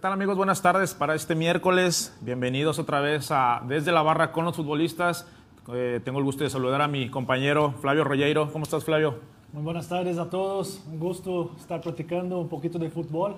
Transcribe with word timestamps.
tal 0.00 0.14
amigos? 0.14 0.34
Buenas 0.34 0.62
tardes 0.62 0.94
para 0.94 1.14
este 1.14 1.34
miércoles. 1.34 2.16
Bienvenidos 2.22 2.78
otra 2.78 3.00
vez 3.00 3.30
a 3.30 3.62
Desde 3.68 3.92
la 3.92 4.00
Barra 4.00 4.32
con 4.32 4.46
los 4.46 4.56
futbolistas. 4.56 5.26
Eh, 5.74 6.00
tengo 6.02 6.18
el 6.20 6.24
gusto 6.24 6.42
de 6.42 6.48
saludar 6.48 6.80
a 6.80 6.88
mi 6.88 7.10
compañero 7.10 7.74
Flavio 7.82 8.04
Rollero. 8.04 8.50
¿Cómo 8.50 8.62
estás 8.62 8.82
Flavio? 8.82 9.18
Muy 9.52 9.62
buenas 9.62 9.90
tardes 9.90 10.16
a 10.16 10.30
todos. 10.30 10.82
Un 10.90 10.98
gusto 10.98 11.54
estar 11.58 11.82
practicando 11.82 12.38
un 12.38 12.48
poquito 12.48 12.78
de 12.78 12.88
fútbol 12.88 13.36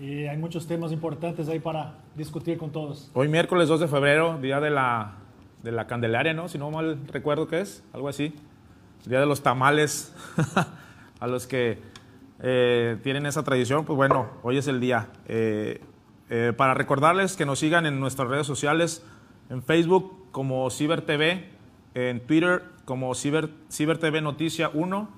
y 0.00 0.24
hay 0.24 0.36
muchos 0.38 0.66
temas 0.66 0.90
importantes 0.90 1.48
ahí 1.48 1.60
para 1.60 1.94
discutir 2.16 2.58
con 2.58 2.72
todos. 2.72 3.08
Hoy 3.14 3.28
miércoles 3.28 3.68
2 3.68 3.78
de 3.78 3.86
febrero, 3.86 4.38
día 4.38 4.58
de 4.58 4.70
la, 4.70 5.12
de 5.62 5.70
la 5.70 5.86
Candelaria, 5.86 6.34
¿no? 6.34 6.48
Si 6.48 6.58
no 6.58 6.68
mal 6.72 6.98
recuerdo 7.06 7.46
que 7.46 7.60
es, 7.60 7.84
algo 7.92 8.08
así. 8.08 8.34
Día 9.06 9.20
de 9.20 9.26
los 9.26 9.40
tamales. 9.44 10.12
a 11.20 11.28
los 11.28 11.46
que 11.46 11.78
eh, 12.40 12.98
tienen 13.04 13.24
esa 13.26 13.44
tradición, 13.44 13.84
pues 13.84 13.96
bueno, 13.96 14.30
hoy 14.42 14.58
es 14.58 14.66
el 14.66 14.80
día. 14.80 15.06
Eh, 15.28 15.80
eh, 16.34 16.54
para 16.54 16.72
recordarles 16.72 17.36
que 17.36 17.44
nos 17.44 17.58
sigan 17.58 17.84
en 17.84 18.00
nuestras 18.00 18.26
redes 18.26 18.46
sociales, 18.46 19.04
en 19.50 19.62
Facebook 19.62 20.30
como 20.30 20.70
Ciber 20.70 21.02
TV, 21.02 21.50
en 21.92 22.26
Twitter 22.26 22.62
como 22.86 23.14
Ciber, 23.14 23.50
Ciber 23.70 23.98
TV 23.98 24.22
Noticia 24.22 24.70
1, 24.72 25.10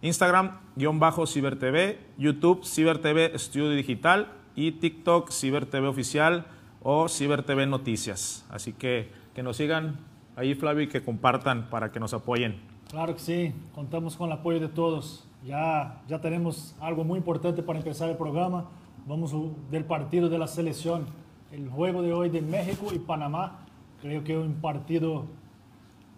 Instagram 0.00 0.60
guion 0.76 0.98
bajo 0.98 1.26
Ciber 1.26 1.58
TV, 1.58 1.98
YouTube 2.16 2.64
Ciber 2.64 3.02
TV 3.02 3.34
Estudio 3.34 3.68
Digital 3.68 4.32
y 4.54 4.72
TikTok 4.72 5.30
Ciber 5.30 5.66
TV 5.66 5.88
Oficial 5.88 6.46
o 6.82 7.10
Ciber 7.10 7.42
TV 7.42 7.66
Noticias. 7.66 8.46
Así 8.48 8.72
que 8.72 9.12
que 9.34 9.42
nos 9.42 9.58
sigan 9.58 9.98
ahí 10.36 10.54
Flavio 10.54 10.84
y 10.84 10.88
que 10.88 11.02
compartan 11.04 11.68
para 11.68 11.92
que 11.92 12.00
nos 12.00 12.14
apoyen. 12.14 12.62
Claro 12.88 13.12
que 13.12 13.20
sí, 13.20 13.52
contamos 13.74 14.16
con 14.16 14.28
el 14.28 14.38
apoyo 14.38 14.58
de 14.58 14.68
todos. 14.68 15.26
Ya, 15.44 16.00
ya 16.08 16.18
tenemos 16.22 16.74
algo 16.80 17.04
muy 17.04 17.18
importante 17.18 17.62
para 17.62 17.78
empezar 17.78 18.08
el 18.08 18.16
programa. 18.16 18.70
Vamos 19.06 19.34
del 19.70 19.84
partido 19.84 20.28
de 20.28 20.38
la 20.38 20.46
selección. 20.46 21.06
El 21.50 21.68
juego 21.68 22.02
de 22.02 22.12
hoy 22.12 22.28
de 22.28 22.42
México 22.42 22.88
y 22.92 22.98
Panamá. 22.98 23.66
Creo 24.00 24.22
que 24.22 24.32
es 24.32 24.38
un 24.38 24.54
partido 24.54 25.26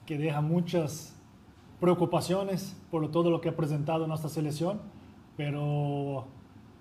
que 0.04 0.18
deja 0.18 0.40
muchas 0.40 1.16
preocupaciones 1.80 2.76
por 2.90 3.10
todo 3.10 3.30
lo 3.30 3.40
que 3.40 3.48
ha 3.48 3.56
presentado 3.56 4.06
nuestra 4.06 4.28
selección, 4.28 4.80
pero 5.36 6.26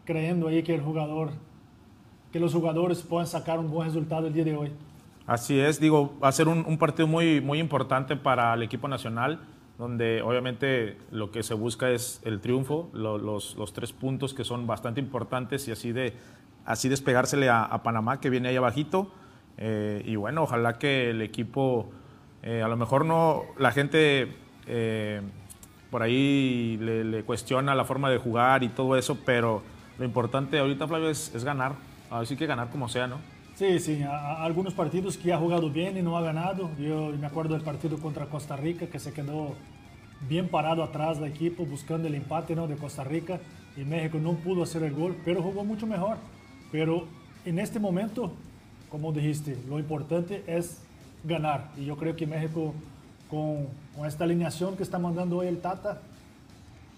creyendo 0.06 0.48
ahí 0.48 0.64
que 0.64 0.76
el 0.76 0.82
jugador, 0.82 1.32
que 2.32 2.40
los 2.40 2.54
jugadores 2.54 3.02
puedan 3.02 3.28
sacar 3.28 3.60
un 3.60 3.70
buen 3.72 3.88
resultado 3.88 4.28
el 4.28 4.34
día 4.34 4.44
de 4.44 4.56
hoy. 4.56 4.72
Así 5.26 5.60
es, 5.60 5.80
digo, 5.80 6.14
va 6.22 6.28
a 6.28 6.32
ser 6.32 6.48
un, 6.48 6.66
un 6.68 6.78
partido 6.78 7.08
muy, 7.08 7.42
muy 7.42 7.60
importante 7.60 8.16
para 8.16 8.54
el 8.54 8.64
equipo 8.64 8.88
nacional 8.88 9.40
donde 9.82 10.22
obviamente 10.22 10.96
lo 11.10 11.32
que 11.32 11.42
se 11.42 11.56
busca 11.56 11.90
es 11.90 12.22
el 12.24 12.40
triunfo, 12.40 12.92
los, 12.94 13.56
los, 13.56 13.74
tres 13.74 13.92
puntos 13.92 14.36
que 14.36 14.44
son 14.44 14.68
bastante 14.68 15.00
importantes 15.00 15.68
y 15.68 15.72
así, 15.72 15.92
de, 15.92 16.14
así 16.66 16.88
despegársele 16.88 17.50
a, 17.50 17.82
Panamá 17.82 18.20
que 18.20 18.30
viene 18.30 18.50
ahí 18.50 18.56
abajito. 18.56 19.12
Eh, 19.58 20.04
y 20.06 20.18
bueno, 20.18 20.44
ojalá 20.44 20.78
que 20.78 21.10
el 21.10 21.24
equipo, 21.24 21.90
eh, 22.44 22.62
a 22.62 22.68
lo 22.68 22.78
mejor 22.78 23.06
no, 23.06 23.42
la 23.58 23.72
gente 23.72 24.32
eh, 24.68 25.22
por 25.90 26.04
ahí 26.04 26.78
le, 26.80 27.24
cuestiona 27.24 27.74
la 27.74 27.84
forma 27.84 28.12
de 28.12 28.20
jugar 28.20 28.62
y 28.62 28.70
todo 28.70 28.96
eso, 28.96 29.18
pero 29.26 29.64
lo 29.98 30.06
importante 30.06 30.60
ahorita, 30.60 30.88
Flavio, 30.88 31.10
es, 31.10 31.34
es 31.34 31.44
ganar. 31.44 31.74
Así 32.12 32.36
que 32.36 32.46
ganar 32.46 32.70
como 32.70 32.88
sea, 32.88 33.08
¿no? 33.08 33.18
Sí, 33.56 33.80
sí, 33.80 34.04
algunos 34.04 34.76
partidos 34.76 35.18
que 35.18 35.34
ha 35.34 35.38
jugado 35.38 35.72
bien 35.72 35.98
y 35.98 36.04
no 36.04 36.18
ha 36.18 36.22
ganado. 36.22 36.70
Yo 36.78 37.12
me 37.20 37.26
acuerdo 37.26 37.56
del 37.56 37.64
partido 37.64 37.98
contra 37.98 38.28
Costa 38.28 38.56
Rica 38.56 38.86
que 38.86 39.00
se 39.00 39.12
quedó 39.12 39.56
bien 40.28 40.48
parado 40.48 40.84
atrás 40.84 41.20
del 41.20 41.30
equipo 41.30 41.66
buscando 41.66 42.08
el 42.08 42.16
empate 42.16 42.56
¿no? 42.56 42.68
de 42.68 42.76
Costa 42.76 43.04
Rica 43.04 43.40
y 43.78 43.82
México 43.82 44.18
no 44.20 44.34
pudo 44.34 44.64
hacer 44.64 44.84
el 44.84 44.94
gol, 44.94 45.16
pero 45.24 45.42
jugó 45.42 45.64
mucho 45.64 45.88
mejor. 45.88 46.18
Pero 46.72 47.06
en 47.46 47.60
este 47.60 47.80
momento, 47.80 48.34
como 48.90 49.12
dijiste, 49.12 49.58
lo 49.68 49.80
importante 49.80 50.44
es 50.48 50.82
ganar. 51.24 51.72
Y 51.78 51.86
yo 51.86 51.98
creo 51.98 52.16
que 52.16 52.28
México, 52.28 52.74
con, 53.30 53.68
con 53.96 54.06
esta 54.06 54.24
alineación 54.26 54.76
que 54.76 54.84
está 54.84 55.00
mandando 55.00 55.38
hoy 55.38 55.48
el 55.48 55.60
Tata, 55.60 56.02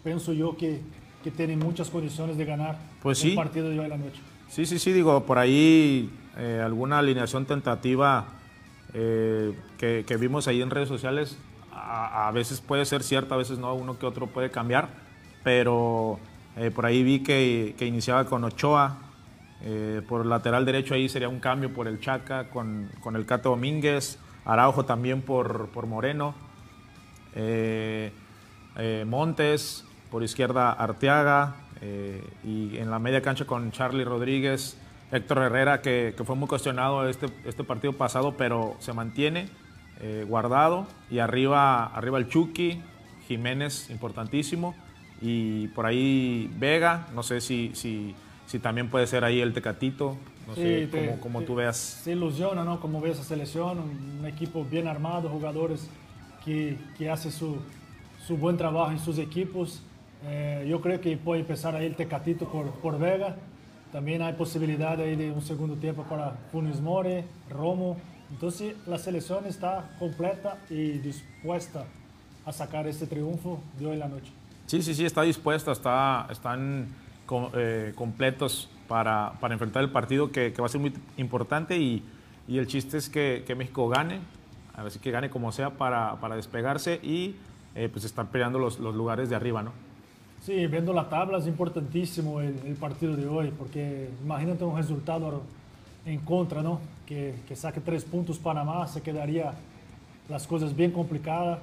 pienso 0.03 0.33
yo 0.33 0.57
que, 0.57 0.81
que 1.23 1.31
tiene 1.31 1.55
muchas 1.55 1.89
condiciones 1.89 2.37
de 2.37 2.45
ganar 2.45 2.77
pues 3.01 3.23
el 3.23 3.35
partido 3.35 3.69
de 3.69 3.79
hoy 3.79 3.85
en 3.85 3.89
la 3.89 3.97
noche. 3.97 4.19
Sí, 4.49 4.65
sí, 4.65 4.77
sí, 4.77 4.91
digo, 4.91 5.25
por 5.25 5.39
ahí 5.39 6.11
eh, 6.37 6.61
alguna 6.63 6.99
alineación 6.99 7.45
tentativa 7.45 8.25
eh, 8.93 9.53
que, 9.77 10.17
vimos 10.17 10.47
ahí 10.47 10.61
en 10.61 10.69
redes 10.69 10.89
sociales, 10.89 11.37
a, 11.75 12.31
veces 12.31 12.61
puede 12.61 12.85
ser 12.85 13.03
cierta, 13.03 13.35
a 13.35 13.37
veces 13.37 13.57
no, 13.57 13.73
uno 13.73 13.97
que 13.97 14.05
otro 14.05 14.27
puede 14.27 14.51
cambiar, 14.51 14.89
pero 15.43 16.19
eh, 16.55 16.71
por 16.71 16.85
ahí 16.85 17.03
vi 17.03 17.21
que, 17.23 17.75
iniciaba 17.79 18.25
con 18.25 18.43
Ochoa, 18.43 18.97
por 20.09 20.23
el 20.23 20.29
lateral 20.29 20.65
derecho 20.65 20.93
ahí 20.93 21.07
sería 21.07 21.29
un 21.29 21.39
cambio 21.39 21.73
por 21.73 21.87
el 21.87 22.01
Chaca, 22.01 22.49
con, 22.49 22.89
con 22.99 23.15
el 23.15 23.25
Cato 23.25 23.49
Domínguez, 23.49 24.19
Araujo 24.43 24.83
también 24.83 25.21
por, 25.21 25.69
por 25.69 25.87
Moreno, 25.87 26.35
Montes, 29.05 29.85
por 30.11 30.21
izquierda 30.21 30.73
Arteaga, 30.73 31.55
y 32.43 32.77
en 32.77 32.91
la 32.91 32.99
media 32.99 33.21
cancha 33.21 33.45
con 33.45 33.71
Charlie 33.71 34.03
Rodríguez, 34.03 34.77
Héctor 35.13 35.43
Herrera, 35.43 35.81
que, 35.81 36.15
fue 36.25 36.35
muy 36.35 36.47
cuestionado 36.47 37.07
este, 37.07 37.27
este 37.45 37.63
partido 37.63 37.93
pasado, 37.93 38.35
pero 38.35 38.75
se 38.79 38.93
mantiene 38.93 39.47
eh, 39.99 40.25
guardado. 40.27 40.87
Y 41.09 41.19
arriba, 41.19 41.85
arriba 41.85 42.17
el 42.17 42.27
Chucky, 42.27 42.81
Jiménez, 43.27 43.89
importantísimo. 43.89 44.75
Y 45.21 45.67
por 45.69 45.85
ahí 45.85 46.51
Vega, 46.57 47.07
no 47.13 47.23
sé 47.23 47.39
si, 47.41 47.71
si, 47.73 48.13
si 48.45 48.59
también 48.59 48.89
puede 48.89 49.07
ser 49.07 49.23
ahí 49.23 49.39
el 49.39 49.53
Tecatito, 49.53 50.17
no 50.47 50.55
sé 50.55 51.17
cómo, 51.21 51.41
tú 51.43 51.55
veas. 51.55 51.77
Se 51.77 52.11
ilusiona, 52.11 52.65
¿no? 52.65 52.81
Como 52.81 52.99
ves 52.99 53.13
esa 53.13 53.23
selección, 53.23 53.79
un 53.79 54.25
equipo 54.25 54.65
bien 54.65 54.87
armado, 54.87 55.29
jugadores 55.29 55.89
que, 56.43 56.77
que 56.97 57.09
hacen 57.09 57.31
su, 57.31 57.57
su 58.27 58.35
buen 58.35 58.57
trabajo 58.57 58.91
en 58.91 58.99
sus 58.99 59.17
equipos. 59.17 59.81
Eh, 60.25 60.65
yo 60.69 60.81
creo 60.81 60.99
que 60.99 61.15
puede 61.15 61.41
empezar 61.41 61.75
ahí 61.75 61.85
el 61.85 61.95
Tecatito 61.95 62.49
por, 62.49 62.71
por 62.71 62.99
Vega 62.99 63.37
también 63.93 64.23
hay 64.23 64.33
posibilidad 64.33 64.99
ahí 64.99 65.15
de 65.15 65.31
un 65.31 65.43
segundo 65.43 65.75
tiempo 65.75 66.01
para 66.01 66.31
Funes 66.51 66.81
Mori, 66.81 67.23
Romo. 67.47 67.95
Entonces 68.31 68.75
la 68.87 68.97
selección 68.97 69.45
está 69.45 69.95
completa 69.99 70.57
y 70.69 70.99
dispuesta 70.99 71.85
a 72.45 72.51
sacar 72.51 72.87
este 72.87 73.07
triunfo 73.07 73.61
de 73.79 73.85
hoy 73.85 73.93
en 73.93 73.99
la 73.99 74.07
noche. 74.07 74.31
Sí, 74.65 74.81
sí, 74.81 74.93
sí, 74.93 75.05
está 75.05 75.21
dispuesta, 75.21 75.71
está, 75.71 76.27
están 76.31 76.87
eh, 77.53 77.93
completos 77.95 78.69
para, 78.87 79.33
para, 79.39 79.53
enfrentar 79.53 79.83
el 79.83 79.91
partido 79.91 80.31
que, 80.31 80.53
que, 80.53 80.61
va 80.61 80.67
a 80.67 80.69
ser 80.69 80.81
muy 80.81 80.93
importante 81.17 81.77
y, 81.77 82.03
y 82.47 82.57
el 82.57 82.67
chiste 82.67 82.97
es 82.97 83.09
que, 83.09 83.43
que, 83.45 83.55
México 83.55 83.87
gane, 83.87 84.19
a 84.75 84.83
ver 84.83 84.91
si 84.91 84.99
que 84.99 85.11
gane 85.11 85.29
como 85.29 85.51
sea 85.51 85.71
para, 85.71 86.15
para 86.19 86.35
despegarse 86.35 86.99
y 87.03 87.35
eh, 87.75 87.89
pues 87.91 88.05
están 88.05 88.27
peleando 88.27 88.59
los, 88.59 88.79
los 88.79 88.95
lugares 88.95 89.29
de 89.29 89.35
arriba, 89.35 89.63
¿no? 89.63 89.71
Sí, 90.41 90.67
viendo 90.67 90.91
la 90.91 91.07
tabla 91.07 91.37
es 91.37 91.47
importantísimo 91.47 92.41
el, 92.41 92.75
partido 92.79 93.15
de 93.15 93.25
hoy, 93.27 93.53
porque 93.57 94.09
imagínate 94.21 94.65
un 94.65 94.75
resultado 94.75 95.41
en 96.05 96.19
contra, 96.19 96.61
¿no? 96.61 96.79
Que, 97.05 97.35
que, 97.47 97.55
saque 97.55 97.79
tres 97.79 98.03
puntos 98.03 98.37
Panamá, 98.37 98.87
se 98.87 99.01
quedaría 99.01 99.53
las 100.29 100.47
cosas 100.47 100.75
bien 100.75 100.91
complicadas. 100.91 101.59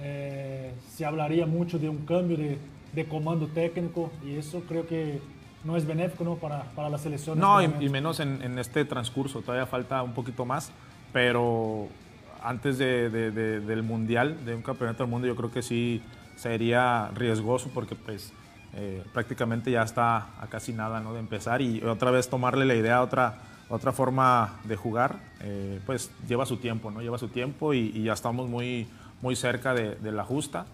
Eh, 0.00 0.72
se 0.94 1.04
hablaría 1.04 1.46
mucho 1.46 1.78
de 1.78 1.88
un 1.88 1.98
cambio 1.98 2.36
de, 2.36 2.58
de, 2.92 3.04
comando 3.06 3.48
técnico 3.48 4.12
y 4.24 4.36
eso 4.36 4.62
creo 4.68 4.86
que 4.86 5.20
no 5.64 5.76
es 5.76 5.84
benéfico 5.84 6.22
¿no? 6.22 6.36
Para, 6.36 6.62
para 6.76 6.88
la 6.88 6.98
selección. 6.98 7.38
No, 7.38 7.60
este 7.60 7.84
y, 7.84 7.88
menos 7.88 8.20
en, 8.20 8.40
en, 8.42 8.58
este 8.58 8.84
transcurso, 8.84 9.40
todavía 9.42 9.66
falta 9.66 10.02
un 10.02 10.12
poquito 10.12 10.44
más, 10.44 10.70
pero 11.12 11.88
antes 12.42 12.78
de, 12.78 13.10
de, 13.10 13.60
del 13.60 13.82
Mundial, 13.82 14.44
de 14.44 14.54
un 14.54 14.62
campeonato 14.62 15.02
del 15.02 15.10
mundo, 15.10 15.26
yo 15.26 15.34
creo 15.34 15.50
que 15.50 15.62
sí 15.62 16.00
sería 16.36 17.10
riesgoso 17.14 17.70
porque 17.74 17.96
pues 17.96 18.32
eh, 18.74 19.02
prácticamente 19.12 19.70
ya 19.70 19.82
está 19.82 20.28
a 20.40 20.46
casi 20.48 20.72
nada 20.72 21.00
¿no? 21.00 21.12
de 21.12 21.20
empezar 21.20 21.62
y 21.62 21.82
otra 21.82 22.10
vez 22.10 22.28
tomarle 22.28 22.64
la 22.64 22.74
idea 22.74 22.98
a 22.98 23.02
otra, 23.02 23.38
otra 23.68 23.92
forma 23.92 24.60
de 24.64 24.76
jugar, 24.76 25.18
eh, 25.40 25.80
pues 25.86 26.10
lleva 26.26 26.46
su 26.46 26.56
tiempo, 26.56 26.90
¿no? 26.90 27.00
Lleva 27.00 27.18
su 27.18 27.28
tiempo 27.28 27.74
y, 27.74 28.02
ya 28.02 28.12
estamos 28.12 28.48
muy, 28.48 28.86
muy 29.22 29.36
cerca 29.36 29.74
de, 29.74 30.12
la 30.12 30.24
justa 30.24 30.66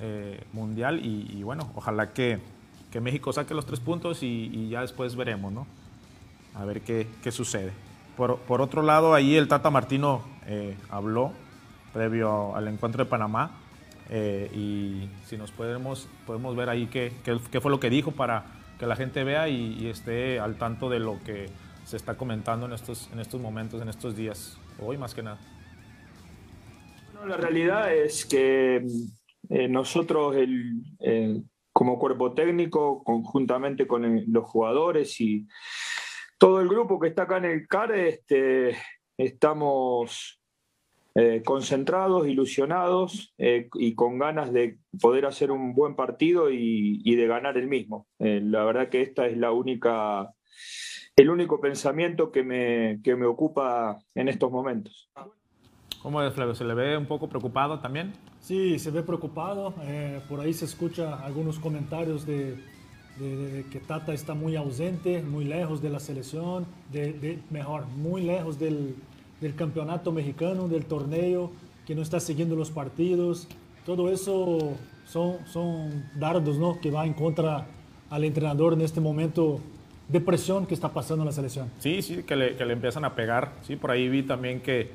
eh, 0.00 0.44
mundial 0.52 1.00
y, 1.04 1.42
bueno, 1.42 1.70
ojalá 1.74 2.12
que, 2.12 2.38
que, 2.90 3.00
México 3.00 3.32
saque 3.32 3.54
los 3.54 3.66
tres 3.66 3.80
puntos 3.80 4.22
y, 4.22 4.68
ya 4.68 4.80
después 4.80 5.16
veremos, 5.16 5.52
¿no? 5.52 5.66
A 6.54 6.64
ver 6.64 6.82
qué, 6.82 7.06
qué 7.22 7.32
sucede. 7.32 7.72
Por, 8.16 8.38
por, 8.38 8.60
otro 8.60 8.82
lado, 8.82 9.14
ahí 9.14 9.36
el 9.36 9.48
Tata 9.48 9.70
Martino 9.70 10.22
habló 10.90 11.32
previo 11.92 12.54
al 12.54 12.68
encuentro 12.68 13.04
de 13.04 13.10
Panamá 13.10 13.50
eh, 14.08 14.50
y 14.54 15.08
si 15.26 15.36
nos 15.36 15.50
podemos, 15.50 16.08
podemos 16.26 16.54
ver 16.54 16.68
ahí 16.68 16.86
qué, 16.86 17.12
qué, 17.24 17.60
fue 17.60 17.70
lo 17.70 17.80
que 17.80 17.90
dijo 17.90 18.12
para 18.12 18.44
que 18.78 18.86
la 18.86 18.94
gente 18.94 19.24
vea 19.24 19.48
y, 19.48 19.88
esté 19.88 20.38
al 20.38 20.56
tanto 20.56 20.88
de 20.88 21.00
lo 21.00 21.18
que 21.24 21.48
se 21.86 21.96
está 21.96 22.16
comentando 22.16 22.66
en 22.66 22.72
estos, 22.72 23.08
en 23.12 23.20
estos 23.20 23.40
momentos, 23.40 23.80
en 23.80 23.88
estos 23.88 24.14
días, 24.14 24.58
hoy 24.78 24.98
más 24.98 25.14
que 25.14 25.22
nada. 25.22 25.38
Bueno, 27.14 27.28
la 27.28 27.36
realidad 27.38 27.94
es 27.94 28.26
que 28.26 28.84
eh, 29.48 29.68
nosotros 29.68 30.36
el, 30.36 31.44
como 31.72 31.98
cuerpo 31.98 32.34
técnico, 32.34 33.02
conjuntamente 33.04 33.86
con 33.86 34.24
los 34.32 34.44
jugadores 34.44 35.20
y 35.20 35.46
todo 36.38 36.60
el 36.60 36.68
grupo 36.68 36.98
que 36.98 37.08
está 37.08 37.22
acá 37.22 37.38
en 37.38 37.44
el 37.46 37.68
CAR 37.68 37.92
este, 37.92 38.76
estamos 39.16 40.40
eh, 41.14 41.42
concentrados, 41.42 42.28
ilusionados 42.28 43.32
eh, 43.38 43.70
y 43.74 43.94
con 43.94 44.18
ganas 44.18 44.52
de 44.52 44.78
poder 45.00 45.24
hacer 45.24 45.50
un 45.50 45.74
buen 45.74 45.96
partido 45.96 46.50
y, 46.50 47.14
de 47.14 47.26
ganar 47.26 47.56
el 47.56 47.68
mismo. 47.68 48.06
Eh, 48.18 48.42
la 48.44 48.64
verdad 48.64 48.90
que 48.90 49.00
esta 49.00 49.26
es 49.26 49.38
la 49.38 49.50
única, 49.50 50.30
el 51.16 51.30
único 51.30 51.60
pensamiento 51.60 52.30
que 52.30 52.42
me, 52.42 53.00
que 53.02 53.16
me 53.16 53.24
ocupa 53.24 53.98
en 54.14 54.28
estos 54.28 54.50
momentos. 54.52 55.08
¿Cómo 56.02 56.22
es, 56.22 56.34
Flavio? 56.34 56.54
¿Se 56.54 56.64
le 56.64 56.74
ve 56.74 56.96
un 56.96 57.06
poco 57.06 57.26
preocupado 57.26 57.80
también? 57.80 58.12
Sí, 58.40 58.78
se 58.78 58.90
ve 58.90 59.02
preocupado. 59.02 59.74
por 60.28 60.40
ahí 60.40 60.52
se 60.52 60.66
escucha 60.66 61.24
algunos 61.24 61.58
comentarios 61.58 62.26
de, 62.26 62.58
que 63.18 63.80
Tata 63.80 64.12
está 64.12 64.34
muy 64.34 64.56
ausente, 64.56 65.22
muy 65.22 65.46
lejos 65.46 65.80
de 65.80 65.88
la 65.88 66.00
selección, 66.00 66.66
de 66.92 67.38
mejor, 67.50 67.86
muy 67.86 68.20
lejos 68.22 68.58
del, 68.58 68.94
del 69.40 69.54
campeonato 69.54 70.12
mexicano, 70.12 70.68
del 70.68 70.84
torneo, 70.84 71.50
que 71.86 71.94
no 71.94 72.02
está 72.02 72.20
siguiendo 72.20 72.56
los 72.56 72.70
partidos. 72.70 73.48
Todo 73.86 74.10
eso 74.10 74.74
son, 75.06 75.38
son 75.46 76.04
dardos 76.14 76.58
¿no? 76.58 76.78
que 76.78 76.90
va 76.90 77.06
en 77.06 77.14
contra 77.14 77.66
al 78.10 78.24
entrenador 78.24 78.74
en 78.74 78.82
este 78.82 79.00
momento 79.00 79.60
de 80.08 80.20
presión 80.20 80.66
que 80.66 80.74
está 80.74 80.90
pasando 80.90 81.22
en 81.22 81.26
la 81.26 81.32
selección. 81.32 81.70
Sí, 81.78 82.02
sí, 82.02 82.22
que 82.22 82.36
le, 82.36 82.56
que 82.56 82.64
le 82.64 82.72
empiezan 82.72 83.04
a 83.04 83.14
pegar. 83.14 83.52
Sí, 83.62 83.76
por 83.76 83.90
ahí 83.90 84.08
vi 84.08 84.22
también 84.22 84.60
que, 84.60 84.90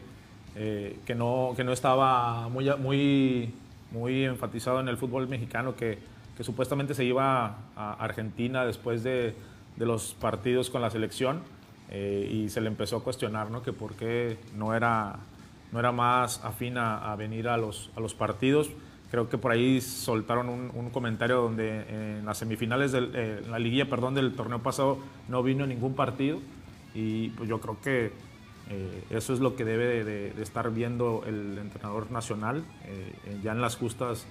eh, 0.56 0.98
que, 1.06 1.16
no, 1.16 1.54
que 1.56 1.63
no 1.63 1.74
estaba 1.74 2.48
muy, 2.50 2.69
muy, 2.78 3.54
muy 3.92 4.24
enfatizado 4.24 4.80
en 4.80 4.88
el 4.88 4.98
fútbol 4.98 5.28
mexicano, 5.28 5.75
que, 5.75 6.00
que 6.38 6.44
supuestamente 6.44 6.94
se 6.94 7.04
iba 7.04 7.58
a 7.75 7.94
Argentina 8.00 8.66
después 8.66 9.04
de, 9.04 9.36
de 9.75 9.86
los 9.86 10.13
partidos 10.13 10.69
con 10.69 10.81
la 10.81 10.90
selección 10.90 11.42
eh, 11.90 12.30
y 12.31 12.50
se 12.50 12.62
le 12.62 12.68
empezó 12.68 12.98
a 12.98 13.04
cuestionar 13.04 13.52
¿no? 13.52 13.62
que 13.62 13.74
por 13.74 13.96
qué 13.96 14.38
no 14.56 14.74
era, 14.74 15.18
no 15.72 15.80
era 15.80 15.92
más 15.92 16.44
afín 16.44 16.78
a, 16.78 17.16
venir 17.16 17.48
a 17.48 17.58
los, 17.58 17.90
a 17.96 18.00
los 18.00 18.13
partidos. 18.13 18.69
Creo 19.12 19.30
que 19.30 19.38
por 19.38 19.52
ahí 19.52 19.81
soltaron 19.81 20.50
un, 20.50 20.90
comentario 20.90 21.42
donde 21.42 22.18
en 22.18 22.25
las 22.25 22.38
semifinales, 22.38 22.92
de 22.94 23.10
eh, 23.13 23.42
la 23.50 23.60
liguilla 23.60 23.90
perdón, 23.90 24.16
del 24.16 24.34
torneo 24.34 24.60
pasado 24.60 25.00
no 25.28 25.44
vino 25.44 25.68
ningún 25.68 25.96
partido 25.96 26.40
y 26.94 27.30
pues 27.30 27.48
yo 27.50 27.60
creo 27.60 27.78
que 27.81 28.12
eh, 28.69 29.04
eso 29.10 29.34
es 29.34 29.40
lo 29.40 29.56
que 29.56 29.66
debe 29.66 30.04
de, 30.04 30.42
estar 30.42 30.72
viendo 30.72 31.24
el 31.28 31.58
entrenador 31.58 32.10
nacional 32.12 32.63
ya 33.44 33.52
en 33.52 33.62
las 33.62 33.75
justas 33.75 34.25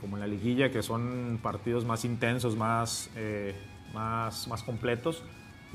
como 0.00 0.16
en 0.16 0.20
la 0.20 0.28
liguilla, 0.28 0.70
que 0.70 0.82
son 0.82 1.40
partidos 1.42 1.84
más 1.84 2.04
intensos, 2.04 2.56
más, 2.56 3.10
más, 3.92 4.46
más 4.46 4.62
completos 4.62 5.24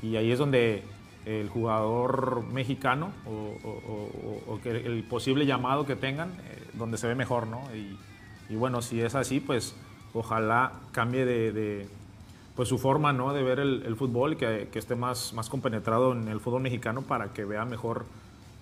y 0.02 0.16
ahí 0.16 0.32
es 0.32 0.38
donde 0.38 0.82
el 1.26 1.48
jugador 1.48 2.44
mexicano 2.52 3.12
o, 3.26 4.58
que 4.62 4.70
el 4.70 5.02
posible 5.04 5.46
llamado 5.46 5.86
que 5.86 5.96
tengan, 5.96 6.30
eh, 6.44 6.62
donde 6.74 6.98
se 6.98 7.06
ve 7.06 7.14
mejor, 7.14 7.46
¿no? 7.46 7.62
Y, 7.74 7.96
bueno, 8.50 8.82
si 8.82 9.00
es 9.00 9.14
así, 9.14 9.40
pues 9.40 9.74
ojalá 10.12 10.72
cambie 10.92 11.24
de, 11.24 11.88
pues 12.54 12.68
su 12.68 12.78
forma, 12.78 13.12
¿no? 13.12 13.32
De 13.32 13.42
ver 13.42 13.58
el, 13.58 13.96
fútbol 13.96 14.34
y 14.34 14.36
que, 14.36 14.68
esté 14.74 14.94
más, 14.94 15.32
más 15.32 15.48
compenetrado 15.48 16.12
en 16.12 16.28
el 16.28 16.40
fútbol 16.40 16.62
mexicano 16.62 17.02
para 17.02 17.32
que 17.32 17.44
vea 17.44 17.64
mejor 17.64 18.06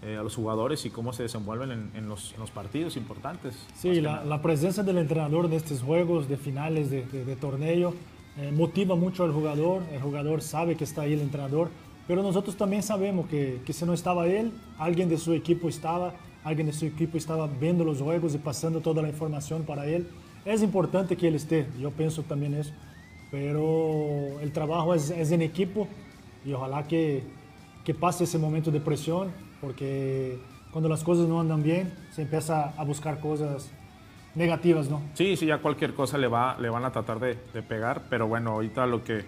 eh, 0.02 0.16
a 0.16 0.22
los 0.22 0.34
jugadores 0.34 0.84
y 0.86 0.90
cómo 0.90 1.12
se 1.12 1.24
desenvuelven 1.24 1.90
en, 1.94 2.08
los, 2.08 2.34
partidos 2.54 2.96
importantes. 2.96 3.54
Sí, 3.74 4.00
la, 4.00 4.42
presencia 4.42 4.82
del 4.82 4.98
entrenador 4.98 5.46
en 5.46 5.52
estos 5.54 5.82
juegos 5.82 6.28
de 6.28 6.36
finales 6.36 6.90
de, 6.90 7.02
de 7.04 7.36
torneo 7.36 7.94
eh, 8.38 8.50
motiva 8.50 8.96
mucho 8.96 9.24
al 9.24 9.32
jugador, 9.32 9.82
el 9.92 10.00
jugador 10.00 10.40
sabe 10.40 10.74
que 10.74 10.84
está 10.84 11.02
ahí 11.02 11.12
el 11.12 11.20
entrenador, 11.20 11.68
pero 12.08 12.22
nosotros 12.22 12.56
también 12.56 12.82
sabemos 12.82 13.28
que, 13.28 13.60
que 13.66 13.74
si 13.74 13.84
no 13.84 13.92
estaba 13.92 14.26
él, 14.26 14.52
alguien 14.78 15.10
de 15.10 15.18
su 15.18 15.34
equipo 15.34 15.68
estaba, 15.68 16.14
alguien 16.44 16.66
de 16.66 16.72
su 16.72 16.86
equipo 16.86 17.18
estaba 17.18 17.46
viendo 17.46 17.84
los 17.84 18.00
juegos 18.00 18.34
y 18.34 18.38
pasando 18.38 18.80
toda 18.80 19.02
la 19.02 19.08
información 19.08 19.64
para 19.64 19.86
él. 19.86 20.08
Es 20.44 20.62
importante 20.62 21.16
que 21.16 21.28
él 21.28 21.34
esté, 21.34 21.66
yo 21.80 21.90
pienso 21.90 22.22
también 22.22 22.54
eso, 22.54 22.72
pero 23.30 24.40
el 24.40 24.52
trabajo 24.52 24.94
es, 24.94 25.10
en 25.10 25.42
equipo 25.42 25.86
y 26.44 26.52
ojalá 26.52 26.86
que, 26.88 27.22
que 27.84 27.94
pase 27.94 28.24
ese 28.24 28.38
momento 28.38 28.70
de 28.70 28.80
presión, 28.80 29.30
porque 29.60 30.38
cuando 30.72 30.88
las 30.88 31.04
cosas 31.04 31.28
no 31.28 31.40
andan 31.40 31.62
bien, 31.62 31.92
se 32.10 32.22
empieza 32.22 32.70
a 32.70 32.84
buscar 32.84 33.20
cosas 33.20 33.70
negativas, 34.34 34.88
¿no? 34.88 35.02
Sí, 35.14 35.36
sí, 35.36 35.46
ya 35.46 35.58
cualquier 35.58 35.94
cosa 35.94 36.18
le, 36.18 36.26
va, 36.26 36.56
le 36.58 36.70
van 36.70 36.84
a 36.84 36.92
tratar 36.92 37.20
de, 37.20 37.34
pegar, 37.62 38.02
pero 38.08 38.26
bueno, 38.26 38.52
ahorita 38.52 38.86
lo 38.86 39.04
que, 39.04 39.24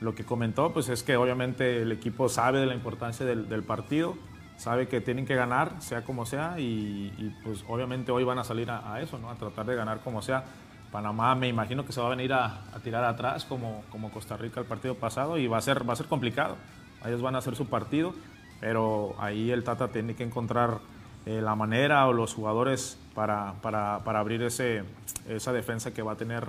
lo 0.00 0.14
que 0.14 0.24
comentó, 0.24 0.72
pues 0.72 0.88
es 0.88 1.02
que 1.02 1.16
obviamente 1.16 1.82
el 1.82 1.92
equipo 1.92 2.28
sabe 2.28 2.60
de 2.60 2.66
la 2.66 2.74
importancia 2.74 3.24
del, 3.24 3.62
partido, 3.62 4.16
sabe 4.62 4.86
que 4.86 5.00
tienen 5.00 5.26
que 5.26 5.34
ganar, 5.34 5.72
sea 5.80 6.04
como 6.04 6.24
sea, 6.24 6.54
y, 6.56 7.34
pues 7.42 7.64
obviamente 7.68 8.12
hoy 8.12 8.22
van 8.22 8.38
a 8.38 8.44
salir 8.44 8.70
a, 8.70 9.00
eso, 9.00 9.18
¿no? 9.18 9.28
A 9.28 9.34
tratar 9.34 9.66
de 9.66 9.74
ganar 9.74 9.98
como 10.00 10.22
sea. 10.22 10.44
Panamá 10.92 11.34
me 11.34 11.48
imagino 11.48 11.84
que 11.84 11.92
se 11.92 12.00
va 12.00 12.06
a 12.06 12.10
venir 12.10 12.32
a, 12.32 12.60
tirar 12.84 13.02
atrás 13.02 13.44
como, 13.44 13.82
como 13.90 14.12
Costa 14.12 14.36
Rica 14.36 14.60
el 14.60 14.66
partido 14.66 14.94
pasado 14.94 15.36
y 15.36 15.48
va 15.48 15.58
a 15.58 15.60
ser, 15.60 15.88
va 15.88 15.94
a 15.94 15.96
ser 15.96 16.06
complicado. 16.06 16.56
Ellos 17.04 17.22
van 17.22 17.34
a 17.34 17.38
hacer 17.38 17.56
su 17.56 17.66
partido, 17.66 18.14
pero 18.60 19.16
ahí 19.18 19.50
el 19.50 19.64
Tata 19.64 19.88
tiene 19.88 20.14
que 20.14 20.22
encontrar 20.22 20.78
eh, 21.26 21.40
la 21.42 21.56
manera 21.56 22.06
o 22.06 22.12
los 22.12 22.32
jugadores 22.32 23.00
para, 23.16 23.54
para, 23.62 24.04
para, 24.04 24.20
abrir 24.20 24.42
ese, 24.42 24.84
esa 25.28 25.52
defensa 25.52 25.92
que 25.92 26.02
va 26.02 26.12
a 26.12 26.16
tener 26.16 26.46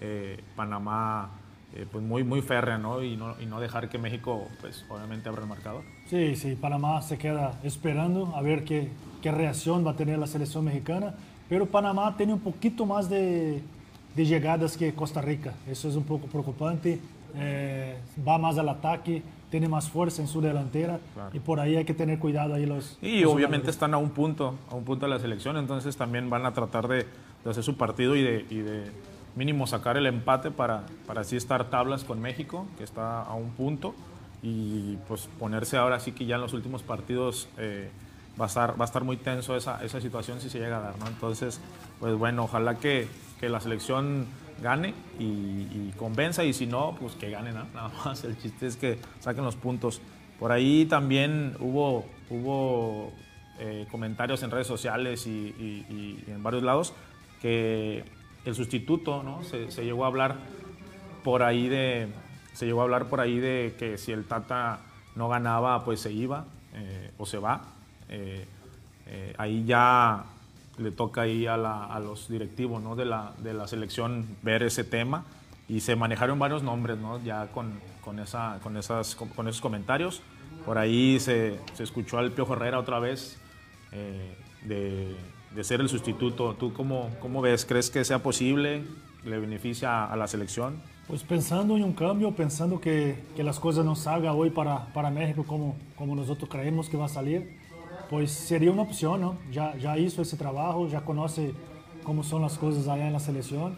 eh, 0.00 0.42
Panamá 0.56 1.30
eh, 1.74 1.86
pues 1.90 2.04
muy, 2.04 2.22
muy 2.22 2.40
férrea 2.40 2.78
¿no? 2.78 3.02
Y, 3.02 3.16
¿no? 3.16 3.34
y 3.40 3.46
no 3.46 3.60
dejar 3.60 3.88
que 3.88 3.98
México 3.98 4.46
pues 4.60 4.84
obviamente 4.88 5.28
abra 5.28 5.42
el 5.42 5.48
marcador. 5.48 5.82
Sí, 6.08 6.36
sí, 6.36 6.54
Panamá 6.54 7.02
se 7.02 7.18
queda 7.18 7.58
esperando 7.64 8.32
a 8.36 8.42
ver 8.42 8.64
qué, 8.64 8.88
qué 9.22 9.32
reacción 9.32 9.84
va 9.86 9.92
a 9.92 9.96
tener 9.96 10.18
la 10.18 10.26
selección 10.26 10.64
mexicana, 10.64 11.14
pero 11.48 11.66
Panamá 11.66 12.16
tiene 12.16 12.32
un 12.32 12.40
poquito 12.40 12.86
más 12.86 13.08
de, 13.08 13.62
de 14.14 14.24
llegadas 14.24 14.76
que 14.76 14.94
Costa 14.94 15.20
Rica, 15.20 15.52
eso 15.66 15.88
es 15.88 15.96
un 15.96 16.04
poco 16.04 16.26
preocupante, 16.26 17.00
va 18.26 18.38
más 18.38 18.56
al 18.58 18.68
ataque, 18.68 19.22
tiene 19.50 19.68
más 19.68 19.88
fuerza 19.88 20.22
en 20.22 20.28
su 20.28 20.40
delantera 20.40 20.98
y 21.32 21.38
por 21.38 21.60
ahí 21.60 21.76
hay 21.76 21.84
que 21.84 21.94
tener 21.94 22.18
cuidado 22.18 22.54
ahí 22.54 22.66
los... 22.66 22.98
Y 23.02 23.24
obviamente 23.24 23.70
están 23.70 23.94
a 23.94 23.98
un 23.98 24.10
punto, 24.10 24.54
a 24.70 24.74
un 24.74 24.84
punto 24.84 25.06
de 25.06 25.10
la 25.10 25.18
selección, 25.18 25.56
entonces 25.56 25.96
también 25.96 26.30
van 26.30 26.46
a 26.46 26.52
tratar 26.52 26.88
de, 26.88 27.06
hacer 27.44 27.62
su 27.62 27.76
partido 27.76 28.16
y 28.16 28.22
de, 28.22 28.46
y 28.50 28.58
de, 28.58 28.82
mínimo 29.36 29.66
sacar 29.66 29.96
el 29.96 30.06
empate 30.06 30.50
para, 30.50 30.84
para 31.06 31.22
así 31.22 31.36
estar 31.36 31.70
tablas 31.70 32.04
con 32.04 32.20
México, 32.20 32.66
que 32.78 32.84
está 32.84 33.22
a 33.22 33.34
un 33.34 33.50
punto, 33.50 33.94
y 34.42 34.96
pues 35.08 35.28
ponerse 35.38 35.76
ahora 35.76 35.98
sí 36.00 36.12
que 36.12 36.26
ya 36.26 36.36
en 36.36 36.42
los 36.42 36.52
últimos 36.52 36.82
partidos 36.82 37.48
eh, 37.58 37.90
va, 38.38 38.44
a 38.44 38.48
estar, 38.48 38.78
va 38.78 38.84
a 38.84 38.86
estar 38.86 39.02
muy 39.02 39.16
tenso 39.16 39.56
esa, 39.56 39.82
esa 39.84 40.00
situación 40.00 40.40
si 40.40 40.50
se 40.50 40.58
llega 40.58 40.76
a 40.76 40.80
dar, 40.80 40.98
¿no? 40.98 41.06
Entonces, 41.06 41.60
pues 41.98 42.14
bueno, 42.14 42.44
ojalá 42.44 42.76
que, 42.76 43.08
que 43.40 43.48
la 43.48 43.60
selección 43.60 44.26
gane 44.62 44.94
y, 45.18 45.90
convenza 45.96 46.44
y 46.44 46.52
si 46.52 46.66
no, 46.66 46.96
pues 47.00 47.14
que 47.14 47.30
gane 47.30 47.52
nada 47.74 47.90
más. 48.04 48.24
El 48.24 48.38
chiste 48.38 48.66
es 48.66 48.76
que 48.76 48.98
saquen 49.20 49.44
los 49.44 49.56
puntos. 49.56 50.00
Por 50.38 50.52
ahí 50.52 50.86
también 50.86 51.56
hubo, 51.60 52.04
hubo 52.30 53.12
eh, 53.58 53.86
comentarios 53.90 54.42
en 54.42 54.50
redes 54.50 54.66
sociales 54.66 55.26
y, 55.26 56.24
en 56.26 56.42
varios 56.42 56.62
lados 56.62 56.92
que 57.40 58.04
el 58.44 58.54
sustituto, 58.54 59.22
¿no? 59.22 59.42
Se, 59.44 59.66
llegó 59.84 60.04
a 60.04 60.08
hablar 60.08 60.36
por 61.22 61.42
ahí 61.42 61.68
de, 61.68 62.08
se 62.52 62.66
llegó 62.66 62.80
a 62.80 62.84
hablar 62.84 63.08
por 63.08 63.20
ahí 63.20 63.38
de 63.38 63.74
que 63.78 63.98
si 63.98 64.12
el 64.12 64.24
Tata 64.24 64.80
no 65.14 65.28
ganaba, 65.28 65.84
pues 65.84 66.00
se 66.00 66.12
iba 66.12 66.44
eh, 66.74 67.10
o 67.18 67.26
se 67.26 67.38
va. 67.38 67.62
Eh, 68.08 68.46
ahí 69.38 69.64
ya 69.64 70.24
le 70.78 70.90
toca 70.90 71.22
ahí 71.22 71.46
a, 71.46 71.56
los 72.00 72.28
directivos 72.28 72.82
¿no? 72.82 72.96
de, 72.96 73.04
la, 73.04 73.34
selección 73.66 74.26
ver 74.42 74.62
ese 74.62 74.84
tema 74.84 75.24
y 75.68 75.80
se 75.80 75.96
manejaron 75.96 76.38
varios 76.38 76.62
nombres 76.62 76.98
¿no? 76.98 77.22
ya 77.22 77.46
con, 77.48 77.80
con, 78.02 78.18
esa, 78.18 78.58
con, 78.62 78.76
esas, 78.76 79.16
esos 79.16 79.60
comentarios. 79.60 80.22
Por 80.64 80.78
ahí 80.78 81.20
se, 81.20 81.58
escuchó 81.78 82.18
al 82.18 82.32
Piojo 82.32 82.54
Herrera 82.54 82.78
otra 82.78 82.98
vez 82.98 83.38
eh, 83.92 84.36
de, 84.62 85.14
de, 85.54 85.64
ser 85.64 85.80
el 85.80 85.88
sustituto. 85.88 86.54
¿Tú 86.54 86.72
cómo, 86.72 87.10
cómo 87.20 87.40
ves? 87.40 87.64
¿Crees 87.64 87.90
que 87.90 88.04
sea 88.04 88.22
posible? 88.22 88.82
¿Le 89.24 89.38
beneficia 89.38 90.04
a 90.04 90.16
la 90.16 90.26
selección? 90.26 90.76
Pues 91.06 91.22
pensando 91.22 91.76
en 91.76 91.84
un 91.84 91.92
cambio, 91.92 92.32
pensando 92.32 92.80
que, 92.80 93.16
que 93.36 93.42
las 93.42 93.60
cosas 93.60 93.84
no 93.84 93.94
salgan 93.94 94.34
hoy 94.36 94.50
para, 94.50 94.92
para 94.92 95.10
México 95.10 95.44
como, 95.46 95.76
como 95.96 96.14
nosotros 96.16 96.48
creemos 96.48 96.88
que 96.88 96.96
va 96.96 97.06
a 97.06 97.08
salir, 97.08 97.58
pues 98.08 98.30
sería 98.30 98.70
una 98.70 98.82
opción, 98.82 99.20
¿no? 99.20 99.36
Ya, 99.52 99.76
ya 99.76 99.98
hizo 99.98 100.22
ese 100.22 100.36
trabajo, 100.36 100.88
ya 100.88 101.02
conoce 101.02 101.52
cómo 102.04 102.22
son 102.22 102.42
las 102.42 102.58
cosas 102.58 102.88
allá 102.88 103.06
en 103.06 103.12
la 103.12 103.20
selección, 103.20 103.76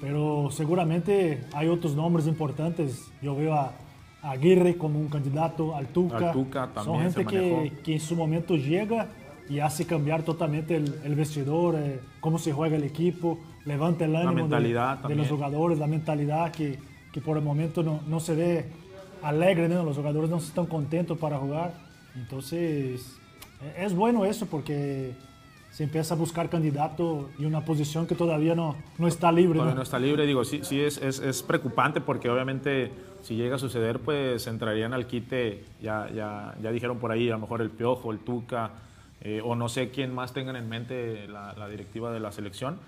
pero 0.00 0.50
seguramente 0.52 1.44
hay 1.52 1.68
otros 1.68 1.94
nombres 1.94 2.26
importantes. 2.26 3.10
Yo 3.22 3.34
veo 3.34 3.54
a, 3.54 3.72
Aguirre 4.20 4.76
como 4.76 4.98
un 4.98 5.08
candidato, 5.08 5.76
al 5.76 5.86
Tuca. 5.86 6.34
son 6.82 7.00
gente 7.02 7.24
que, 7.24 7.72
que, 7.84 7.94
en 7.94 8.00
su 8.00 8.16
momento 8.16 8.56
llega 8.56 9.06
y 9.48 9.60
hace 9.60 9.86
cambiar 9.86 10.22
totalmente 10.22 10.76
el, 10.76 11.14
vestidor, 11.14 11.74
eh, 11.76 12.00
cómo 12.20 12.38
se 12.38 12.52
juega 12.52 12.76
el 12.76 12.84
equipo, 12.84 13.38
levanta 13.64 14.04
el 14.04 14.14
ánimo 14.16 14.48
de, 14.48 14.60
de, 15.08 15.14
los 15.14 15.28
jugadores, 15.28 15.78
la 15.78 15.86
mentalidad 15.86 16.52
que, 16.52 16.78
que 17.12 17.20
por 17.20 17.36
el 17.36 17.44
momento 17.44 17.82
no, 17.82 18.00
no 18.06 18.20
se 18.20 18.34
ve 18.34 18.66
alegre, 19.22 19.68
¿no? 19.68 19.82
los 19.82 19.96
jugadores 19.96 20.30
no 20.30 20.36
están 20.36 20.66
contentos 20.66 21.18
para 21.18 21.38
jugar. 21.38 21.72
Entonces, 22.14 23.18
e-, 23.62 23.84
es 23.84 23.94
bueno 23.94 24.24
eso 24.24 24.46
porque 24.46 25.14
se 25.70 25.84
empieza 25.84 26.14
a 26.14 26.16
buscar 26.16 26.48
candidato 26.48 27.30
y 27.38 27.44
una 27.44 27.64
posición 27.64 28.06
que 28.06 28.14
todavía 28.14 28.54
no, 28.54 28.76
no 28.98 29.06
está 29.06 29.30
libre. 29.30 29.58
¿no? 29.58 29.74
no 29.74 29.82
está 29.82 29.98
libre, 29.98 30.26
digo, 30.26 30.44
sí, 30.44 30.60
sí 30.62 30.80
es, 30.80 30.98
es, 30.98 31.20
es, 31.20 31.42
preocupante 31.42 32.00
porque 32.00 32.28
obviamente 32.28 32.90
si 33.22 33.36
llega 33.36 33.56
a 33.56 33.58
suceder, 33.58 34.00
pues 34.00 34.46
entrarían 34.46 34.92
al 34.92 35.06
quite, 35.06 35.64
ya, 35.82 36.08
ya, 36.14 36.54
ya 36.62 36.72
dijeron 36.72 36.98
por 36.98 37.12
ahí, 37.12 37.28
a 37.28 37.32
lo 37.32 37.40
mejor 37.40 37.60
el 37.60 37.70
Piojo, 37.70 38.12
el 38.12 38.18
Tuca, 38.18 38.72
eh, 39.20 39.40
o 39.44 39.54
no 39.54 39.68
sé 39.68 39.90
quién 39.90 40.14
más 40.14 40.32
tengan 40.32 40.56
en 40.56 40.68
mente 40.68 41.26
la, 41.28 41.54
la 41.54 41.68
directiva 41.68 42.12
de 42.12 42.20
la 42.20 42.32
selección. 42.32 42.78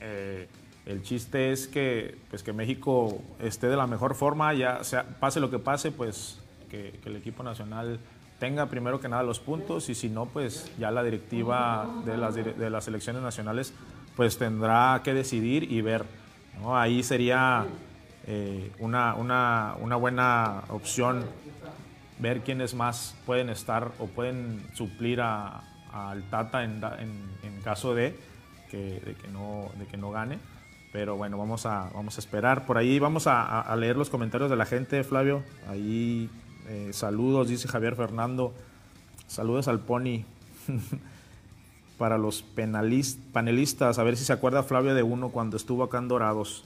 Eh, 0.00 0.48
el 0.86 1.02
chiste 1.02 1.52
es 1.52 1.68
que, 1.68 2.18
pues, 2.30 2.42
que 2.42 2.52
México 2.52 3.22
esté 3.40 3.68
de 3.68 3.76
la 3.76 3.86
mejor 3.86 4.14
forma, 4.14 4.52
ya 4.54 4.82
sea, 4.84 5.04
pase 5.20 5.40
lo 5.40 5.50
que 5.50 5.58
pase, 5.58 5.92
pues 5.92 6.40
que, 6.68 6.98
que 7.02 7.08
el 7.08 7.16
equipo 7.16 7.42
nacional 7.42 8.00
tenga 8.42 8.66
primero 8.66 9.00
que 9.00 9.08
nada 9.08 9.22
los 9.22 9.38
puntos 9.38 9.88
y 9.88 9.94
si 9.94 10.08
no, 10.08 10.26
pues 10.26 10.72
ya 10.76 10.90
la 10.90 11.04
directiva 11.04 11.88
de 12.04 12.16
las, 12.16 12.34
de 12.34 12.70
las 12.70 12.88
elecciones 12.88 13.22
nacionales 13.22 13.72
pues 14.16 14.38
tendrá 14.38 15.00
que 15.04 15.14
decidir 15.14 15.70
y 15.70 15.80
ver. 15.80 16.04
¿no? 16.60 16.76
Ahí 16.76 17.02
sería 17.02 17.66
eh, 18.26 18.72
una, 18.78 19.14
una, 19.14 19.76
una, 19.80 19.96
buena 19.96 20.64
opción 20.68 21.24
ver 22.18 22.40
quiénes 22.40 22.74
más 22.74 23.16
pueden 23.26 23.48
estar 23.48 23.92
o 23.98 24.06
pueden 24.06 24.64
suplir 24.74 25.20
al 25.92 26.22
Tata 26.24 26.64
en, 26.64 26.80
en, 27.42 27.60
caso 27.62 27.94
de 27.94 28.16
que, 28.70 29.00
de 29.00 29.14
que, 29.14 29.28
no, 29.28 29.70
de 29.78 29.86
que 29.86 29.96
no 29.96 30.10
gane. 30.10 30.38
Pero 30.92 31.16
bueno, 31.16 31.38
vamos 31.38 31.64
a, 31.66 31.90
vamos 31.94 32.16
a 32.18 32.20
esperar. 32.20 32.66
Por 32.66 32.76
ahí 32.76 32.98
vamos 32.98 33.26
a, 33.26 33.60
a 33.60 33.76
leer 33.76 33.96
los 33.96 34.10
comentarios 34.10 34.50
de 34.50 34.56
la 34.56 34.66
gente, 34.66 35.04
Flavio. 35.04 35.42
Ahí 35.68 36.28
eh, 36.68 36.90
saludos, 36.92 37.48
dice 37.48 37.68
Javier 37.68 37.96
Fernando. 37.96 38.52
Saludos 39.26 39.68
al 39.68 39.80
Pony. 39.80 40.24
Para 41.98 42.18
los 42.18 42.42
panelistas, 42.42 43.98
a 43.98 44.02
ver 44.02 44.16
si 44.16 44.24
se 44.24 44.32
acuerda 44.32 44.62
Flavio 44.62 44.94
de 44.94 45.02
uno 45.02 45.28
cuando 45.28 45.56
estuvo 45.56 45.84
acá 45.84 45.98
en 45.98 46.08
Dorados. 46.08 46.64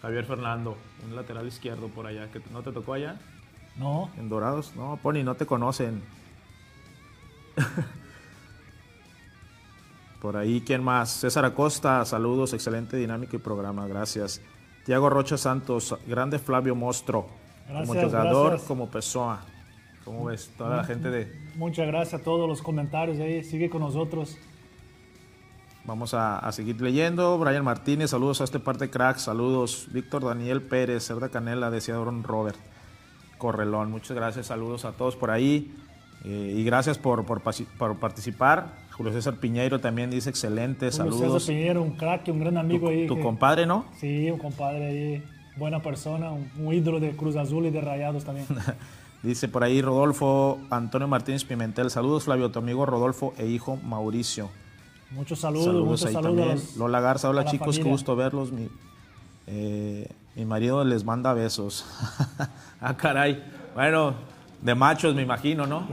Javier 0.00 0.24
Fernando, 0.24 0.76
un 1.04 1.14
lateral 1.14 1.46
izquierdo 1.46 1.88
por 1.88 2.06
allá. 2.06 2.30
que 2.30 2.40
¿No 2.52 2.62
te 2.62 2.72
tocó 2.72 2.94
allá? 2.94 3.16
No. 3.76 4.10
¿En 4.16 4.28
Dorados? 4.28 4.74
No, 4.76 4.98
Pony, 5.02 5.24
no 5.24 5.34
te 5.34 5.44
conocen. 5.46 6.02
por 10.20 10.36
ahí, 10.36 10.62
¿quién 10.64 10.82
más? 10.82 11.10
César 11.10 11.44
Acosta, 11.44 12.04
saludos, 12.04 12.52
excelente 12.52 12.96
dinámica 12.96 13.36
y 13.36 13.38
programa, 13.38 13.86
gracias. 13.86 14.40
Tiago 14.84 15.10
Rocha 15.10 15.36
Santos, 15.36 15.96
grande 16.06 16.38
Flavio 16.38 16.74
Mostro 16.74 17.26
como 17.66 17.94
jugador, 17.94 18.60
como 18.66 18.88
persona. 18.88 19.40
¿Cómo 20.04 20.26
ves? 20.26 20.52
Toda 20.56 20.76
la 20.76 20.84
gente 20.84 21.10
de... 21.10 21.32
Muchas 21.56 21.86
gracias 21.88 22.20
a 22.20 22.24
todos 22.24 22.48
los 22.48 22.62
comentarios 22.62 23.18
ahí. 23.18 23.42
Sigue 23.42 23.68
con 23.68 23.80
nosotros. 23.80 24.36
Vamos 25.84 26.14
a, 26.14 26.48
seguir 26.52 26.80
leyendo. 26.80 27.36
Brian 27.38 27.64
Martínez, 27.64 28.10
saludos 28.10 28.40
a 28.40 28.44
este 28.44 28.60
parte 28.60 28.88
crack. 28.88 29.18
Saludos. 29.18 29.88
Víctor 29.90 30.24
Daniel 30.24 30.62
Pérez, 30.62 31.04
Cerda 31.04 31.28
Canela, 31.28 31.70
decía 31.70 31.94
Don 31.94 32.22
Robert 32.22 32.58
Correlón. 33.38 33.90
Muchas 33.90 34.16
gracias. 34.16 34.46
Saludos 34.46 34.84
a 34.84 34.92
todos 34.92 35.16
por 35.16 35.32
ahí. 35.32 35.74
Eh, 36.24 36.54
y 36.56 36.62
gracias 36.62 36.98
por, 36.98 37.24
por, 37.24 37.40
participar. 37.98 38.85
Julio 38.96 39.12
César 39.12 39.36
Piñeiro 39.36 39.78
también 39.78 40.10
dice 40.10 40.30
excelente. 40.30 40.90
Julio 40.90 41.12
saludos. 41.12 41.42
César 41.42 41.54
Piñeiro, 41.54 41.82
un 41.82 41.92
crack, 41.92 42.28
un 42.28 42.40
gran 42.40 42.56
amigo 42.56 42.88
ahí. 42.88 43.06
Tu 43.06 43.20
compadre, 43.20 43.66
¿no? 43.66 43.84
Sí, 44.00 44.30
un 44.30 44.38
compadre 44.38 44.86
ahí 44.86 45.22
buena 45.56 45.82
persona, 45.82 46.30
un, 46.30 46.72
ídolo 46.72 47.00
de 47.00 47.16
Cruz 47.16 47.36
Azul 47.36 47.66
y 47.66 47.70
de 47.70 47.80
Rayados 47.80 48.24
también. 48.24 48.46
Dice 49.22 49.48
por 49.48 49.64
ahí 49.64 49.82
Rodolfo 49.82 50.58
Antonio 50.70 51.08
Martínez 51.08 51.44
Pimentel. 51.44 51.90
Saludos, 51.90 52.24
Flavio, 52.24 52.50
tu 52.50 52.58
amigo 52.58 52.86
Rodolfo 52.86 53.34
e 53.38 53.46
hijo 53.46 53.76
Mauricio. 53.76 54.50
Muchos 55.10 55.40
saludos, 55.40 55.84
muchos 55.84 56.12
saludos. 56.12 56.76
Lola 56.76 57.00
Garza, 57.00 57.28
hola 57.28 57.44
chicos, 57.44 57.78
qué 57.78 57.84
gusto 57.84 58.14
verlos. 58.16 58.52
Mi, 58.52 58.68
eh, 59.46 60.08
mi 60.34 60.44
marido 60.44 60.84
les 60.84 61.04
manda 61.04 61.32
besos. 61.32 61.86
ah, 62.80 62.96
caray. 62.96 63.42
Bueno, 63.74 64.14
de 64.62 64.74
machos 64.74 65.14
me 65.14 65.22
imagino, 65.22 65.66
¿no? 65.66 65.86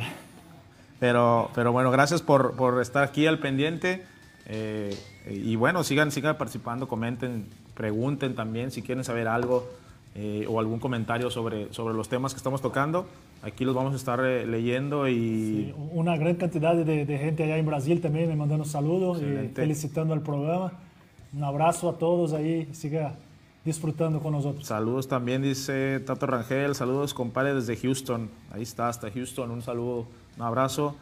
Pero, 1.04 1.50
pero 1.54 1.74
bueno, 1.74 1.92
gracias 1.92 2.22
por, 2.22 2.56
por 2.56 2.82
estar 2.82 3.04
aquí 3.04 3.28
al 3.28 3.38
pendiente. 3.38 4.06
Eh, 4.46 4.98
y 5.30 5.58
bueno, 5.58 5.84
sigan, 5.84 6.14
sigan 6.14 6.38
participando, 6.38 6.88
comenten 6.88 7.48
pregunten 7.74 8.36
también 8.36 8.72
si 8.72 8.82
quieren 8.82 9.04
saber 9.04 9.28
algo 9.28 9.68
eh, 10.16 10.46
o 10.48 10.62
algún 10.62 10.80
comentario 10.80 11.30
sobre, 11.30 11.74
sobre 11.74 11.94
los 11.94 12.08
temas 12.08 12.34
que 12.34 12.38
estamos 12.38 12.62
tocando. 12.62 13.06
Aquí 13.42 13.66
los 13.66 13.76
vamos 13.76 13.92
a 13.92 13.96
estar 13.98 14.24
eh, 14.24 14.48
leyendo 14.48 15.10
y... 15.10 15.76
una 15.92 16.16
gran 16.16 16.36
cantidad 16.36 16.74
de, 16.74 17.06
de, 17.06 17.18
gente 17.18 17.44
allá 17.44 17.58
en 17.58 17.66
Brasil 17.66 18.00
también 18.00 18.30
me 18.30 18.38
mandando 18.38 18.64
saludos 18.64 19.22
y 19.22 19.50
felicitando 19.50 20.14
al 20.14 20.22
programa. 20.22 20.72
Un 21.34 21.44
abrazo 21.44 21.90
a 21.90 21.98
todos 21.98 22.32
ahí, 22.32 22.70
siga 22.72 23.16
disfrutando 23.66 24.20
con 24.20 24.34
nosotros. 24.34 24.66
Saludos 24.66 25.08
también, 25.08 25.42
dice 25.42 26.00
Tato 26.02 26.26
Rangel, 26.26 26.76
saludos 26.76 27.14
compadre 27.14 27.54
desde 27.54 27.78
Houston, 27.78 28.30
ahí 28.52 28.64
está, 28.64 28.90
hasta 28.90 29.10
Houston, 29.12 29.52
un 29.52 29.62
saludo, 29.62 30.08
un 30.38 30.44
abrazo. 30.44 30.96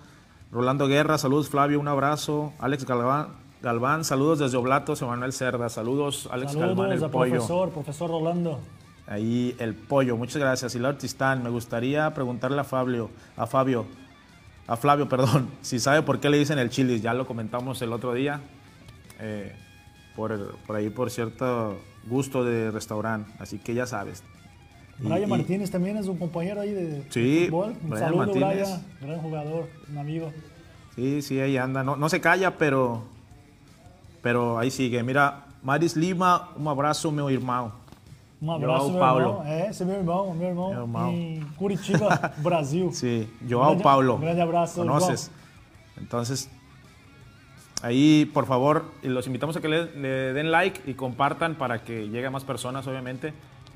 Rolando 0.51 0.87
Guerra, 0.87 1.17
saludos 1.17 1.49
Flavio, 1.49 1.79
un 1.79 1.87
abrazo. 1.87 2.53
Alex 2.59 2.85
Galván, 2.85 3.29
Galván, 3.61 4.03
saludos 4.03 4.39
desde 4.39 4.57
Oblatos, 4.57 5.01
Emanuel 5.01 5.33
Cerda. 5.33 5.69
Saludos, 5.69 6.27
Alex 6.31 6.55
Galván, 6.55 6.91
el 6.91 6.99
pollo. 6.99 7.31
profesor, 7.31 7.69
profesor 7.69 8.09
Rolando. 8.09 8.59
Ahí 9.07 9.55
el 9.59 9.75
pollo, 9.75 10.17
muchas 10.17 10.37
gracias. 10.37 10.75
Hilar 10.75 10.97
Tistán, 10.97 11.43
me 11.43 11.49
gustaría 11.49 12.13
preguntarle 12.13 12.59
a 12.59 12.63
Fabio, 12.63 13.09
a 13.37 13.45
Fabio, 13.45 13.85
a 14.67 14.75
Flavio, 14.77 15.07
perdón, 15.09 15.49
si 15.61 15.79
sabe 15.79 16.01
por 16.01 16.19
qué 16.19 16.29
le 16.29 16.37
dicen 16.37 16.59
el 16.59 16.69
chili. 16.69 16.99
Ya 16.99 17.13
lo 17.13 17.25
comentamos 17.25 17.81
el 17.81 17.93
otro 17.93 18.13
día, 18.13 18.41
eh, 19.19 19.55
por, 20.15 20.55
por 20.67 20.75
ahí 20.75 20.89
por 20.89 21.09
cierto 21.09 21.77
gusto 22.07 22.43
de 22.43 22.71
restaurante, 22.71 23.31
así 23.39 23.59
que 23.59 23.73
ya 23.73 23.85
sabes. 23.85 24.23
Brian 24.99 25.29
Martínez 25.29 25.71
también 25.71 25.97
es 25.97 26.07
un 26.07 26.17
compañero 26.17 26.61
ahí 26.61 26.71
de, 26.71 27.03
sí, 27.09 27.47
fútbol. 27.49 27.75
Un 27.83 27.97
saludo, 27.97 28.17
Martínez. 28.17 28.51
Brian, 28.53 28.85
gran 29.01 29.19
jugador, 29.19 29.67
un 29.89 29.97
amigo. 29.97 30.31
Sí, 30.95 31.21
sí, 31.21 31.39
ahí 31.39 31.57
anda. 31.57 31.83
No, 31.83 31.95
no 31.95 32.07
se 32.09 32.21
calla, 32.21 32.57
pero 32.57 33.03
pero 34.21 34.59
ahí 34.59 34.69
sigue. 34.69 35.01
Mira, 35.03 35.45
Maris 35.63 35.95
Lima, 35.95 36.49
um 36.57 36.69
abraço, 36.69 37.11
meu 37.11 37.29
irmão. 37.29 37.71
Um 38.41 38.51
abraço, 38.51 38.85
João 38.85 38.91
meu 38.91 38.99
Paulo. 38.99 39.21
irmão. 39.21 39.45
É, 39.45 39.69
esse 39.69 39.83
é 39.83 39.85
meu 39.85 39.95
irmão, 39.97 40.33
meu 40.33 40.49
irmão, 40.49 40.69
meu 40.71 40.81
irmão. 40.81 41.11
em 41.11 41.41
Curitiba, 41.57 42.33
Brasil. 42.37 42.91
Sí, 42.91 43.27
João 43.47 43.67
grande, 43.69 43.83
Paulo. 43.83 44.15
Un 44.15 44.21
grande 44.21 44.41
abrazo, 44.41 44.81
¿Conoces? 44.81 45.29
João. 45.29 46.03
Entonces, 46.03 46.49
ahí, 47.81 48.29
por 48.33 48.45
favor, 48.45 48.85
los 49.03 49.27
invitamos 49.27 49.55
a 49.57 49.61
que 49.61 49.69
le, 49.69 49.85
den 49.85 50.51
like 50.51 50.81
y 50.89 50.93
compartan 50.93 51.55
para 51.55 51.83
que 51.83 52.09
llegue 52.09 52.27
a 52.27 52.31
más 52.31 52.43
personas, 52.43 52.87
obviamente. 52.87 53.33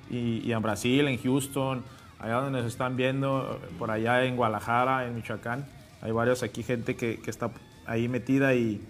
Y, 0.10 0.52
en 0.52 0.62
Brasil, 0.62 1.08
en 1.08 1.22
Houston, 1.22 1.84
allá 2.20 2.36
donde 2.36 2.60
nos 2.60 2.68
están 2.68 2.96
viendo, 2.96 3.60
por 3.80 3.92
allá 3.92 4.24
en 4.24 4.36
Guadalajara, 4.36 5.08
en 5.08 5.16
Michoacán. 5.16 5.66
Hay 6.02 6.12
varios 6.12 6.44
aquí, 6.44 6.64
gente 6.64 6.96
que, 6.96 7.20
está 7.26 7.52
ahí 7.86 8.08
metida 8.08 8.54
y 8.54 8.82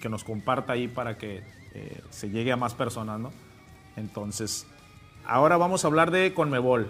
que 0.00 0.08
nos 0.08 0.24
comparta 0.24 0.74
ahí 0.74 0.88
para 0.88 1.16
que 1.16 1.42
eh, 1.72 2.02
se 2.10 2.30
llegue 2.30 2.50
a 2.50 2.56
más 2.56 2.74
personas, 2.74 3.20
¿no? 3.20 3.30
Entonces, 3.96 4.66
ahora 5.24 5.56
vamos 5.56 5.84
a 5.84 5.88
hablar 5.88 6.10
de 6.10 6.34
Conmebol, 6.34 6.88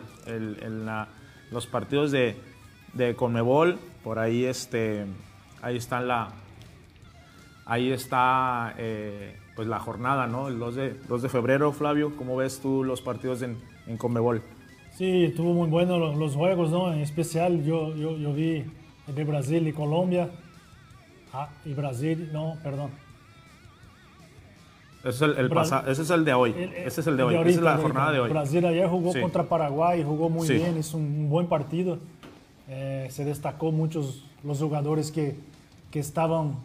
los 1.51 1.67
partidos 1.67 2.11
de, 2.11 2.37
de, 2.95 3.15
Conmebol, 3.15 3.79
por 4.03 4.19
ahí 4.19 4.45
este, 4.45 5.05
ahí 5.61 5.77
está 5.77 6.01
la, 6.01 6.31
ahí 7.71 7.91
está 7.93 8.75
eh, 8.77 9.37
pues 9.57 9.69
la 9.69 9.79
jornada, 9.79 10.27
¿no? 10.27 10.49
El 10.49 10.59
2 10.59 10.75
de, 10.75 10.95
2 11.09 11.23
de 11.23 11.29
febrero, 11.29 11.73
Flavio, 11.73 12.17
¿cómo 12.17 12.37
ves 12.37 12.61
tú 12.61 12.85
los 12.85 13.01
partidos 13.01 13.43
en, 13.43 13.57
en 13.87 13.97
Conmebol? 13.97 14.43
Sí, 14.97 15.25
estuvo 15.25 15.55
muy 15.55 15.69
bueno 15.69 15.99
los, 15.99 16.17
los, 16.17 16.35
juegos, 16.35 16.71
¿no? 16.71 16.93
En 16.93 16.99
especial 16.99 17.65
yo, 17.65 17.95
yo, 17.95 18.17
yo 18.19 18.35
vi 18.35 18.65
de 19.07 19.25
Brasil 19.25 19.67
y 19.67 19.73
Colombia, 19.73 20.29
Ah, 21.33 21.49
y 21.65 21.75
Brasil, 21.75 22.31
no, 22.33 22.57
perdón. 22.63 22.91
Ese 25.05 25.09
es 25.09 25.23
el, 25.23 25.31
el 25.39 25.53
ese 25.89 26.03
es 26.03 26.11
el 26.11 26.25
de 26.25 26.35
hoy. 26.35 26.55
ese 26.85 27.01
es 27.01 27.07
el 27.07 27.17
de 27.17 27.23
hoy. 27.23 27.35
Esa 27.37 27.49
es 27.49 27.61
la 27.61 27.77
jornada 27.79 28.13
de 28.13 28.21
hoy. 28.21 28.31
Brasil 28.31 28.67
ayer 28.67 28.89
jugó 28.89 29.13
contra 29.19 29.45
Paraguay, 29.45 30.03
jugó 30.03 30.29
muy 30.29 30.47
bien, 30.49 30.77
hizo 30.77 30.99
un 30.99 31.31
buen 31.31 31.47
partido. 31.47 31.99
Eh, 32.69 33.07
se 33.11 33.25
destacó 33.25 33.73
muchos 33.73 34.25
los 34.45 34.59
jugadores 34.59 35.11
que, 35.11 35.37
que 35.91 36.01
estaban 36.01 36.57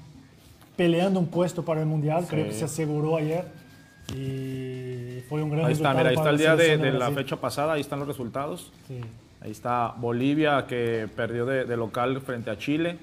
peleando 0.76 1.20
un 1.20 1.28
puesto 1.28 1.64
para 1.64 1.82
el 1.82 1.86
Mundial, 1.86 2.26
creo 2.28 2.46
que 2.46 2.54
se 2.54 2.66
aseguró 2.66 3.18
ayer. 3.18 3.46
Y 4.14 5.22
fue 5.28 5.42
un 5.42 5.50
gran 5.50 5.66
ahí 5.66 5.74
está, 5.74 5.94
Mira, 5.94 6.10
ahí 6.10 6.16
está 6.16 6.30
el 6.30 6.38
día 6.38 6.56
de, 6.56 6.78
de 6.78 6.92
la 6.92 7.12
fecha 7.12 7.38
pasada, 7.38 7.74
ahí 7.74 7.82
están 7.82 8.00
los 8.00 8.08
resultados. 8.08 8.72
Ahí 9.42 9.52
está 9.52 9.94
Bolivia 9.98 10.66
que 10.68 11.08
perdió 11.16 11.46
de, 11.46 11.66
de 11.66 11.78
local 11.78 12.22
frente 12.22 12.50
a 12.50 12.58
Chile. 12.58 12.98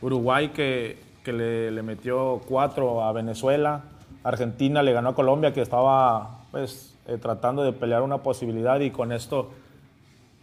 Uruguay 0.00 0.48
que, 0.48 0.98
que 1.24 1.32
le, 1.32 1.70
le, 1.70 1.82
metió 1.82 2.40
cuatro 2.46 3.04
a 3.04 3.12
Venezuela, 3.12 3.82
Argentina 4.24 4.82
le 4.82 4.92
ganó 4.92 5.10
a 5.10 5.14
Colombia 5.14 5.52
que 5.52 5.60
estaba 5.60 6.40
pues 6.50 6.94
eh, 7.06 7.18
tratando 7.18 7.62
de 7.64 7.72
pelear 7.72 8.02
una 8.02 8.18
posibilidad 8.18 8.78
y 8.80 8.90
con 8.90 9.12
esto 9.12 9.50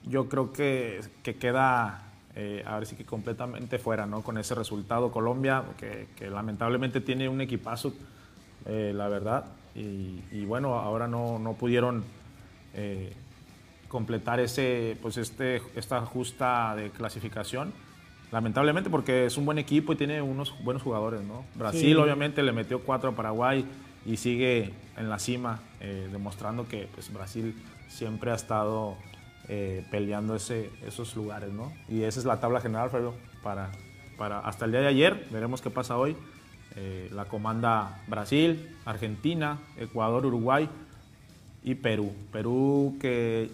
yo 0.06 0.28
creo 0.28 0.52
que, 0.52 1.02
que 1.24 1.36
queda 1.36 2.09
eh, 2.41 2.63
a 2.65 2.77
ver 2.77 2.88
si 2.88 2.96
que 2.96 3.03
completamente 3.03 3.79
fuera, 3.79 4.05
¿no? 4.05 4.22
Con 4.22 4.38
ese 4.38 4.55
resultado 4.55 5.12
Colombia, 5.12 5.62
que, 5.77 6.08
que 6.15 6.29
lamentablemente 6.29 7.01
tiene 7.01 7.27
un 7.27 7.41
equipazo, 7.41 7.93
eh, 8.65 8.93
la 8.96 9.10
verdad, 9.10 9.43
y, 9.75 10.24
y, 10.31 10.46
bueno, 10.46 10.75
ahora 10.75 11.05
no, 11.05 11.38
no 11.38 11.55
pudieron 11.55 12.05
eh, 12.74 13.12
completar 13.89 14.39
ese, 14.39 14.96
pues 15.01 15.17
este, 15.17 15.62
esta 15.75 16.00
justa 16.05 16.77
de 16.77 16.91
clasificación, 16.91 17.74
lamentablemente 18.31 18.89
porque 18.89 19.25
es 19.25 19.36
un 19.36 19.46
buen 19.46 19.58
equipo 19.58 19.91
y 19.91 19.98
tiene 19.98 20.22
unos 20.22 20.53
buenos 20.63 20.81
jugadores, 20.81 21.22
¿no? 21.22 21.43
Brasil 21.55 21.81
sí. 21.81 21.96
obviamente 21.96 22.41
le 22.41 22.53
metió 22.53 22.84
cuatro 22.84 23.10
a 23.10 23.15
Paraguay 23.17 23.65
y 24.05 24.15
sigue 24.15 24.72
en 24.96 25.10
la 25.10 25.19
cima, 25.19 25.60
demostrando 25.81 26.69
que 26.69 26.88
pues, 26.96 27.12
Brasil 27.12 27.53
siempre 27.89 28.31
ha 28.31 28.36
estado 28.36 28.96
eh, 29.51 29.84
peleando 29.89 30.36
ese, 30.36 30.70
esos 30.86 31.15
lugares, 31.15 31.51
¿no? 31.51 31.74
Y 31.88 32.03
esa 32.03 32.20
es 32.20 32.25
la 32.25 32.39
tabla 32.39 32.62
general, 32.62 32.91
Fabio, 32.91 33.15
para, 33.41 33.72
para 34.15 34.41
hasta 34.41 34.65
el 34.65 34.72
día 34.72 34.82
de 34.82 34.88
ayer, 34.88 35.27
veremos 35.32 35.60
qué 35.60 35.72
pasa 35.72 35.98
hoy. 35.98 36.15
Eh, 36.75 37.10
la 37.12 37.25
comanda 37.25 38.00
Brasil, 38.08 38.77
Argentina, 38.86 39.58
Ecuador, 39.75 40.24
Uruguay 40.24 40.70
y 41.63 41.74
Perú. 41.74 42.13
Perú 42.32 42.98
que 43.01 43.50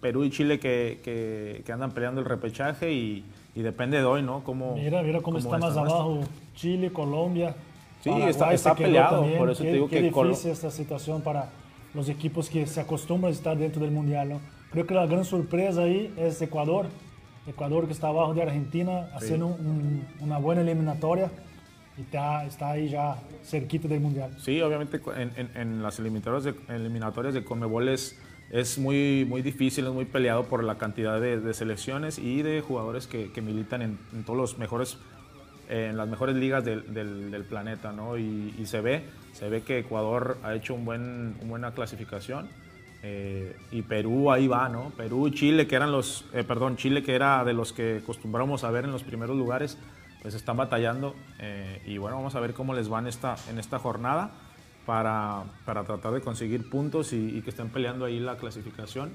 Perú 0.00 0.24
y 0.24 0.30
Chile 0.30 0.58
que, 0.58 0.98
que, 1.04 1.62
que 1.64 1.72
andan 1.72 1.92
peleando 1.92 2.20
el 2.20 2.26
repechaje 2.26 2.92
y, 2.92 3.24
y, 3.54 3.62
depende 3.62 3.98
de 3.98 4.04
hoy, 4.04 4.22
¿no? 4.22 4.42
Cómo, 4.42 4.74
mira, 4.74 5.00
mira 5.02 5.20
cómo, 5.20 5.38
cómo 5.38 5.54
está 5.54 5.58
más 5.58 5.76
abajo 5.76 6.22
Chile, 6.56 6.92
Colombia. 6.92 7.54
Sí, 8.02 8.10
está, 8.10 8.52
está 8.52 8.74
peleado, 8.74 9.20
también. 9.20 9.38
por 9.38 9.50
eso 9.50 9.62
qué, 9.62 9.68
te 9.68 9.74
digo 9.74 9.88
qué 9.88 9.96
que 9.96 10.02
difícil 10.10 10.50
esta 10.50 10.72
situación 10.72 11.20
para 11.22 11.50
los 11.94 12.08
equipos 12.08 12.50
que 12.50 12.66
se 12.66 12.80
acostumbran 12.80 13.32
a 13.32 13.34
estar 13.34 13.56
dentro 13.56 13.82
del 13.82 13.92
Mundial, 13.92 14.28
¿no? 14.28 14.57
Creo 14.70 14.86
que 14.86 14.94
la 14.94 15.06
gran 15.06 15.24
sorpresa 15.24 15.82
ahí 15.82 16.12
es 16.16 16.40
Ecuador. 16.42 16.86
Ecuador 17.46 17.86
que 17.86 17.92
está 17.92 18.08
abajo 18.08 18.34
de 18.34 18.42
Argentina 18.42 19.08
haciendo 19.14 19.56
sí. 19.56 19.64
un, 19.64 20.06
una 20.20 20.38
buena 20.38 20.60
eliminatoria 20.60 21.30
y 21.96 22.02
está, 22.02 22.44
está, 22.44 22.70
ahí 22.72 22.90
ya 22.90 23.16
cerquita 23.42 23.88
del 23.88 24.00
Mundial. 24.00 24.36
Sí, 24.38 24.60
obviamente 24.60 25.00
en, 25.16 25.32
en, 25.36 25.50
en 25.56 25.82
las 25.82 25.98
eliminatorias 25.98 26.44
de, 26.44 26.54
eliminatorias 26.68 27.32
de 27.32 27.42
Conmebol 27.42 27.88
es, 27.88 28.20
es, 28.50 28.78
muy, 28.78 29.24
muy 29.26 29.40
difícil, 29.40 29.86
es 29.86 29.92
muy 29.92 30.04
peleado 30.04 30.44
por 30.44 30.62
la 30.62 30.76
cantidad 30.76 31.18
de, 31.20 31.40
de 31.40 31.54
selecciones 31.54 32.18
y 32.18 32.42
de 32.42 32.60
jugadores 32.60 33.06
que, 33.06 33.32
que 33.32 33.40
militan 33.40 33.80
en, 33.80 33.98
en, 34.12 34.24
todos 34.24 34.38
los 34.38 34.58
mejores, 34.58 34.98
eh, 35.70 35.88
en 35.90 35.96
las 35.96 36.06
mejores 36.06 36.36
ligas 36.36 36.64
del, 36.64 36.92
del, 36.92 37.30
del 37.30 37.44
planeta, 37.44 37.92
¿no? 37.92 38.18
Y, 38.18 38.54
y, 38.58 38.66
se 38.66 38.82
ve, 38.82 39.04
se 39.32 39.48
ve 39.48 39.62
que 39.62 39.78
Ecuador 39.78 40.36
ha 40.42 40.54
hecho 40.54 40.74
un 40.74 40.84
buen, 40.84 41.36
una 41.40 41.48
buena 41.48 41.70
clasificación 41.72 42.48
eh, 43.02 43.56
y 43.70 43.82
Perú 43.82 44.32
ahí 44.32 44.48
va, 44.48 44.68
¿no? 44.68 44.90
Perú 44.96 45.28
y 45.28 45.32
Chile, 45.32 45.66
que 45.66 45.76
eran 45.76 45.92
los, 45.92 46.24
eh, 46.32 46.44
perdón, 46.44 46.76
Chile 46.76 47.02
que 47.02 47.14
era 47.14 47.44
de 47.44 47.52
los 47.52 47.72
que 47.72 48.00
acostumbramos 48.02 48.64
a 48.64 48.70
ver 48.70 48.84
en 48.84 48.92
los 48.92 49.04
primeros 49.04 49.36
lugares, 49.36 49.78
pues 50.22 50.34
están 50.34 50.56
batallando. 50.56 51.14
Eh, 51.38 51.82
y 51.86 51.98
bueno, 51.98 52.16
vamos 52.16 52.34
a 52.34 52.40
ver 52.40 52.54
cómo 52.54 52.74
les 52.74 52.92
va 52.92 52.98
en 52.98 53.06
esta, 53.06 53.36
en 53.50 53.58
esta 53.58 53.78
jornada 53.78 54.30
para, 54.84 55.44
para 55.64 55.84
tratar 55.84 56.12
de 56.12 56.20
conseguir 56.20 56.68
puntos 56.68 57.12
y, 57.12 57.36
y, 57.36 57.42
que 57.42 57.50
estén 57.50 57.68
peleando 57.68 58.04
ahí 58.04 58.18
la 58.18 58.36
clasificación. 58.36 59.10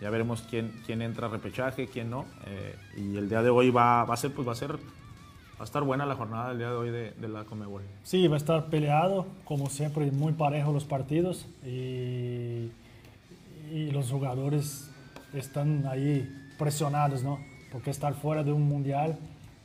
Ya 0.00 0.10
veremos 0.10 0.42
quién, 0.42 0.72
quién 0.84 1.00
entra 1.00 1.28
a 1.28 1.30
repechaje, 1.30 1.86
quién 1.86 2.10
no. 2.10 2.26
Eh, 2.46 2.76
y 2.96 3.16
el 3.16 3.28
día 3.28 3.42
de 3.42 3.50
hoy 3.50 3.70
va, 3.70 4.04
va, 4.04 4.14
a 4.14 4.16
ser, 4.16 4.32
pues 4.32 4.46
va 4.46 4.52
a 4.52 4.56
ser, 4.56 4.72
va 4.72 5.60
a 5.60 5.64
estar 5.64 5.84
buena 5.84 6.04
la 6.06 6.16
jornada 6.16 6.48
del 6.48 6.58
día 6.58 6.70
de 6.70 6.74
hoy 6.74 6.90
de, 6.90 7.12
de 7.12 7.28
la 7.28 7.44
Comebol. 7.44 7.82
Sí, 8.02 8.26
va 8.26 8.34
a 8.34 8.38
estar 8.38 8.66
peleado, 8.66 9.26
como 9.44 9.70
siempre, 9.70 10.10
muy 10.10 10.32
parejo 10.32 10.72
los 10.72 10.84
partidos. 10.84 11.46
Y 11.64 12.72
y 13.72 13.90
los 13.90 14.10
jugadores 14.10 14.90
están 15.32 15.86
ahí 15.86 16.28
presionados, 16.58 17.22
¿no? 17.22 17.38
Porque 17.70 17.90
estar 17.90 18.12
fuera 18.14 18.44
de 18.44 18.52
un 18.52 18.62
mundial, 18.62 19.18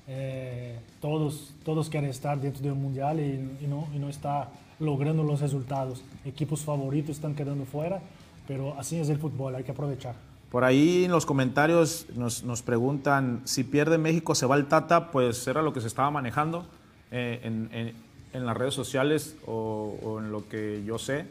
eh, 0.08 0.80
todos, 1.02 1.54
todos 1.65 1.89
quieren 1.89 2.10
estar 2.10 2.39
dentro 2.39 2.63
de 2.63 2.72
un 2.72 2.82
mundial 2.82 3.20
y, 3.20 3.67
no, 3.67 3.88
y 3.93 4.10
está 4.10 4.50
logrando 4.80 5.24
los 5.24 5.41
resultados. 5.41 6.04
Equipos 6.24 6.62
favoritos 6.62 7.17
están 7.17 7.36
quedando 7.36 7.65
fuera, 7.65 8.00
pero 8.48 8.80
así 8.80 8.98
es 8.98 9.10
el 9.10 9.17
fútbol, 9.17 9.56
hay 9.56 9.63
que 9.63 9.72
aprovechar. 9.72 10.15
Por 10.50 10.63
ahí 10.63 11.04
en 11.04 11.12
los 11.12 11.26
comentarios 11.26 12.06
nos, 12.15 12.46
nos 12.46 12.62
preguntan 12.62 13.41
si 13.43 13.65
pierde 13.65 13.98
México 13.98 14.34
se 14.34 14.46
va 14.46 14.56
el 14.56 14.67
Tata, 14.67 15.12
pues 15.12 15.46
era 15.46 15.62
lo 15.62 15.74
que 15.74 15.82
se 15.82 15.88
estaba 15.88 16.10
manejando 16.10 16.65
eh, 17.12 17.41
en, 17.43 17.70
en, 17.74 17.93
en, 18.32 18.46
las 18.46 18.56
redes 18.56 18.74
sociales 18.74 19.36
o, 19.46 19.98
o, 20.02 20.20
en 20.20 20.32
lo 20.32 20.48
que 20.48 20.86
yo 20.86 20.98
sé. 20.98 21.26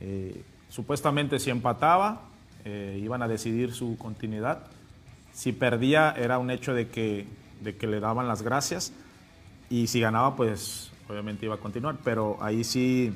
Eh, 0.00 0.42
Supuestamente 0.68 1.38
si 1.38 1.50
empataba, 1.50 2.22
eh, 2.64 3.00
iban 3.02 3.22
a 3.22 3.28
decidir 3.28 3.72
su 3.72 3.96
continuidad. 3.96 4.64
Si 5.32 5.52
perdía, 5.52 6.14
era 6.16 6.38
un 6.38 6.50
hecho 6.50 6.74
de 6.74 6.88
que, 6.88 7.26
de 7.62 7.76
que 7.76 7.86
le 7.86 8.00
daban 8.00 8.28
las 8.28 8.42
gracias. 8.42 8.92
Y 9.70 9.86
si 9.86 10.00
ganaba, 10.00 10.36
pues 10.36 10.90
obviamente 11.08 11.46
iba 11.46 11.54
a 11.54 11.58
continuar. 11.58 11.96
Pero 12.04 12.38
ahí 12.40 12.64
sí, 12.64 13.14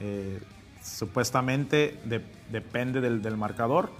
eh, 0.00 0.40
supuestamente 0.82 1.98
de, 2.04 2.22
depende 2.50 3.00
del, 3.00 3.22
del 3.22 3.36
marcador. 3.36 3.90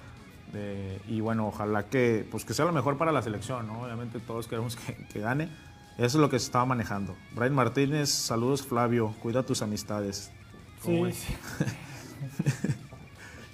De, 0.52 1.00
y 1.08 1.20
bueno, 1.20 1.48
ojalá 1.48 1.86
que, 1.86 2.26
pues 2.30 2.44
que 2.44 2.54
sea 2.54 2.64
lo 2.64 2.72
mejor 2.72 2.96
para 2.96 3.12
la 3.12 3.20
selección, 3.20 3.66
¿no? 3.66 3.82
Obviamente 3.82 4.20
todos 4.20 4.46
queremos 4.46 4.76
que, 4.76 4.94
que 5.12 5.20
gane. 5.20 5.48
Eso 5.98 6.04
es 6.04 6.14
lo 6.14 6.28
que 6.28 6.38
se 6.38 6.46
estaba 6.46 6.66
manejando. 6.66 7.16
Brian 7.34 7.54
Martínez, 7.54 8.10
saludos 8.10 8.62
Flavio, 8.66 9.14
cuida 9.22 9.42
tus 9.42 9.62
amistades. 9.62 10.30
¿Cómo 10.82 11.10
sí. 11.10 11.34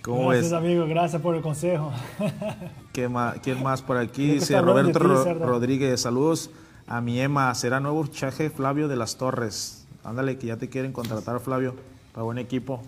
¿Cómo 0.03 0.29
gracias, 0.29 0.47
es? 0.47 0.53
amigo, 0.53 0.87
gracias 0.89 1.23
por 1.23 1.37
el 1.37 1.43
consejo. 1.43 1.93
¿Qué 2.93 3.09
más, 3.09 3.39
¿Quién 3.39 3.63
más 3.63 3.83
por 3.83 3.97
aquí? 3.97 4.33
Dice 4.33 4.61
Roberto 4.61 4.99
Ro 4.99 5.35
Rodríguez, 5.35 6.01
saludos 6.01 6.51
a 6.89 7.01
mi 7.01 7.21
Emma. 7.21 7.55
¿Será 7.55 7.79
nuevo 7.79 8.05
chaje 8.09 8.51
Flavio 8.51 8.89
de 8.89 8.97
las 8.97 9.17
Torres? 9.17 9.87
Ándale, 10.03 10.39
que 10.39 10.49
ya 10.49 10.57
te 10.57 10.69
quieren 10.69 10.93
contratar, 10.93 11.39
Flavio, 11.39 11.77
para 12.13 12.25
buen 12.25 12.39
equipo. 12.39 12.83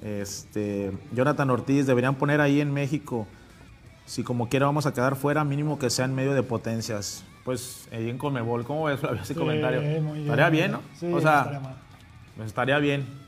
Este, 0.00 0.96
Jonathan 1.12 1.50
Ortiz, 1.50 1.86
deberían 1.86 2.14
poner 2.14 2.40
ahí 2.40 2.62
en 2.62 2.72
México, 2.72 3.26
si 4.06 4.22
como 4.22 4.48
quiera 4.48 4.64
vamos 4.64 4.86
a 4.86 4.94
quedar 4.94 5.16
fuera, 5.16 5.44
mínimo 5.44 5.78
que 5.78 5.90
sea 5.90 6.06
en 6.06 6.14
medio 6.14 6.32
de 6.32 6.42
potencias. 6.42 7.24
Pues 7.44 7.88
ahí 7.92 8.08
en 8.08 8.16
Comebol, 8.16 8.64
¿cómo 8.64 8.84
ves, 8.84 9.00
Flavio, 9.00 9.20
ese 9.20 9.34
sí, 9.34 9.38
comentario? 9.38 9.80
Bien, 9.80 10.06
estaría 10.16 10.48
bien, 10.48 10.72
¿no? 10.72 10.80
Sí, 10.98 11.12
o 11.12 11.20
sea, 11.20 11.40
estaría, 11.40 11.60
pues 12.36 12.46
estaría 12.46 12.78
bien. 12.78 13.25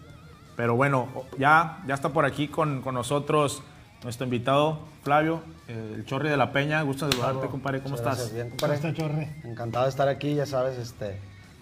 Pero 0.58 0.74
bueno, 0.74 1.06
ya, 1.38 1.84
ya 1.86 1.94
está 1.94 2.08
por 2.08 2.24
aquí 2.24 2.48
con, 2.48 2.82
con 2.82 2.92
nosotros 2.92 3.62
nuestro 4.02 4.24
invitado, 4.24 4.80
Flavio, 5.04 5.40
el 5.68 6.04
Chorri 6.04 6.28
de 6.28 6.36
la 6.36 6.50
Peña. 6.50 6.82
Gusto 6.82 7.06
de 7.06 7.12
saludarte, 7.12 7.46
compadre. 7.46 7.80
¿Cómo 7.80 7.94
estás? 7.94 8.16
Gracias. 8.16 8.34
Bien, 8.34 8.48
compadre. 8.48 8.78
¿Cómo 8.78 8.88
está, 8.88 9.00
Chorri? 9.00 9.28
Encantado 9.44 9.84
de 9.84 9.90
estar 9.90 10.08
aquí, 10.08 10.34
ya 10.34 10.46
sabes, 10.46 10.76
este, 10.76 11.20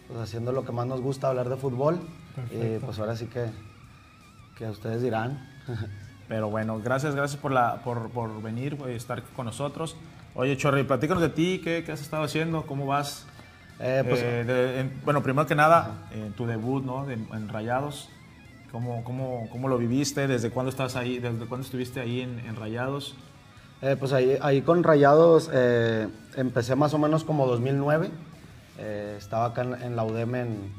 pues 0.08 0.18
haciendo 0.18 0.50
lo 0.52 0.64
que 0.64 0.72
más 0.72 0.86
nos 0.86 1.02
gusta, 1.02 1.28
hablar 1.28 1.50
de 1.50 1.56
fútbol. 1.58 2.00
Perfecto. 2.34 2.66
Y 2.66 2.78
pues 2.78 2.98
ahora 2.98 3.16
sí 3.16 3.26
que, 3.26 3.50
que 4.56 4.64
ustedes 4.64 5.02
dirán. 5.02 5.46
Pero 6.28 6.48
bueno, 6.48 6.80
gracias, 6.82 7.14
gracias 7.14 7.38
por, 7.38 7.52
la, 7.52 7.82
por, 7.84 8.08
por 8.08 8.40
venir 8.40 8.78
y 8.88 8.92
estar 8.92 9.22
con 9.36 9.44
nosotros. 9.44 9.94
Oye, 10.34 10.56
Chorri, 10.56 10.84
platícanos 10.84 11.22
de 11.22 11.28
ti, 11.28 11.60
¿qué, 11.62 11.84
qué 11.84 11.92
has 11.92 12.00
estado 12.00 12.22
haciendo? 12.22 12.64
¿Cómo 12.64 12.86
vas? 12.86 13.26
Eh, 13.78 14.02
pues, 14.08 14.22
eh, 14.22 14.44
de, 14.44 14.80
en, 14.80 15.02
bueno, 15.04 15.22
primero 15.22 15.46
que 15.46 15.54
nada, 15.54 16.08
en 16.12 16.32
tu 16.32 16.46
debut 16.46 16.82
¿no? 16.82 17.04
De, 17.04 17.12
en 17.12 17.48
Rayados. 17.50 18.08
¿Cómo, 18.72 19.04
cómo, 19.04 19.48
cómo 19.50 19.68
lo 19.68 19.78
viviste? 19.78 20.26
¿Desde 20.26 20.50
cuándo 20.50 20.70
estás 20.70 20.96
ahí? 20.96 21.18
¿Desde 21.18 21.46
cuándo 21.46 21.64
estuviste 21.64 22.00
ahí 22.00 22.20
en, 22.20 22.40
en 22.40 22.56
Rayados? 22.56 23.14
Eh, 23.82 23.96
pues 23.98 24.12
ahí, 24.12 24.38
ahí, 24.40 24.62
con 24.62 24.82
Rayados 24.82 25.50
eh, 25.52 26.08
empecé 26.36 26.74
más 26.76 26.94
o 26.94 26.98
menos 26.98 27.24
como 27.24 27.46
2009. 27.46 28.10
Eh, 28.78 29.14
estaba 29.18 29.46
acá 29.46 29.62
en, 29.62 29.74
en 29.82 29.96
la 29.96 30.04
UDEM 30.04 30.34
en, 30.34 30.72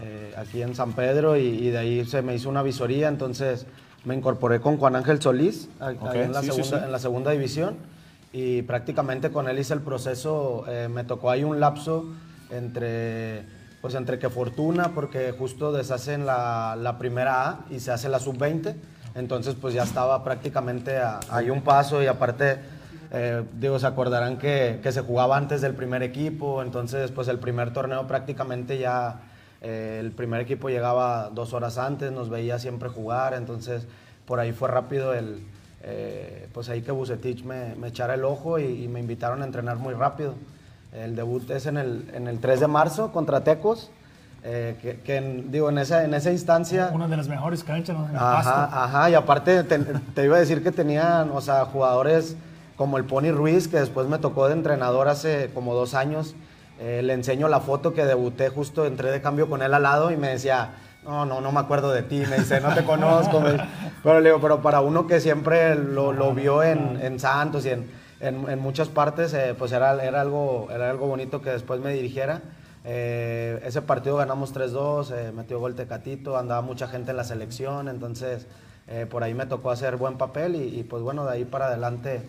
eh, 0.00 0.34
aquí 0.36 0.62
en 0.62 0.74
San 0.74 0.94
Pedro 0.94 1.36
y, 1.36 1.42
y, 1.42 1.70
de 1.70 1.78
ahí 1.78 2.04
se 2.04 2.22
me 2.22 2.34
hizo 2.34 2.48
una 2.48 2.62
visoría, 2.62 3.08
entonces 3.08 3.66
me 4.04 4.14
incorporé 4.14 4.60
con 4.60 4.78
Juan 4.78 4.96
Ángel 4.96 5.20
Solís 5.20 5.68
okay. 5.80 6.22
en, 6.22 6.32
la 6.32 6.40
sí, 6.40 6.46
segunda, 6.46 6.64
sí, 6.64 6.76
sí. 6.76 6.84
en 6.84 6.92
la 6.92 6.98
segunda 6.98 7.30
división 7.30 7.76
y 8.32 8.62
prácticamente 8.62 9.30
con 9.30 9.48
él 9.48 9.58
hice 9.58 9.74
el 9.74 9.80
proceso, 9.80 10.64
eh, 10.66 10.88
me 10.88 11.04
tocó 11.04 11.30
ahí 11.30 11.44
un 11.44 11.60
lapso 11.60 12.06
entre 12.50 13.44
pues 13.82 13.96
entre 13.96 14.20
que 14.20 14.30
fortuna, 14.30 14.92
porque 14.94 15.32
justo 15.32 15.72
deshacen 15.72 16.24
la, 16.24 16.76
la 16.80 16.98
primera 16.98 17.48
A 17.48 17.60
y 17.68 17.80
se 17.80 17.90
hace 17.90 18.08
la 18.08 18.20
sub-20, 18.20 18.76
entonces 19.16 19.56
pues 19.60 19.74
ya 19.74 19.82
estaba 19.82 20.22
prácticamente 20.22 20.98
ahí 21.28 21.50
un 21.50 21.62
paso 21.62 22.00
y 22.00 22.06
aparte, 22.06 22.60
eh, 23.10 23.42
digo, 23.58 23.80
se 23.80 23.88
acordarán 23.88 24.38
que, 24.38 24.78
que, 24.80 24.92
se 24.92 25.00
jugaba 25.00 25.36
antes 25.36 25.60
del 25.60 25.74
primer 25.74 26.04
equipo, 26.04 26.62
entonces 26.62 27.10
pues 27.10 27.26
el 27.26 27.40
primer 27.40 27.72
torneo 27.72 28.06
prácticamente 28.06 28.78
ya 28.78 29.22
eh, 29.60 29.98
el 30.00 30.12
primer 30.12 30.40
equipo 30.40 30.68
llegaba 30.68 31.30
dos 31.34 31.52
horas 31.52 31.76
antes, 31.76 32.12
nos 32.12 32.30
veía 32.30 32.60
siempre 32.60 32.88
jugar, 32.88 33.34
entonces 33.34 33.88
por 34.26 34.38
ahí 34.38 34.52
fue 34.52 34.68
rápido 34.68 35.12
el, 35.12 35.44
eh, 35.82 36.48
pues 36.54 36.68
ahí 36.68 36.82
que 36.82 36.92
Bucetich 36.92 37.42
me, 37.42 37.74
me 37.74 37.88
echara 37.88 38.14
el 38.14 38.24
ojo 38.24 38.60
y 38.60 38.86
me 38.86 39.00
invitaron 39.00 39.42
a 39.42 39.44
entrenar 39.44 39.78
muy 39.78 39.94
rápido. 39.94 40.36
El 40.92 41.16
debut 41.16 41.50
es 41.50 41.66
en 41.66 41.78
el, 41.78 42.10
en 42.14 42.28
el 42.28 42.38
3 42.38 42.60
de 42.60 42.66
marzo 42.66 43.12
contra 43.12 43.42
Tecos. 43.44 43.90
Eh, 44.44 44.76
que, 44.82 44.98
que 45.00 45.16
en, 45.16 45.52
digo, 45.52 45.70
en 45.70 45.78
esa, 45.78 46.04
en 46.04 46.14
esa 46.14 46.32
instancia... 46.32 46.90
Una 46.92 47.06
de 47.06 47.16
las 47.16 47.28
mejores 47.28 47.62
canchas, 47.62 47.96
¿no? 47.96 48.08
Ajá, 48.18 48.84
ajá, 48.84 49.08
y 49.08 49.14
aparte 49.14 49.62
te, 49.62 49.78
te, 49.78 50.24
iba 50.24 50.36
a 50.36 50.40
decir 50.40 50.64
que 50.64 50.72
tenían, 50.72 51.30
o 51.30 51.40
sea, 51.40 51.64
jugadores 51.64 52.36
como 52.76 52.98
el 52.98 53.04
Pony 53.04 53.30
Ruiz, 53.30 53.68
que 53.68 53.78
después 53.78 54.08
me 54.08 54.18
tocó 54.18 54.48
de 54.48 54.54
entrenador 54.54 55.08
hace 55.08 55.50
como 55.54 55.74
dos 55.74 55.94
años. 55.94 56.34
Eh, 56.80 57.00
le 57.04 57.12
enseño 57.12 57.48
la 57.48 57.60
foto 57.60 57.94
que 57.94 58.04
debuté 58.04 58.48
justo, 58.48 58.84
entré 58.84 59.12
de 59.12 59.22
cambio 59.22 59.48
con 59.48 59.62
él 59.62 59.72
al 59.72 59.84
lado 59.84 60.10
y 60.10 60.16
me 60.16 60.28
decía, 60.28 60.70
no, 61.04 61.24
no, 61.24 61.40
no 61.40 61.52
me 61.52 61.60
acuerdo 61.60 61.92
de 61.92 62.02
ti, 62.02 62.24
me 62.28 62.38
dice, 62.38 62.60
no 62.60 62.74
te 62.74 62.82
conozco. 62.84 63.40
pero 64.02 64.20
le 64.20 64.30
digo, 64.30 64.40
pero 64.40 64.60
para 64.62 64.80
uno 64.80 65.06
que 65.06 65.20
siempre 65.20 65.76
lo, 65.76 66.12
lo 66.12 66.34
vio 66.34 66.64
en, 66.64 66.98
en, 67.00 67.20
Santos 67.20 67.64
y 67.66 67.70
en, 67.70 67.88
en, 68.22 68.48
en 68.48 68.58
muchas 68.60 68.88
partes, 68.88 69.34
eh, 69.34 69.54
pues 69.58 69.72
era, 69.72 70.02
era, 70.02 70.20
algo, 70.20 70.68
era 70.70 70.88
algo 70.88 71.06
bonito 71.08 71.42
que 71.42 71.50
después 71.50 71.80
me 71.80 71.92
dirigiera. 71.92 72.40
Eh, 72.84 73.60
ese 73.64 73.82
partido 73.82 74.16
ganamos 74.16 74.54
3-2, 74.54 75.12
eh, 75.14 75.32
metió 75.32 75.60
gol 75.60 75.74
Tecatito, 75.74 76.36
andaba 76.36 76.62
mucha 76.62 76.88
gente 76.88 77.10
en 77.12 77.16
la 77.16 77.24
selección, 77.24 77.88
entonces 77.88 78.46
eh, 78.88 79.06
por 79.08 79.22
ahí 79.22 79.34
me 79.34 79.46
tocó 79.46 79.70
hacer 79.70 79.96
buen 79.96 80.18
papel 80.18 80.56
y, 80.56 80.80
y, 80.80 80.82
pues 80.82 81.02
bueno, 81.02 81.24
de 81.24 81.32
ahí 81.32 81.44
para 81.44 81.66
adelante 81.66 82.22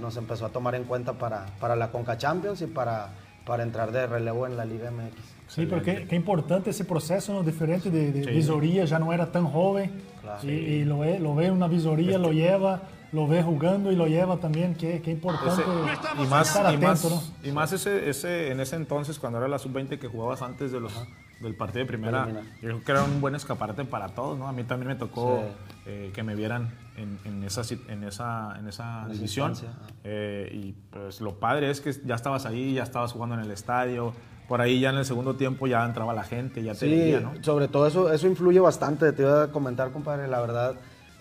nos 0.00 0.16
empezó 0.16 0.46
a 0.46 0.48
tomar 0.48 0.74
en 0.76 0.84
cuenta 0.84 1.12
para, 1.12 1.44
para 1.60 1.76
la 1.76 1.90
Conca 1.90 2.16
Champions 2.16 2.62
y 2.62 2.66
para, 2.66 3.08
para 3.44 3.62
entrar 3.62 3.92
de 3.92 4.06
relevo 4.06 4.46
en 4.46 4.56
la 4.56 4.64
Liga 4.64 4.90
MX. 4.90 5.12
Sí, 5.46 5.66
porque 5.66 6.06
qué 6.08 6.16
importante 6.16 6.70
ese 6.70 6.86
proceso, 6.86 7.34
¿no? 7.34 7.42
diferente 7.42 7.90
de, 7.90 8.10
de 8.10 8.24
sí. 8.24 8.30
visoría, 8.30 8.86
ya 8.86 8.98
no 8.98 9.12
era 9.12 9.30
tan 9.30 9.44
joven 9.44 9.90
claro. 10.22 10.38
y, 10.42 10.52
y, 10.52 10.84
lo, 10.86 11.00
ve, 11.00 11.18
lo 11.20 11.34
ve 11.34 11.48
en 11.48 11.52
una 11.52 11.68
visoría, 11.68 12.16
lo 12.16 12.32
lleva 12.32 12.80
lo 13.14 13.28
ve 13.28 13.44
jugando 13.44 13.92
y 13.92 13.96
lo 13.96 14.08
lleva 14.08 14.38
también, 14.38 14.74
qué, 14.74 15.00
qué 15.00 15.12
importante 15.12 15.62
ese, 15.62 16.22
y 16.22 16.26
más, 16.26 16.48
estar 16.48 16.66
atento, 16.66 16.82
y 16.82 16.86
más, 16.86 17.04
¿no? 17.04 17.22
y 17.48 17.52
más 17.52 17.72
ese, 17.72 18.10
ese, 18.10 18.50
en 18.50 18.58
ese 18.58 18.74
entonces, 18.74 19.20
cuando 19.20 19.38
era 19.38 19.46
la 19.46 19.60
sub-20 19.60 20.00
que 20.00 20.08
jugabas 20.08 20.42
antes 20.42 20.72
de 20.72 20.80
los, 20.80 20.92
del 21.40 21.54
partido 21.54 21.80
de 21.80 21.86
primera, 21.86 22.26
yo 22.60 22.70
creo 22.70 22.84
que 22.84 22.90
era 22.90 23.04
un 23.04 23.20
buen 23.20 23.36
escaparate 23.36 23.84
para 23.84 24.08
todos, 24.08 24.36
¿no? 24.36 24.48
A 24.48 24.52
mí 24.52 24.64
también 24.64 24.88
me 24.88 24.94
tocó 24.96 25.38
sí. 25.38 25.70
eh, 25.86 26.10
que 26.12 26.24
me 26.24 26.34
vieran 26.34 26.74
en, 26.96 27.16
en, 27.24 27.44
esa, 27.44 27.62
en 27.86 28.02
esa, 28.02 28.56
en 28.58 28.66
esa 28.66 29.06
división. 29.08 29.54
Eh, 30.02 30.50
y 30.52 30.72
pues 30.90 31.20
lo 31.20 31.34
padre 31.38 31.70
es 31.70 31.80
que 31.80 31.92
ya 32.04 32.16
estabas 32.16 32.46
ahí, 32.46 32.74
ya 32.74 32.82
estabas 32.82 33.12
jugando 33.12 33.36
en 33.36 33.42
el 33.42 33.50
estadio, 33.52 34.12
por 34.48 34.60
ahí 34.60 34.80
ya 34.80 34.90
en 34.90 34.96
el 34.96 35.04
segundo 35.04 35.36
tiempo 35.36 35.68
ya 35.68 35.84
entraba 35.84 36.14
la 36.14 36.24
gente, 36.24 36.64
ya 36.64 36.72
te 36.72 36.80
sí, 36.80 36.88
veía, 36.88 37.20
¿no? 37.20 37.32
sobre 37.44 37.68
todo 37.68 37.86
eso, 37.86 38.12
eso 38.12 38.26
influye 38.26 38.58
bastante, 38.58 39.12
te 39.12 39.22
iba 39.22 39.44
a 39.44 39.48
comentar, 39.52 39.92
compadre, 39.92 40.26
la 40.26 40.40
verdad 40.40 40.74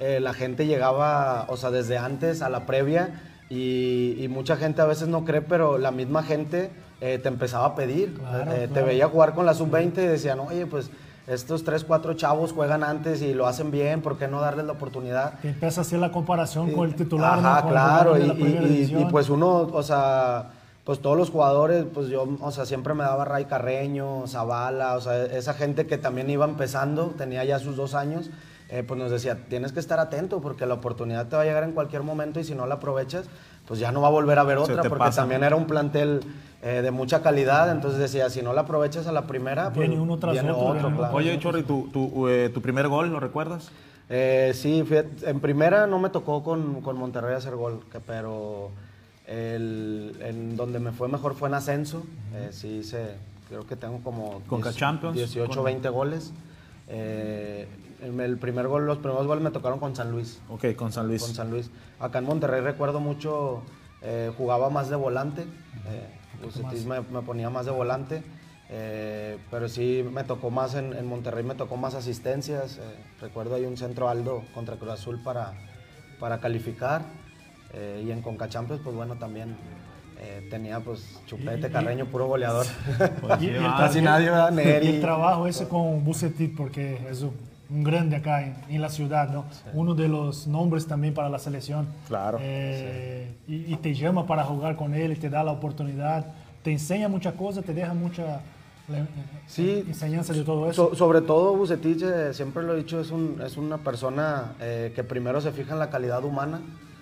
eh, 0.04 0.20
la 0.20 0.34
gente 0.34 0.66
llegaba, 0.66 1.46
o 1.48 1.56
sea, 1.56 1.72
desde 1.72 1.98
antes 1.98 2.42
a 2.42 2.50
la 2.50 2.66
previa 2.66 3.22
y, 3.50 4.16
y, 4.20 4.28
mucha 4.28 4.58
gente 4.58 4.82
a 4.82 4.86
veces 4.86 5.08
no 5.08 5.24
cree, 5.24 5.42
pero 5.42 5.78
la 5.78 5.92
misma 5.92 6.24
gente 6.24 6.72
eh, 7.00 7.20
te 7.20 7.30
empezaba 7.30 7.66
a 7.68 7.76
pedir. 7.76 8.14
Claro, 8.16 8.52
eh, 8.52 8.56
claro. 8.56 8.74
Te 8.74 8.82
veía 8.82 9.08
jugar 9.08 9.34
con 9.34 9.46
la 9.46 9.54
sub-20 9.54 9.98
y 9.98 10.08
decían, 10.08 10.40
oye, 10.40 10.66
pues 10.66 10.90
estos 11.28 11.64
tres, 11.64 11.86
cuatro 11.86 12.16
chavos 12.16 12.52
juegan 12.52 12.84
antes 12.84 13.22
y 13.22 13.34
lo 13.34 13.48
hacen 13.48 13.72
bien, 13.72 14.02
¿por 14.02 14.18
qué 14.18 14.28
no 14.28 14.42
darles 14.42 14.66
la 14.66 14.74
oportunidad? 14.74 15.36
Y 15.42 15.48
empieza 15.48 15.80
a 15.80 15.84
hacer 15.84 16.00
la 16.00 16.12
comparación 16.12 16.72
con 16.74 16.90
el 16.90 16.96
titular. 16.96 17.40
Ajá, 17.40 17.62
¿no? 17.62 17.70
claro, 17.70 18.18
y, 18.18 18.24
y, 18.24 18.96
y, 19.00 19.06
pues 19.06 19.30
uno, 19.30 19.70
o 19.72 19.84
sea, 19.84 20.50
pues 20.84 21.00
todos 21.00 21.18
los 21.18 21.30
jugadores, 21.30 21.86
pues 21.94 22.08
yo, 22.10 22.28
o 22.42 22.52
sea, 22.52 22.66
siempre 22.66 22.94
me 22.94 23.04
daba 23.04 23.24
Ray 23.24 23.46
Carreño, 23.46 24.28
Zavala, 24.28 24.96
o 24.98 25.02
sea, 25.02 25.24
esa 25.26 25.54
gente 25.54 25.88
que 25.88 25.98
también 25.98 26.30
iba 26.30 26.44
empezando, 26.44 27.14
tenía 27.18 27.46
ya 27.46 27.58
sus 27.60 27.78
dos 27.78 27.96
años, 27.96 28.30
eh, 28.74 28.82
pues 28.82 29.00
nos 29.00 29.12
decía, 29.12 29.38
tienes 29.50 29.72
que 29.72 29.80
estar 29.80 30.00
atento 30.00 30.42
porque 30.42 30.66
la 30.66 30.74
oportunidad 30.74 31.28
te 31.28 31.36
va 31.36 31.44
a 31.44 31.46
llegar 31.46 31.64
en 31.64 31.74
cualquier 31.74 32.02
momento 32.02 32.40
y 32.40 32.44
si 32.44 32.56
no 32.56 32.66
la 32.66 32.76
aprovechas, 32.76 33.28
pues 33.68 33.80
ya 33.80 33.92
no 33.92 34.02
va 34.02 34.08
a 34.08 34.12
volver 34.12 34.40
a 34.40 34.42
haber 34.42 34.58
otra, 34.58 34.82
porque 34.82 34.98
pasa, 34.98 35.22
también 35.22 35.44
era 35.44 35.56
un 35.56 35.68
plantel 35.68 36.22
eh, 36.64 36.82
de 36.82 36.90
mucha 36.90 37.22
calidad, 37.22 37.72
entonces 37.72 38.00
decía, 38.00 38.32
si 38.32 38.42
no 38.42 38.52
la 38.52 38.62
aprovechas 38.62 39.06
a 39.06 39.12
la 39.12 39.28
primera, 39.28 39.72
pues 39.72 39.88
viene 39.88 40.02
uno 40.02 40.18
tras 40.18 40.34
viene 40.34 40.50
otro. 40.50 40.88
otro 40.88 40.98
claro. 40.98 41.16
Oye, 41.16 41.38
Chorri, 41.38 41.62
¿tu, 41.62 41.88
tu, 41.90 42.28
eh, 42.28 42.50
¿tu, 42.52 42.64
primer 42.64 42.88
gol 42.88 43.12
lo 43.12 43.20
recuerdas? 43.20 43.70
Eh, 44.10 44.54
sí, 44.56 44.82
fíjate, 44.82 45.30
en 45.30 45.40
primera 45.40 45.86
no 45.86 46.00
me 46.00 46.10
tocó 46.10 46.42
con, 46.44 46.82
con 46.82 46.98
Monterrey 46.98 47.36
hacer 47.36 47.56
gol, 47.56 47.82
que, 47.92 48.00
pero 48.00 48.72
el, 49.28 50.18
en 50.20 50.58
donde 50.58 50.80
me 50.80 50.92
fue 50.94 51.08
mejor 51.10 51.36
fue 51.36 51.48
en 51.48 51.54
ascenso, 51.54 52.00
uh 52.00 52.38
-huh. 52.38 52.52
sí 52.52 52.80
hice, 52.80 53.18
creo 53.50 53.68
que 53.68 53.76
tengo 53.76 54.00
como 54.00 54.42
con 54.48 54.64
10, 54.64 54.76
Champions, 54.76 55.16
18, 55.16 55.54
con... 55.54 55.64
20 55.64 55.90
goles. 55.90 56.34
El 58.04 58.38
primer 58.38 58.68
gol, 58.68 58.86
los 58.86 58.98
primeros 58.98 59.26
goles 59.26 59.44
me 59.44 59.52
tocaron 59.52 59.80
con 59.80 59.96
San 59.96 60.12
Luis. 60.12 60.42
Ok, 60.50 60.76
con 60.76 60.92
San 60.92 61.08
Luis. 61.08 61.22
Con 61.22 61.34
San 61.34 61.50
Luis. 61.50 61.72
Acá 62.00 62.20
en 62.20 62.26
Monterrey 62.26 62.62
recuerdo 62.62 63.00
mucho, 63.00 63.64
eh, 64.02 64.32
jugaba 64.38 64.70
más 64.70 64.90
de 64.90 64.96
volante, 64.98 65.44
eh, 65.88 66.10
me, 66.86 67.02
me, 67.02 67.22
ponía 67.22 67.50
más 67.50 67.66
de 67.66 67.72
volante, 67.72 68.24
eh, 68.70 69.38
pero 69.50 69.70
sí 69.70 70.06
me 70.12 70.24
tocó 70.24 70.50
más 70.50 70.76
en, 70.76 70.94
en, 70.94 71.06
Monterrey, 71.06 71.44
me 71.44 71.56
tocó 71.56 71.78
más 71.78 71.96
asistencias. 71.96 72.78
eh, 72.78 72.82
recuerdo 73.22 73.56
hay 73.56 73.66
un 73.66 73.78
centro 73.78 74.10
Aldo 74.10 74.44
contra 74.54 74.76
Cruz 74.76 74.92
Azul 74.92 75.22
para, 75.24 75.54
para 76.20 76.40
calificar, 76.40 77.04
eh, 77.74 78.04
y 78.06 78.12
en 78.12 78.22
Conca 78.22 78.50
Champions, 78.50 78.82
pues 78.84 78.96
bueno, 78.96 79.16
también 79.16 79.56
eh, 80.20 80.48
tenía 80.50 80.80
pues 80.80 81.20
Chupete, 81.26 81.70
Carreño, 81.72 82.06
puro 82.06 82.28
goleador. 82.28 82.66
Pues, 83.22 83.42
y, 83.42 83.48
y 83.48 83.60
Casi 83.78 84.02
nadie, 84.02 84.30
¿verdad? 84.30 84.52
Neri. 84.52 84.88
Y 84.88 84.90
el 84.96 85.02
trabajo 85.02 85.48
ese 85.48 85.68
con 85.68 86.04
Bucetit, 86.04 86.56
porque 86.56 87.00
es 87.10 87.26
un 87.74 87.84
grande 87.84 88.18
acá 88.18 88.44
en, 88.44 88.56
en 88.70 88.82
la 88.82 88.90
ciudad, 88.90 89.30
¿no? 89.30 89.46
Sí. 89.52 89.70
Uno 89.74 89.96
de 89.96 90.08
los 90.08 90.48
nombres 90.48 90.86
también 90.86 91.14
para 91.14 91.30
la 91.30 91.40
selección. 91.40 91.88
Claro. 92.08 92.38
Eh, 92.40 93.36
sí. 93.48 93.66
y, 93.68 93.74
y, 93.74 93.78
te 93.78 93.94
llama 93.94 94.28
para 94.28 94.44
jugar 94.44 94.76
con 94.76 94.94
él, 94.94 95.18
te 95.20 95.30
da 95.30 95.44
la 95.44 95.52
oportunidad, 95.52 96.28
te 96.64 96.72
enseña 96.72 97.08
muchas 97.08 97.34
cosas, 97.34 97.66
te 97.66 97.74
deja 97.74 97.94
mucha 97.94 98.42
sí, 99.48 99.84
enseñanza 99.88 100.34
de 100.34 100.44
todo 100.44 100.70
eso. 100.70 100.90
So, 100.90 100.96
sobre 100.96 101.22
todo 101.22 101.56
Bucetich, 101.56 102.02
eh, 102.04 102.34
siempre 102.34 102.64
lo 102.64 102.74
he 102.74 102.78
dicho, 102.78 103.00
es, 103.00 103.12
un, 103.12 103.42
es 103.46 103.58
una 103.58 103.78
persona 103.78 104.54
eh, 104.60 104.92
que 104.96 105.04
primero 105.04 105.42
se 105.42 105.52
fija 105.52 105.74
en 105.74 105.80
la 105.80 105.90
calidad 105.90 106.24
humana. 106.24 106.62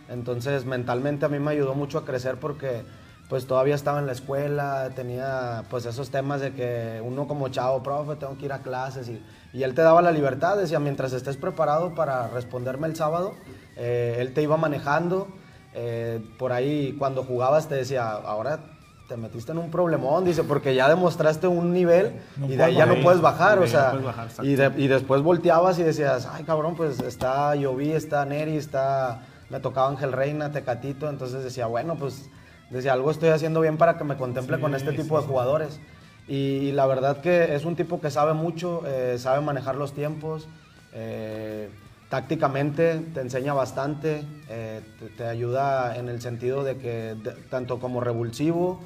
Entonces, 0.09 0.65
mentalmente 0.65 1.25
a 1.25 1.29
mí 1.29 1.39
me 1.39 1.51
ayudó 1.51 1.73
mucho 1.73 1.97
a 1.97 2.05
crecer 2.05 2.37
porque 2.37 2.83
pues 3.29 3.47
todavía 3.47 3.75
estaba 3.75 3.99
en 3.99 4.07
la 4.07 4.11
escuela, 4.11 4.89
tenía 4.93 5.63
pues 5.69 5.85
esos 5.85 6.09
temas 6.09 6.41
de 6.41 6.51
que 6.51 7.01
uno 7.01 7.27
como 7.27 7.47
chavo, 7.47 7.81
profe, 7.81 8.17
tengo 8.17 8.37
que 8.37 8.45
ir 8.45 8.51
a 8.51 8.59
clases 8.59 9.07
y, 9.07 9.21
y 9.53 9.63
él 9.63 9.73
te 9.73 9.81
daba 9.81 10.01
la 10.01 10.11
libertad, 10.11 10.57
decía, 10.57 10.79
mientras 10.79 11.13
estés 11.13 11.37
preparado 11.37 11.93
para 11.93 12.27
responderme 12.27 12.87
el 12.87 12.95
sábado, 12.95 13.33
eh, 13.75 14.17
él 14.19 14.33
te 14.33 14.41
iba 14.41 14.57
manejando, 14.57 15.27
eh, 15.73 16.21
por 16.37 16.51
ahí 16.51 16.95
cuando 16.97 17.23
jugabas 17.23 17.67
te 17.67 17.75
decía, 17.75 18.11
ahora 18.11 18.59
te 19.07 19.17
metiste 19.17 19.51
en 19.51 19.57
un 19.57 19.69
problemón, 19.69 20.23
dice, 20.23 20.43
porque 20.43 20.73
ya 20.73 20.87
demostraste 20.87 21.47
un 21.47 21.73
nivel 21.73 22.21
no 22.37 22.47
y 22.47 22.55
de 22.55 22.63
ahí 22.63 22.75
ya 22.75 22.85
no 22.85 22.95
puedes 23.01 23.19
bajar, 23.19 23.59
o 23.59 23.67
sea, 23.67 23.91
no 23.93 24.03
bajar, 24.03 24.29
y, 24.41 24.55
de, 24.55 24.71
y, 24.77 24.87
después 24.87 25.21
volteabas 25.21 25.77
y 25.79 25.83
decías, 25.83 26.29
ay 26.31 26.45
cabrón, 26.45 26.75
pues 26.75 26.99
está 27.01 27.53
Lloví, 27.55 27.91
está 27.91 28.23
Neri, 28.23 28.55
está, 28.55 29.23
me 29.49 29.59
tocaba 29.59 29.89
Ángel 29.89 30.13
Reina, 30.13 30.53
Tecatito, 30.53 31.09
entonces 31.09 31.43
decía, 31.43 31.65
bueno, 31.65 31.95
pues 31.95 32.29
decía, 32.69 32.93
algo 32.93 33.11
estoy 33.11 33.29
haciendo 33.29 33.59
bien 33.59 33.77
para 33.77 33.97
que 33.97 34.05
me 34.05 34.15
contemple 34.15 34.55
sí, 34.55 34.61
con 34.61 34.75
este 34.75 34.93
tipo 34.93 35.17
sí, 35.17 35.23
de 35.25 35.29
jugadores. 35.29 35.79
Y, 36.27 36.71
la 36.71 36.85
verdad 36.85 37.21
que 37.21 37.55
es 37.55 37.65
un 37.65 37.75
tipo 37.75 37.99
que 37.99 38.11
sabe 38.11 38.33
mucho, 38.33 38.83
eh, 38.85 39.17
sabe 39.17 39.41
manejar 39.41 39.75
los 39.75 39.93
tiempos, 39.93 40.47
eh, 40.93 41.69
tácticamente 42.09 42.99
te 43.13 43.21
enseña 43.21 43.53
bastante, 43.53 44.23
eh, 44.49 44.81
te, 45.17 45.25
ayuda 45.25 45.97
en 45.97 46.09
el 46.09 46.21
sentido 46.21 46.63
de 46.63 46.77
que 46.77 47.15
tanto 47.49 47.79
como 47.79 48.01
revulsivo, 48.01 48.79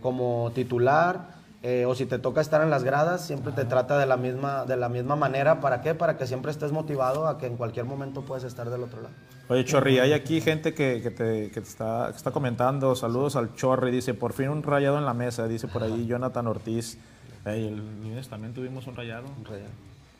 como 0.00 0.52
titular, 0.54 1.39
eh, 1.62 1.84
o 1.86 1.94
si 1.94 2.06
te 2.06 2.18
toca 2.18 2.40
estar 2.40 2.62
en 2.62 2.70
las 2.70 2.84
gradas, 2.84 3.26
siempre 3.26 3.52
te 3.52 3.66
trata 3.66 3.98
de 3.98 4.06
la, 4.06 4.16
misma, 4.16 4.64
de 4.64 4.78
la 4.78 4.88
misma 4.88 5.14
manera. 5.14 5.60
¿Para 5.60 5.82
qué? 5.82 5.94
Para 5.94 6.16
que 6.16 6.26
siempre 6.26 6.50
estés 6.50 6.72
motivado 6.72 7.28
a 7.28 7.36
que 7.36 7.46
en 7.46 7.58
cualquier 7.58 7.84
momento 7.84 8.22
puedes 8.22 8.44
estar 8.44 8.70
del 8.70 8.82
otro 8.82 9.02
lado. 9.02 9.14
Oye, 9.48 9.64
Chorri, 9.66 9.98
hay 9.98 10.14
aquí 10.14 10.40
gente 10.40 10.72
que, 10.72 11.02
que, 11.02 11.10
te, 11.10 11.50
que 11.50 11.60
te 11.60 11.68
está, 11.68 12.08
que 12.10 12.16
está 12.16 12.30
comentando. 12.30 12.94
Saludos 12.94 13.36
al 13.36 13.54
Chorri. 13.56 13.90
Dice, 13.90 14.14
por 14.14 14.32
fin 14.32 14.48
un 14.48 14.62
rayado 14.62 14.96
en 14.96 15.04
la 15.04 15.12
mesa. 15.12 15.46
Dice 15.48 15.68
por 15.68 15.82
ahí 15.82 16.06
Jonathan 16.06 16.46
Ortiz. 16.46 16.96
Hey, 17.44 17.68
el 17.68 17.76
lunes 17.76 18.28
también 18.28 18.54
tuvimos 18.54 18.86
un 18.86 18.96
rayado. 18.96 19.26
Un 19.36 19.44
rayado. 19.44 19.70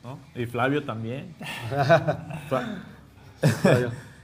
¿No? 0.03 0.19
Y 0.35 0.45
Flavio 0.45 0.83
también. 0.83 1.33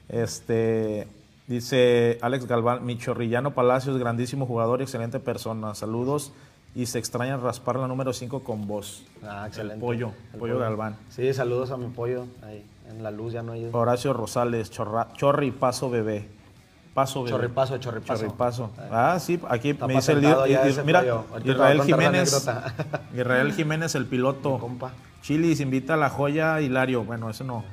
este, 0.09 1.07
dice 1.47 2.19
Alex 2.21 2.45
Galván, 2.45 2.85
mi 2.85 2.97
chorrillano 2.97 3.55
Palacios, 3.55 3.97
grandísimo 3.97 4.45
jugador 4.45 4.81
y 4.81 4.83
excelente 4.83 5.19
persona. 5.19 5.73
Saludos 5.73 6.31
y 6.77 6.85
se 6.85 6.99
extraña 6.99 7.37
raspar 7.37 7.77
la 7.77 7.87
número 7.87 8.13
5 8.13 8.43
con 8.43 8.67
vos. 8.67 9.03
Ah, 9.23 9.45
excelente. 9.47 9.75
El 9.75 9.81
pollo, 9.81 10.07
el 10.33 10.39
pollo, 10.39 10.53
pollo 10.53 10.59
Galván. 10.59 10.95
Sí, 11.09 11.33
saludos 11.33 11.71
a 11.71 11.77
mi 11.77 11.87
pollo 11.87 12.27
ahí 12.43 12.63
en 12.89 13.03
la 13.03 13.11
luz 13.11 13.33
ya 13.33 13.43
no 13.43 13.53
hay. 13.53 13.69
Horacio 13.71 14.13
Rosales, 14.13 14.69
chorra, 14.69 15.07
Chorri 15.13 15.51
Paso 15.51 15.89
Bebé. 15.89 16.29
Paso 16.93 17.23
bebé. 17.23 17.35
Chorripaso, 17.35 17.77
chorripaso. 17.77 18.23
Chorripaso. 18.23 18.71
Ah, 18.91 19.17
sí, 19.19 19.39
aquí 19.49 19.71
Está 19.71 19.85
me 19.85 19.95
dice 19.95 20.13
el 20.13 20.21
líder. 20.21 20.83
Mira, 20.83 21.03
Israel 21.43 21.83
Jiménez. 21.83 22.49
Israel 23.15 23.53
Jiménez, 23.53 23.93
el 23.93 24.07
piloto. 24.07 24.57
Compa. 24.57 24.93
Chilis 25.21 25.59
invita 25.59 25.93
a 25.93 25.97
la 25.97 26.09
joya 26.09 26.59
Hilario. 26.59 27.03
Bueno, 27.03 27.29
eso 27.29 27.43
no. 27.43 27.63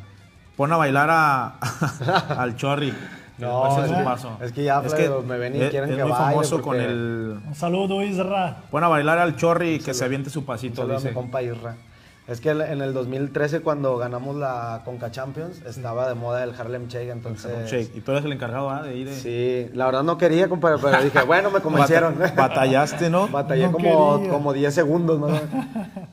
Pon 0.57 0.71
a 0.73 0.77
bailar 0.77 1.09
a, 1.11 1.59
al 2.39 2.57
Chorri. 2.57 2.93
No, 3.39 3.85
es, 3.85 3.91
un 3.91 4.05
paso. 4.05 4.37
es 4.41 4.53
que 4.53 4.63
ya 4.63 4.81
es 4.85 4.95
que 4.95 5.09
me 5.09 5.37
ven 5.39 5.57
y 5.57 5.63
es, 5.63 5.71
quieren 5.71 5.91
es 5.91 5.97
que 5.97 6.03
muy 6.03 6.13
baile 6.13 6.27
famoso 6.33 6.61
porque... 6.63 6.79
con 6.79 6.81
el... 6.81 7.41
Un 7.47 7.55
saludo, 7.55 8.03
Isra. 8.03 8.59
Pon 8.71 8.85
a 8.85 8.89
bailar 8.89 9.19
al 9.19 9.35
Chorri 9.37 9.75
y 9.75 9.79
que 9.81 9.93
se 9.93 10.05
aviente 10.05 10.31
su 10.31 10.45
pasito, 10.45 10.83
un 10.83 10.91
dice. 10.93 11.09
A 11.09 11.11
mi 11.11 11.15
compa 11.15 11.43
Isra. 11.43 11.75
Es 12.27 12.41
que 12.41 12.51
en 12.51 12.81
el 12.81 12.95
2013 12.95 13.61
cuando 13.61 13.99
ganamos 13.99 14.35
la 14.37 14.81
Conca 14.87 15.11
Champions 15.11 15.61
estaba 15.67 16.09
de 16.09 16.15
moda 16.15 16.43
el 16.43 16.59
Harlem 16.59 16.89
Shake, 16.89 17.11
entonces... 17.11 17.71
Shake. 17.71 17.95
Y 17.97 18.01
tú 18.01 18.13
eres 18.13 18.25
el 18.25 18.33
encargado 18.33 18.71
¿ah? 18.71 18.83
de 18.83 18.97
ir 18.97 19.09
de... 19.11 19.15
Sí, 19.15 19.71
la 19.75 19.85
verdad 19.85 20.05
no 20.05 20.17
quería, 20.17 20.49
compadre, 20.49 20.79
pero 20.81 21.03
dije, 21.03 21.23
bueno, 21.25 21.51
me 21.51 21.61
convencieron. 21.61 22.17
Batallaste, 22.35 23.11
¿no? 23.11 23.29
Batallé 23.33 23.67
No 23.67 23.73
como, 23.73 24.17
quería. 24.17 24.33
como 24.33 24.53
10 24.55 24.75
segundos, 24.75 25.21
¿no? 25.21 25.29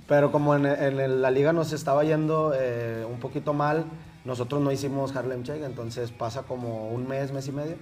Pero 0.10 0.34
como 0.34 0.54
en, 0.56 0.66
en 0.66 1.00
el- 1.00 1.22
la 1.22 1.32
liga 1.32 1.54
nos 1.54 1.72
estaba 1.72 2.04
yendo 2.04 2.52
eh, 2.60 3.06
un 3.10 3.20
poquito 3.22 3.54
mal, 3.54 3.86
nosotros 4.26 4.62
no 4.62 4.72
hicimos 4.72 5.16
Harlem 5.16 5.44
Shake, 5.44 5.64
entonces 5.64 6.12
pasa 6.12 6.44
como 6.44 6.90
un 6.90 7.08
mes, 7.08 7.32
mes 7.32 7.48
y 7.48 7.52
medio 7.52 7.76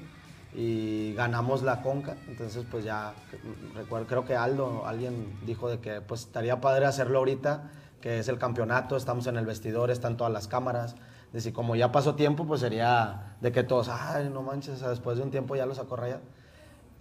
y 0.54 1.14
ganamos 1.14 1.62
la 1.62 1.82
Conca, 1.82 2.18
entonces 2.28 2.66
pues 2.70 2.84
ya 2.84 3.14
recuerdo, 3.76 4.08
creo 4.08 4.26
que 4.26 4.36
Aldo, 4.36 4.86
alguien 4.86 5.38
dijo 5.46 5.70
de 5.70 5.80
que 5.80 6.02
pues 6.02 6.22
estaría 6.22 6.60
padre 6.60 6.86
hacerlo 6.86 7.20
ahorita, 7.20 7.70
que 8.02 8.20
es 8.20 8.28
el 8.30 8.40
campeonato, 8.40 8.96
estamos 8.96 9.28
en 9.28 9.38
el 9.38 9.46
vestidor, 9.46 9.92
están 9.92 10.18
todas 10.18 10.34
las 10.34 10.48
cámaras, 10.48 10.96
de 11.34 11.42
si 11.42 11.52
como 11.52 11.76
ya 11.76 11.92
pasó 11.92 12.16
tiempo, 12.16 12.46
pues 12.46 12.62
sería 12.62 13.36
de 13.42 13.52
que 13.52 13.64
todos, 13.64 13.90
ay, 13.90 14.30
no 14.34 14.42
manches, 14.42 14.82
después 14.82 15.18
de 15.18 15.24
un 15.24 15.32
tiempo 15.32 15.56
ya 15.56 15.66
lo 15.66 15.76
sacó 15.76 15.96
Raya. 15.96 16.22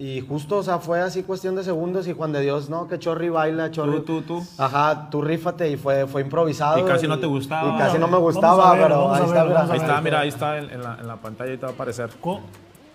Y 0.00 0.20
justo, 0.20 0.58
o 0.58 0.62
sea, 0.62 0.78
fue 0.78 1.00
así 1.00 1.24
cuestión 1.24 1.56
de 1.56 1.64
segundos 1.64 2.06
y 2.06 2.12
Juan 2.12 2.30
de 2.30 2.40
Dios, 2.40 2.70
no, 2.70 2.86
que 2.86 3.00
Chorri 3.00 3.30
baila, 3.30 3.72
Chorri. 3.72 3.96
Tú, 4.02 4.22
tú, 4.22 4.22
tú. 4.22 4.46
Ajá, 4.56 5.10
tú 5.10 5.22
rífate 5.22 5.68
y 5.70 5.76
fue, 5.76 6.06
fue 6.06 6.22
improvisado. 6.22 6.78
Y 6.78 6.84
casi 6.84 7.08
no 7.08 7.18
te 7.18 7.26
gustaba. 7.26 7.74
Y 7.74 7.78
casi 7.78 7.98
no 7.98 8.06
me 8.06 8.16
gustaba, 8.18 8.72
ver, 8.74 8.82
pero 8.82 9.12
ahí 9.12 9.20
ver, 9.22 9.28
está, 9.28 9.44
mira. 9.44 9.60
Ahí 9.72 9.78
está, 9.78 10.00
mira, 10.00 10.20
ahí 10.20 10.28
está 10.28 10.58
en, 10.58 10.70
en 10.70 10.82
la, 10.84 10.98
en 11.00 11.06
la 11.08 11.16
pantalla, 11.16 11.50
ahí 11.50 11.56
te 11.58 11.66
va 11.66 11.72
a 11.72 11.74
aparecer. 11.74 12.10
Co- 12.20 12.40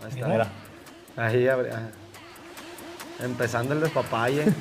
Ahí 0.02 0.10
está, 0.16 0.28
Mira. 0.28 0.48
Ahí, 1.18 1.46
abre- 1.48 1.72
ajá. 1.74 1.90
Empezando 3.22 3.74
el 3.74 3.82
despapalle. 3.82 4.46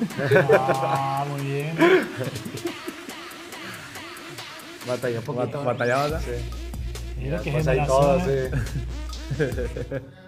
Ah, 0.51 1.25
muy 1.29 1.41
bien. 1.45 1.75
Batallé 4.87 5.17
un 5.19 5.23
poquito. 5.23 5.59
Bat- 5.59 5.65
¿Batallabas? 5.65 6.27
¿eh? 6.27 6.41
Sí. 6.43 7.21
Mira 7.21 7.39
qué 7.41 7.51
Después 7.51 7.67
ahí 7.69 7.79
generación. 7.79 7.87
todo, 7.87 8.29
¿eh? 8.29 8.51
sí. 9.37 9.95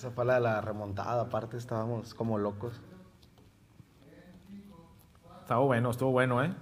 Esa 0.00 0.10
fue 0.12 0.24
la 0.24 0.36
de 0.36 0.40
la 0.40 0.62
remontada, 0.62 1.20
aparte 1.20 1.58
estábamos 1.58 2.14
como 2.14 2.38
locos. 2.38 2.80
Estuvo 5.42 5.66
bueno, 5.66 5.90
estuvo 5.90 6.10
bueno, 6.10 6.42
¿eh? 6.42 6.54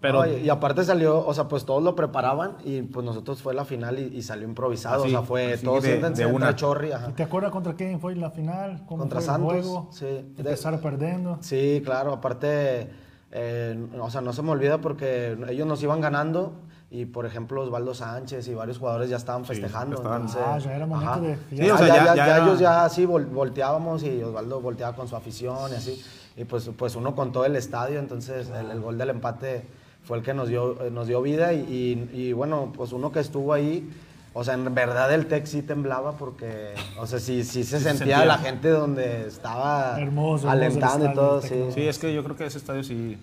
Pero 0.00 0.24
No, 0.24 0.32
y, 0.32 0.42
y 0.42 0.50
aparte 0.50 0.84
salió, 0.84 1.26
o 1.26 1.34
sea, 1.34 1.48
pues 1.48 1.64
todos 1.64 1.82
lo 1.82 1.96
preparaban 1.96 2.58
y 2.64 2.82
pues 2.82 3.04
nosotros 3.04 3.42
fue 3.42 3.54
la 3.54 3.64
final 3.64 3.98
y, 3.98 4.02
y 4.04 4.22
salió 4.22 4.46
improvisado. 4.46 5.02
Así, 5.02 5.12
o 5.12 5.18
sea, 5.18 5.26
fue 5.26 5.58
todos 5.58 5.82
de- 5.82 6.26
una. 6.26 6.54
Chorri, 6.54 6.92
ajá. 6.92 7.10
¿Y 7.10 7.14
te 7.14 7.24
acuerdas 7.24 7.50
contra 7.50 7.74
quién 7.74 7.98
fue 7.98 8.14
la 8.14 8.30
final? 8.30 8.84
¿Cómo 8.86 9.00
Contra 9.00 9.20
fue 9.20 9.24
el 9.24 9.26
Santos, 9.26 9.52
juego? 9.52 9.88
sí. 9.90 10.32
Empezaron 10.38 10.78
perdiendo. 10.80 11.38
Sí, 11.40 11.82
claro, 11.84 12.12
aparte, 12.12 12.88
eh, 13.32 13.88
o 14.00 14.10
sea, 14.10 14.20
no 14.20 14.32
se 14.32 14.42
me 14.42 14.52
olvida 14.52 14.78
porque 14.80 15.36
ellos 15.48 15.66
nos 15.66 15.82
iban 15.82 16.00
ganando 16.00 16.52
y, 16.94 17.06
por 17.06 17.26
ejemplo, 17.26 17.62
Osvaldo 17.62 17.92
Sánchez 17.92 18.46
y 18.46 18.54
varios 18.54 18.78
jugadores 18.78 19.10
ya 19.10 19.16
estaban 19.16 19.44
festejando. 19.44 19.96
estaban- 19.96 20.22
entonces, 20.22 20.42
Ah, 20.46 20.58
ya 20.58 20.76
era 20.76 20.86
momento 20.86 21.10
ajá. 21.10 21.20
de- 21.20 21.36
Sí, 21.50 21.70
o 21.70 21.76
sea, 21.78 21.86
ya, 21.88 21.94
ya- 21.96 22.14
ya- 22.14 22.26
ya 22.26 22.38
ellos 22.44 22.58
ya 22.60 22.84
así 22.84 23.04
vol- 23.04 23.28
volteábamos 23.28 24.04
y 24.04 24.22
Osvaldo 24.22 24.60
volteaba 24.60 24.94
con 24.94 25.08
su 25.08 25.16
afición 25.16 25.72
y 25.72 25.74
así. 25.74 26.00
Y 26.36 26.44
pues, 26.44 26.70
pues 26.76 26.94
uno 26.94 27.16
con 27.16 27.32
todo 27.32 27.44
el 27.46 27.56
estadio, 27.56 27.98
entonces 27.98 28.48
el, 28.50 28.70
el 28.70 28.80
gol 28.80 28.96
del 28.96 29.10
empate 29.10 29.66
fue 30.04 30.18
el 30.18 30.22
que 30.22 30.34
nos 30.34 30.48
dio, 30.48 30.76
nos 30.92 31.06
dio 31.08 31.20
vida 31.20 31.52
y, 31.52 32.08
y- 32.12 32.16
y, 32.28 32.32
bueno, 32.32 32.72
pues 32.76 32.92
uno 32.92 33.10
que 33.10 33.18
estuvo 33.20 33.52
ahí, 33.52 33.90
o 34.32 34.44
sea, 34.44 34.54
en 34.54 34.72
verdad 34.74 35.12
el 35.12 35.26
Tec 35.26 35.46
sí 35.46 35.62
temblaba 35.62 36.12
porque, 36.12 36.74
o 37.00 37.06
sea, 37.06 37.18
sí, 37.18 37.42
sí 37.44 37.64
se 37.64 37.78
se 37.78 37.84
sentía 37.84 38.18
sentía. 38.18 38.24
la 38.24 38.38
gente 38.38 38.68
donde 38.68 39.26
estaba 39.28 39.98
Hermoso, 39.98 40.48
hermoso 40.48 40.50
alentando 40.50 41.06
el 41.06 41.10
y 41.10 41.14
todo, 41.14 41.42
sí. 41.42 41.64
Sí, 41.74 41.88
es 41.88 41.98
que 41.98 42.12
yo 42.14 42.22
creo 42.22 42.36
que 42.36 42.46
ese 42.46 42.58
estadio 42.58 42.82
sí, 42.84 43.16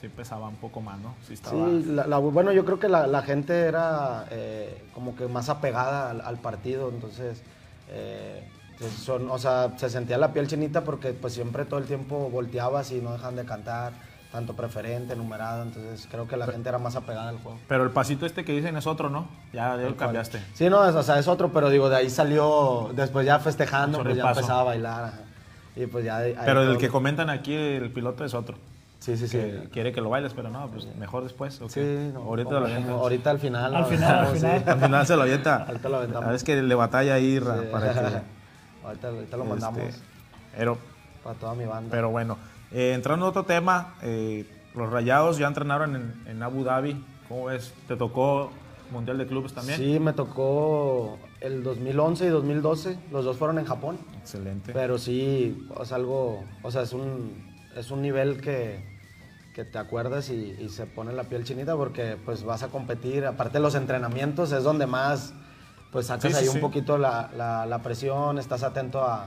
sí 0.00 0.08
pesaba 0.08 0.48
un 0.48 0.56
poco 0.56 0.80
más, 0.80 0.98
¿no? 1.00 1.14
Sí 1.26 1.34
estaba... 1.34 1.66
Sí, 1.66 1.84
la- 1.88 2.06
la- 2.06 2.18
bueno, 2.18 2.52
yo 2.52 2.64
creo 2.64 2.78
que 2.78 2.88
la, 2.88 3.06
la 3.06 3.22
gente 3.22 3.58
era 3.62 4.26
eh, 4.30 4.84
como 4.94 5.16
que 5.16 5.26
más 5.26 5.48
apegada 5.48 6.10
al, 6.10 6.20
al 6.20 6.38
partido, 6.38 6.88
entonces, 6.90 7.42
eh, 7.88 8.48
pues, 8.78 8.92
son, 8.92 9.30
o 9.30 9.38
sea, 9.38 9.72
se 9.76 9.90
sentía 9.90 10.18
la 10.18 10.32
piel 10.32 10.46
chinita 10.46 10.84
porque 10.84 11.12
pues 11.12 11.32
siempre 11.34 11.64
todo 11.64 11.80
el 11.80 11.86
tiempo 11.86 12.30
volteabas 12.30 12.92
y 12.92 13.00
no 13.00 13.12
dejan 13.12 13.34
de 13.36 13.44
cantar, 13.44 13.92
tanto 14.30 14.54
preferente, 14.54 15.16
numerado, 15.16 15.62
entonces 15.62 16.06
creo 16.10 16.28
que 16.28 16.36
la 16.36 16.46
gente 16.46 16.68
era 16.68 16.78
más 16.78 16.94
apegada 16.94 17.30
al 17.30 17.38
juego. 17.38 17.58
Pero 17.66 17.82
el 17.82 17.90
pasito 17.90 18.26
este 18.26 18.44
que 18.44 18.52
dicen 18.52 18.76
es 18.76 18.86
otro, 18.86 19.08
¿no? 19.10 19.26
Ya, 19.52 19.74
ya 19.76 19.88
lo 19.88 19.96
cambiaste. 19.96 20.40
Sí, 20.54 20.68
no, 20.68 20.86
es, 20.88 20.94
o 20.94 21.02
sea, 21.02 21.18
es 21.18 21.26
otro, 21.28 21.50
pero 21.52 21.70
digo, 21.70 21.88
de 21.88 21.96
ahí 21.96 22.10
salió, 22.10 22.90
después 22.94 23.24
ya 23.26 23.38
festejando, 23.38 24.02
pues 24.02 24.16
ya 24.16 24.28
empezaba 24.28 24.60
a 24.60 24.64
bailar, 24.64 25.04
ajá. 25.04 25.20
y 25.74 25.86
pues 25.86 26.04
ya... 26.04 26.18
ahí 26.18 26.36
Pero 26.44 26.62
el 26.70 26.76
que 26.78 26.88
comentan 26.88 27.30
aquí, 27.30 27.54
el 27.54 27.90
piloto 27.90 28.24
es 28.24 28.34
otro. 28.34 28.58
Sí, 29.00 29.16
sí, 29.16 29.28
sí. 29.28 29.38
Que 29.38 29.68
quiere 29.72 29.92
que 29.92 30.00
lo 30.00 30.10
bailes, 30.10 30.32
pero 30.34 30.50
no, 30.50 30.68
pues 30.68 30.86
mejor 30.96 31.22
después. 31.22 31.60
¿o 31.60 31.68
qué? 31.68 31.72
Sí, 32.08 32.10
no, 32.12 32.20
ahorita 32.24 32.50
lo 32.50 32.66
avientas. 32.66 32.90
ahorita 32.90 33.30
al 33.30 33.38
final. 33.38 33.74
Al 33.74 33.84
final, 33.86 34.18
al 34.18 34.26
sí. 34.32 34.34
final. 34.40 34.64
Al 34.66 34.80
final 34.80 35.06
se 35.06 35.16
lo 35.16 35.22
avienta. 35.22 35.56
Ahorita 35.64 35.88
lo 35.88 35.96
aventamos. 35.98 36.24
A 36.24 36.26
ver, 36.28 36.36
es 36.36 36.44
que 36.44 36.62
le 36.62 36.74
batalla 36.74 37.14
ahí, 37.14 37.38
Sí. 37.38 37.44
para 37.70 37.92
que... 37.92 37.98
ahorita, 38.84 39.08
ahorita 39.08 39.36
lo 39.36 39.42
este, 39.44 39.54
mandamos 39.54 39.80
pero, 40.56 40.78
para 41.22 41.38
toda 41.38 41.54
mi 41.54 41.64
banda. 41.64 41.88
pero 41.90 42.10
bueno, 42.10 42.36
eh, 42.72 42.92
entrando 42.94 43.26
a 43.26 43.28
otro 43.28 43.44
tema, 43.44 43.94
eh, 44.02 44.44
los 44.74 44.90
Rayados 44.90 45.38
ya 45.38 45.46
entrenaron 45.46 45.94
en, 45.94 46.14
en 46.26 46.42
Abu 46.42 46.64
Dhabi. 46.64 47.04
¿Cómo 47.28 47.44
ves? 47.46 47.72
¿Te 47.86 47.94
tocó 47.96 48.50
Mundial 48.90 49.18
de 49.18 49.26
Clubes 49.26 49.52
también? 49.52 49.78
Sí, 49.78 50.00
me 50.00 50.12
tocó 50.14 51.18
el 51.40 51.62
2011 51.62 52.26
y 52.26 52.28
2012. 52.30 52.98
Los 53.12 53.24
dos 53.24 53.36
fueron 53.36 53.58
en 53.58 53.66
Japón. 53.66 53.98
Excelente. 54.18 54.72
Pero 54.72 54.98
sí, 54.98 55.68
es 55.80 55.92
algo, 55.92 56.42
o 56.62 56.70
sea, 56.70 56.82
es 56.82 56.92
un, 56.92 57.57
es 57.76 57.90
un 57.90 58.02
nivel 58.02 58.40
que, 58.40 58.80
que 59.54 59.64
te 59.64 59.78
acuerdas 59.78 60.30
y, 60.30 60.56
y 60.60 60.68
se 60.68 60.86
pone 60.86 61.12
la 61.12 61.24
piel 61.24 61.44
chinita 61.44 61.76
porque 61.76 62.16
pues 62.24 62.44
vas 62.44 62.62
a 62.62 62.68
competir. 62.68 63.24
Aparte 63.26 63.60
los 63.60 63.74
entrenamientos 63.74 64.52
es 64.52 64.62
donde 64.64 64.86
más 64.86 65.32
pues 65.92 66.06
sacas 66.06 66.32
Sí, 66.32 66.38
ahí 66.38 66.46
sí. 66.46 66.54
un 66.54 66.60
poquito 66.60 66.98
la, 66.98 67.30
la- 67.36 67.64
la 67.66 67.78
presión, 67.80 68.38
estás 68.38 68.62
atento 68.62 69.02
a, 69.02 69.24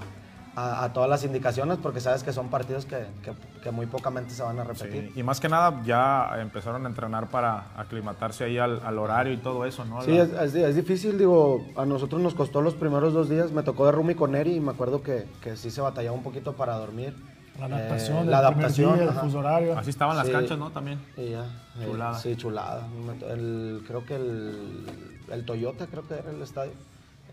a- 0.56 0.84
a 0.84 0.94
todas 0.94 1.10
las 1.10 1.24
indicaciones 1.24 1.78
porque 1.82 2.00
sabes 2.02 2.24
que 2.24 2.34
son 2.34 2.50
partidos 2.50 2.86
que, 2.86 3.08
que- 3.24 3.34
que 3.64 3.72
muy 3.72 3.88
pocamente 3.88 4.32
se 4.34 4.44
van 4.44 4.60
a 4.60 4.64
repetir. 4.64 5.12
Y 5.16 5.24
más 5.24 5.40
que 5.40 5.50
nada 5.50 5.82
ya 5.84 6.30
empezaron 6.40 6.86
a 6.86 6.90
entrenar 6.90 7.30
para 7.30 7.72
aclimatarse 7.78 8.44
ahí 8.44 8.58
al, 8.60 8.80
al 8.86 9.00
horario 9.00 9.34
y 9.34 9.38
todo 9.38 9.66
eso, 9.66 9.86
¿no? 9.86 10.02
Sí, 10.04 10.12
La- 10.12 10.24
es, 10.24 10.34
es 10.34 10.54
di- 10.54 10.64
es 10.64 10.76
difícil, 10.76 11.18
digo, 11.18 11.66
a 11.76 11.86
nosotros 11.86 12.22
nos 12.22 12.36
costó 12.36 12.62
los 12.62 12.76
primeros 12.76 13.14
dos 13.14 13.28
días, 13.30 13.52
me 13.52 13.64
tocó 13.64 13.86
de 13.88 13.94
Rumi 13.94 14.14
con 14.14 14.36
Eri 14.36 14.56
y 14.56 14.60
me 14.60 14.72
acuerdo 14.72 15.02
que, 15.02 15.26
que 15.42 15.56
sí 15.58 15.72
se 15.72 15.82
batallaba 15.82 16.16
un 16.16 16.24
poquito 16.24 16.54
para 16.54 16.76
dormir. 16.76 17.16
La 17.60 17.68
Eh, 17.68 17.74
adaptación, 17.74 18.16
la 18.18 18.24
del 18.24 18.34
adaptación, 18.34 18.92
primer 18.94 19.10
día, 19.12 19.20
el 19.22 19.26
fuso 19.26 19.40
horario. 19.40 19.78
Así 19.78 19.90
estaban 19.90 20.18
las 20.18 20.26
Sí. 20.28 20.32
canchas, 20.34 20.58
¿no? 20.58 20.72
También. 20.72 21.00
Y 21.18 21.30
ya, 21.32 21.44
eh, 21.80 21.86
Chulada. 21.86 22.18
sí, 22.18 22.36
chulada. 22.36 22.88
El- 23.30 23.84
creo 23.88 24.06
que 24.06 24.16
el, 24.16 24.86
el 25.32 25.46
Toyota, 25.46 25.88
creo 25.88 26.08
que 26.08 26.16
era 26.16 26.32
el 26.32 26.42
estadio, 26.42 26.72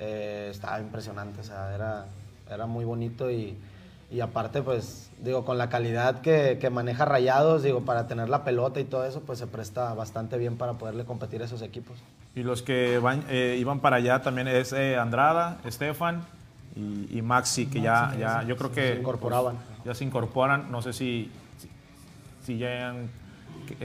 eh, 0.01 0.49
estaba 0.51 0.81
impresionante, 0.81 1.41
o 1.41 1.45
sea, 1.45 1.75
era, 1.75 2.07
era 2.51 2.67
muy 2.67 2.85
bonito 2.85 3.31
y, 3.31 3.57
y 4.11 4.21
aparte, 4.21 4.63
pues, 4.63 5.11
digo, 5.23 5.45
con 5.45 5.57
la 5.59 5.69
calidad 5.69 6.21
que, 6.21 6.59
que 6.61 6.69
maneja 6.71 7.05
Rayados, 7.05 7.63
digo, 7.63 7.83
para 7.85 8.07
tener 8.07 8.29
la 8.29 8.45
pelota 8.45 8.81
y 8.81 8.85
todo 8.85 9.05
eso, 9.07 9.21
pues 9.23 9.39
se 9.39 9.47
presta 9.47 9.95
bastante 9.95 10.37
bien 10.39 10.57
para 10.57 10.75
poderle 10.75 11.05
competir 11.05 11.43
a 11.43 11.47
esos 11.47 11.63
equipos. 11.63 11.97
Y 12.35 12.43
los 12.43 12.63
que 12.63 12.99
van, 12.99 13.25
eh, 13.29 13.57
iban 13.59 13.81
para 13.81 13.97
allá 13.97 14.21
también 14.23 14.47
es 14.49 14.73
eh, 14.73 14.97
Andrada, 14.97 15.59
Estefan 15.65 16.23
y, 16.77 17.19
y 17.19 17.23
Maxi, 17.23 17.67
que 17.67 17.81
ya, 17.81 18.15
ya 18.19 18.43
yo 18.45 18.57
creo 18.57 18.71
que 18.73 18.93
se 18.95 19.01
incorporaban. 19.01 19.57
pues, 19.57 19.78
ya 19.89 19.95
se 19.95 20.05
incorporan. 20.05 20.71
No 20.71 20.83
sé 20.83 20.93
si, 20.93 21.31
si, 21.57 21.69
si 22.45 22.59
ya 22.59 22.69
hayan, 22.69 23.09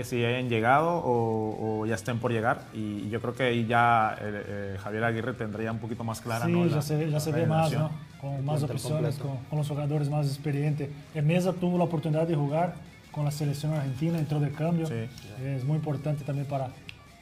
si 0.04 0.22
ya 0.22 0.28
hayan 0.28 0.50
llegado 0.50 0.90
o, 0.98 1.80
o 1.82 1.86
ya 1.86 1.96
estén 1.96 2.20
por 2.20 2.32
llegar. 2.32 2.66
Y 2.74 3.10
yo 3.10 3.22
creo 3.22 3.34
que 3.34 3.44
ahí 3.44 3.66
ya 3.66 4.16
eh, 4.20 4.44
eh, 4.48 4.78
Javier 4.84 5.06
Aguirre 5.06 5.34
tendría 5.34 5.72
un 5.72 5.80
poquito 5.80 6.04
más 6.04 6.20
clara. 6.20 6.46
Sí, 6.46 6.52
¿no? 6.52 6.66
ya 6.68 6.76
La- 6.76 6.82
se 6.82 6.98
ve, 6.98 7.10
ya 7.10 7.20
se 7.22 7.32
ve 7.32 7.46
más. 7.48 7.72
¿no? 7.72 7.90
Con 8.20 8.44
más 8.46 8.62
opciones, 8.64 9.18
con, 9.18 9.38
con 9.50 9.60
los 9.60 9.68
jugadores 9.68 10.10
más 10.10 10.28
experientes. 10.28 10.90
En 11.16 11.26
Mesa 11.26 11.54
tuvo 11.54 11.78
la 11.78 11.86
oportunidad 11.86 12.28
de 12.28 12.36
jugar 12.36 12.76
con 13.12 13.24
la 13.26 13.32
selección 13.32 13.74
argentina, 13.74 14.18
entró 14.20 14.40
de 14.42 14.52
cambio. 14.52 14.86
Sí. 14.88 15.08
Es 15.42 15.64
muy 15.64 15.78
importante 15.78 16.24
también 16.26 16.48
para, 16.48 16.70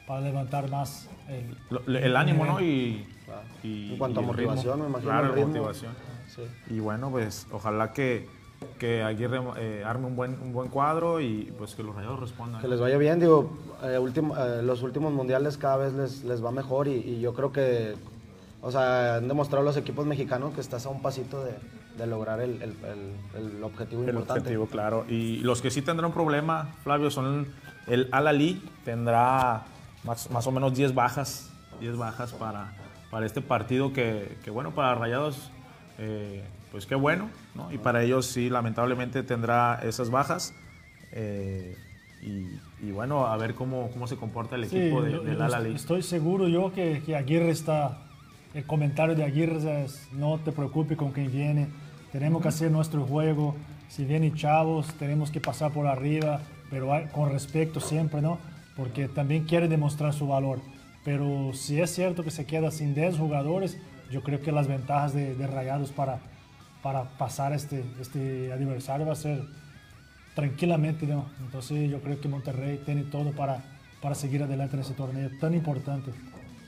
para 0.07 0.21
levantar 0.21 0.69
más 0.71 1.07
el, 1.29 1.55
Lo- 1.69 1.97
el 1.99 2.15
ánimo, 2.15 2.45
¿no? 2.45 2.59
Y, 2.61 3.05
Claro. 3.25 3.41
y- 3.63 3.91
En 3.93 3.97
cuanto 3.97 4.19
a 4.19 4.23
y 4.23 4.25
el 4.29 4.33
ritmo. 4.35 4.49
motivación, 4.55 4.81
me 4.81 4.87
imagino 4.87 5.09
Claro, 5.11 5.27
el 5.27 5.33
ritmo. 5.35 5.47
motivación. 5.49 5.93
Sí. 6.35 6.41
Y 6.73 6.79
bueno, 6.79 7.09
pues 7.11 7.47
ojalá 7.51 7.93
que, 7.93 8.27
que 8.79 9.03
Aguirre 9.03 9.39
eh, 9.57 9.83
arme 9.85 10.07
un 10.07 10.15
buen, 10.15 10.37
un 10.41 10.53
buen 10.53 10.69
cuadro 10.69 11.19
y 11.19 11.53
pues 11.57 11.75
que 11.75 11.83
los 11.83 11.95
rayados 11.95 12.19
respondan. 12.19 12.61
Que 12.61 12.67
les 12.67 12.79
vaya 12.79 12.97
bien, 12.97 13.19
digo, 13.19 13.51
eh, 13.83 13.97
eh, 13.99 14.61
los 14.63 14.81
últimos 14.83 15.13
mundiales 15.13 15.57
cada 15.57 15.77
vez 15.77 15.93
les, 15.93 16.23
les 16.23 16.43
va 16.43 16.51
mejor 16.51 16.87
y, 16.87 16.91
y 16.93 17.19
yo 17.21 17.33
creo 17.33 17.51
que, 17.51 17.95
o 18.61 18.71
sea, 18.71 19.15
han 19.15 19.27
demostrado 19.27 19.63
los 19.63 19.77
equipos 19.77 20.05
mexicanos 20.05 20.53
que 20.53 20.61
estás 20.61 20.85
a 20.85 20.89
un 20.89 21.01
pasito 21.01 21.43
de, 21.43 21.53
de 21.97 22.07
lograr 22.07 22.39
el, 22.39 22.61
el- 22.61 22.75
el- 22.85 23.55
el 23.55 23.63
objetivo 23.63 24.03
el 24.03 24.09
importante. 24.09 24.39
objetivo, 24.41 24.65
claro. 24.67 25.05
Y 25.07 25.37
los 25.37 25.61
que 25.61 25.71
sí 25.71 25.81
tendrán 25.81 26.07
un 26.07 26.13
problema, 26.13 26.69
Flavio, 26.83 27.09
son 27.11 27.47
el 27.87 28.09
Al-Ali, 28.11 28.63
tendrá 28.85 29.63
más, 30.03 30.29
más 30.31 30.45
o 30.47 30.51
menos 30.51 30.73
10 30.75 30.93
bajas, 30.95 31.51
10 31.79 31.97
bajas 31.97 32.31
para, 32.33 32.73
para 33.09 33.25
este 33.25 33.41
partido 33.41 33.91
que, 33.93 34.37
que, 34.43 34.49
bueno, 34.51 34.71
para 34.71 34.95
Rayados, 34.95 35.51
eh, 35.97 36.43
pues 36.71 36.85
qué 36.85 36.95
bueno, 36.95 37.29
¿no? 37.53 37.71
Y 37.71 37.77
para 37.77 38.01
ellos 38.01 38.25
sí, 38.25 38.49
lamentablemente 38.49 39.23
tendrá 39.23 39.79
esas 39.83 40.09
bajas. 40.09 40.53
Eh, 41.11 41.75
y, 42.21 42.91
bueno, 42.91 43.25
a 43.25 43.35
ver 43.37 43.55
cómo, 43.55 43.89
cómo 43.91 44.05
se 44.07 44.15
comporta 44.15 44.55
el 44.55 44.65
equipo 44.65 45.01
de, 45.01 45.19
del 45.19 45.75
Estoy 45.75 46.03
seguro 46.03 46.47
yo 46.47 46.71
que, 46.71 47.01
que 47.03 47.15
Aguirre 47.15 47.49
está, 47.49 47.97
el 48.53 48.63
comentario 48.65 49.15
de 49.15 49.23
Aguirre 49.23 49.83
es 49.83 50.07
no 50.13 50.39
te 50.39 50.51
preocupes 50.51 50.97
con 50.97 51.11
quien 51.11 51.31
viene, 51.31 51.67
tenemos 52.11 52.43
que 52.43 52.49
hacer 52.49 52.69
nuestro 52.69 53.05
juego, 53.05 53.55
si 53.89 54.05
vienen 54.05 54.35
chavos 54.35 54.87
tenemos 54.99 55.31
que 55.31 55.41
pasar 55.41 55.71
por 55.71 55.87
arriba, 55.87 56.41
pero 56.69 56.91
con 57.11 57.31
respeto 57.31 57.79
siempre, 57.79 58.21
¿no? 58.21 58.37
Porque 58.77 59.07
también 59.07 59.45
quiere 59.45 59.67
demostrar 59.67 60.13
su 60.13 60.27
valor. 60.27 60.59
Pero 61.03 61.51
si 61.53 61.81
es 61.81 61.93
cierto 61.93 62.23
que 62.23 62.31
se 62.31 62.45
queda 62.45 62.69
sin 62.69 62.93
10 62.93 63.17
jugadores, 63.17 63.77
yo 64.11 64.21
creo 64.21 64.41
que 64.41 64.51
las 64.51 64.67
ventajas 64.67 65.13
de, 65.13 65.35
de 65.35 65.47
Rayados 65.47 65.91
para, 65.91 66.19
para 66.81 67.03
pasar 67.03 67.53
este, 67.53 67.85
este 67.99 68.51
adversario 68.51 69.05
va 69.05 69.13
a 69.13 69.15
ser 69.15 69.43
tranquilamente, 70.35 71.05
¿no? 71.05 71.25
Entonces 71.39 71.89
yo 71.89 71.99
creo 72.01 72.19
que 72.19 72.27
Monterrey 72.27 72.81
tiene 72.85 73.03
todo 73.03 73.31
para, 73.31 73.63
para 74.01 74.15
seguir 74.15 74.43
adelante 74.43 74.75
en 74.75 74.81
ese 74.81 74.93
torneo 74.93 75.29
tan 75.39 75.53
importante. 75.53 76.11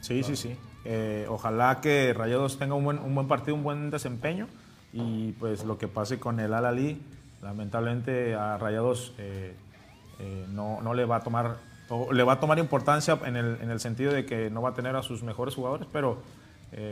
Sí, 0.01 0.23
sí, 0.23 0.35
sí. 0.35 0.55
Eh, 0.85 1.25
ojalá 1.29 1.79
que 1.81 2.13
Rayados 2.13 2.59
tenga 2.59 2.75
un 2.75 2.83
buen, 2.83 2.99
un 2.99 3.15
buen 3.15 3.27
partido, 3.27 3.55
un 3.55 3.63
buen 3.63 3.89
desempeño 3.89 4.47
y 4.91 5.31
pues 5.33 5.63
lo 5.63 5.77
que 5.77 5.87
pase 5.87 6.19
con 6.19 6.39
el 6.39 6.53
Al-Ali, 6.53 7.01
lamentablemente 7.41 8.35
a 8.35 8.57
Rayados 8.57 9.13
eh, 9.17 9.55
eh, 10.19 10.45
no, 10.49 10.81
no, 10.81 10.93
le 10.93 11.05
va 11.05 11.17
a 11.17 11.19
tomar 11.21 11.57
le 12.11 12.23
va 12.23 12.33
a 12.33 12.39
tomar 12.39 12.59
importancia 12.59 13.19
en 13.25 13.35
el, 13.35 13.57
en 13.61 13.69
el, 13.69 13.79
sentido 13.79 14.11
de 14.11 14.25
que 14.25 14.49
no 14.49 14.61
va 14.61 14.69
a 14.69 14.73
tener 14.73 14.95
a 14.95 15.03
sus 15.03 15.21
mejores 15.21 15.53
jugadores, 15.53 15.87
pero 15.91 16.23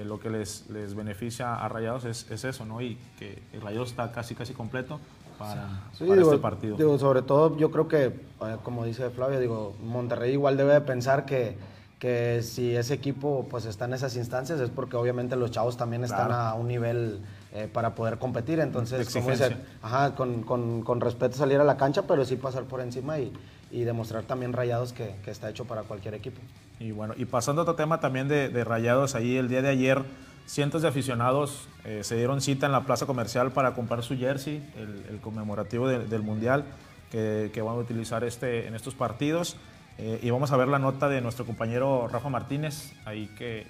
lo 0.05 0.19
que 0.19 0.29
les, 0.29 0.69
les 0.69 0.93
beneficia 0.93 1.55
a 1.55 1.67
Rayados 1.67 2.05
es, 2.05 2.29
es, 2.29 2.43
eso, 2.43 2.65
¿no? 2.65 2.81
Y 2.81 2.97
que 3.17 3.41
el 3.53 3.61
Rayados 3.61 3.89
está 3.89 4.11
casi 4.11 4.35
casi 4.35 4.53
completo 4.53 4.99
para, 5.41 6.21
este 6.21 6.37
partido. 6.37 6.77
Digo, 6.77 6.97
sobre 6.99 7.21
todo 7.21 7.57
yo 7.57 7.71
creo 7.71 7.87
que, 7.87 8.05
eh, 8.05 8.57
como 8.63 8.85
dice 8.85 9.09
Flavio, 9.09 9.39
digo, 9.39 9.75
Monterrey 9.83 10.33
igual 10.33 10.57
debe 10.57 10.73
de 10.73 10.81
pensar 10.81 11.25
que, 11.25 11.57
que 11.99 12.41
si 12.43 12.75
ese 12.75 12.93
equipo 12.93 13.47
pues 13.49 13.65
está 13.65 13.85
en 13.85 13.93
esas 13.93 14.15
instancias 14.15 14.59
es 14.59 14.69
porque 14.69 14.95
obviamente 14.95 15.35
los 15.35 15.51
chavos 15.51 15.77
también 15.77 16.03
están 16.03 16.31
a 16.31 16.53
un 16.53 16.67
nivel 16.67 17.19
eh, 17.53 17.69
para 17.71 17.95
poder 17.95 18.17
competir. 18.17 18.59
Entonces, 18.59 19.11
como 19.13 19.31
dice, 19.31 19.57
ajá, 19.81 20.15
con, 20.15 20.43
con, 20.43 20.83
con, 20.83 21.01
respeto 21.01 21.37
salir 21.37 21.59
a 21.59 21.63
la 21.63 21.77
cancha, 21.77 22.03
pero 22.03 22.25
sí 22.25 22.35
pasar 22.35 22.63
por 22.63 22.81
encima 22.81 23.19
y, 23.19 23.33
y 23.71 23.83
demostrar 23.83 24.23
también 24.23 24.53
Rayados 24.53 24.93
que, 24.93 25.15
que, 25.23 25.31
está 25.31 25.49
hecho 25.49 25.65
para 25.65 25.83
cualquier 25.83 26.13
equipo. 26.13 26.41
Y 26.79 26.91
bueno, 26.91 27.13
y 27.17 27.25
pasando 27.25 27.61
a 27.61 27.63
otro 27.63 27.75
tema 27.75 27.99
también 27.99 28.27
de, 28.27 28.49
de 28.49 28.63
Rayados, 28.63 29.15
ahí 29.15 29.37
el 29.37 29.47
día 29.47 29.61
de 29.61 29.69
ayer 29.69 30.03
Cientos 30.51 30.81
de 30.81 30.89
aficionados 30.89 31.69
eh, 31.85 32.03
se 32.03 32.17
dieron 32.17 32.41
cita 32.41 32.65
en 32.65 32.71
la 32.73 32.83
plaza 32.83 33.05
comercial 33.05 33.51
para 33.51 33.73
comprar 33.73 34.03
su 34.03 34.17
jersey, 34.17 34.61
el, 34.75 35.19
conmemorativo 35.21 35.87
del 35.87 36.21
Mundial 36.23 36.65
que, 37.09 37.61
van 37.63 37.75
a 37.75 37.79
utilizar 37.79 38.25
este, 38.25 38.67
en 38.67 38.75
estos 38.75 38.93
partidos. 38.93 39.55
Eh, 39.97 40.19
y 40.21 40.29
vamos 40.29 40.51
a 40.51 40.57
ver 40.57 40.67
la 40.67 40.77
nota 40.77 41.07
de 41.07 41.21
nuestro 41.21 41.45
compañero 41.45 42.09
Rafa 42.11 42.27
Martínez, 42.29 42.91
ahí 43.05 43.27
que, 43.37 43.65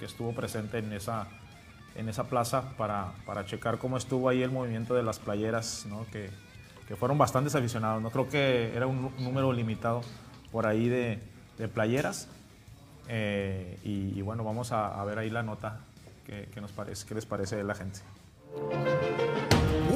estuvo 0.00 0.32
presente 0.32 0.78
en 0.78 0.92
esa, 0.92 1.28
en 1.94 2.08
esa 2.08 2.24
plaza 2.24 2.76
para, 2.76 3.12
para, 3.24 3.44
checar 3.44 3.78
cómo 3.78 3.96
estuvo 3.96 4.28
ahí 4.28 4.42
el 4.42 4.50
movimiento 4.50 4.94
de 4.94 5.04
las 5.04 5.20
playeras, 5.20 5.86
¿no? 5.88 6.06
que, 6.10 6.30
fueron 6.94 7.18
bastantes 7.18 7.54
aficionados. 7.56 8.00
No 8.00 8.10
creo 8.10 8.28
que 8.28 8.76
era 8.76 8.86
un 8.86 9.10
número 9.18 9.52
limitado 9.52 10.02
por 10.52 10.66
ahí 10.66 10.88
de, 10.88 11.18
playeras. 11.74 12.28
Eh, 13.08 13.78
y, 13.82 14.20
bueno, 14.22 14.44
vamos 14.44 14.70
a 14.70 15.02
ver 15.04 15.18
ahí 15.18 15.30
la 15.30 15.42
nota 15.42 15.80
¿Qué, 16.26 16.60
nos 16.60 16.72
parece? 16.72 17.06
¿Qué 17.06 17.14
les 17.14 17.24
parece 17.24 17.54
de 17.54 17.62
la 17.62 17.76
gente? 17.76 18.00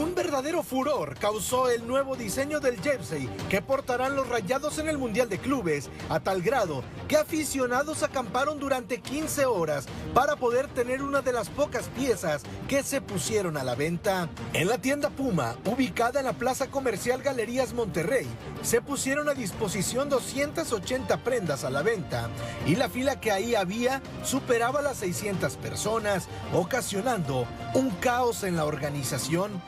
Un 0.00 0.14
verdadero 0.14 0.62
furor 0.62 1.16
causó 1.18 1.68
el 1.68 1.86
nuevo 1.86 2.16
diseño 2.16 2.60
del 2.60 2.80
jersey 2.80 3.28
que 3.48 3.60
portarán 3.60 4.16
los 4.16 4.28
rayados 4.28 4.78
en 4.78 4.88
el 4.88 4.96
Mundial 4.96 5.28
de 5.28 5.38
Clubes, 5.38 5.90
a 6.08 6.20
tal 6.20 6.40
grado 6.42 6.82
que 7.08 7.16
aficionados 7.16 8.02
acamparon 8.02 8.60
durante 8.60 9.00
15 9.00 9.46
horas 9.46 9.86
para 10.14 10.36
poder 10.36 10.68
tener 10.68 11.02
una 11.02 11.20
de 11.22 11.32
las 11.32 11.48
pocas 11.48 11.88
piezas 11.88 12.42
que 12.68 12.82
se 12.82 13.00
pusieron 13.00 13.56
a 13.56 13.64
la 13.64 13.74
venta. 13.74 14.28
En 14.52 14.68
la 14.68 14.78
tienda 14.78 15.10
Puma, 15.10 15.56
ubicada 15.64 16.20
en 16.20 16.26
la 16.26 16.34
Plaza 16.34 16.70
Comercial 16.70 17.20
Galerías 17.22 17.74
Monterrey, 17.74 18.26
se 18.62 18.80
pusieron 18.80 19.28
a 19.28 19.34
disposición 19.34 20.08
280 20.08 21.18
prendas 21.18 21.64
a 21.64 21.70
la 21.70 21.82
venta 21.82 22.30
y 22.66 22.76
la 22.76 22.88
fila 22.88 23.20
que 23.20 23.32
ahí 23.32 23.54
había 23.54 24.00
superaba 24.22 24.80
las 24.82 24.98
600 24.98 25.56
personas, 25.56 26.28
ocasionando 26.54 27.46
un 27.74 27.90
caos 27.90 28.44
en 28.44 28.49
la 28.56 28.64
organización. 28.64 29.60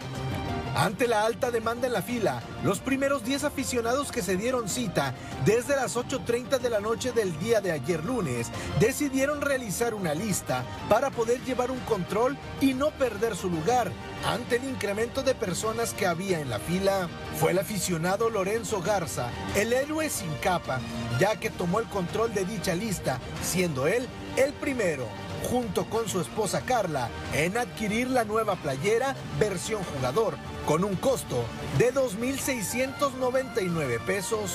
Ante 0.75 1.07
la 1.07 1.27
alta 1.27 1.51
demanda 1.51 1.87
en 1.87 1.93
la 1.93 2.01
fila, 2.01 2.43
los 2.65 2.79
primeros 2.79 3.25
10 3.25 3.45
aficionados 3.45 4.11
que 4.11 4.23
se 4.23 4.39
dieron 4.39 4.71
cita 4.71 5.15
desde 5.45 5.77
las 5.77 5.97
8.30 5.97 6.59
de 6.61 6.71
la 6.71 6.81
noche 6.81 7.13
del 7.13 7.39
día 7.39 7.61
de 7.61 7.73
ayer 7.73 8.03
lunes 8.03 8.51
decidieron 8.81 9.43
realizar 9.43 9.93
una 9.93 10.15
lista 10.15 10.65
para 10.89 11.11
poder 11.11 11.43
llevar 11.45 11.71
un 11.71 11.81
control 11.81 12.39
y 12.63 12.73
no 12.73 12.91
perder 12.91 13.37
su 13.37 13.51
lugar 13.51 13.93
ante 14.27 14.57
el 14.57 14.65
incremento 14.65 15.23
de 15.23 15.35
personas 15.35 15.93
que 15.93 16.07
había 16.07 16.41
en 16.41 16.49
la 16.49 16.59
fila. 16.59 17.07
Fue 17.39 17.51
el 17.51 17.59
aficionado 17.59 18.31
Lorenzo 18.31 18.81
Garza, 18.81 19.29
el 19.55 19.75
héroe 19.75 20.09
sin 20.09 20.33
capa, 20.37 20.81
ya 21.21 21.39
que 21.39 21.51
tomó 21.51 21.81
el 21.81 21.87
control 21.87 22.33
de 22.33 22.47
dicha 22.47 22.75
lista, 22.75 23.19
siendo 23.43 23.87
él 23.87 24.09
el 24.37 24.55
primero 24.55 25.07
junto 25.51 25.85
con 25.87 26.09
su 26.09 26.21
esposa 26.21 26.61
Carla, 26.63 27.11
en 27.35 27.57
adquirir 27.57 28.11
la 28.11 28.25
nueva 28.25 28.57
playera 28.57 29.15
versión 29.39 29.83
jugador, 29.85 30.35
con 30.67 30.83
un 30.85 30.97
costo 30.97 31.45
de 31.79 31.93
2.699 31.93 34.01
pesos. 34.05 34.53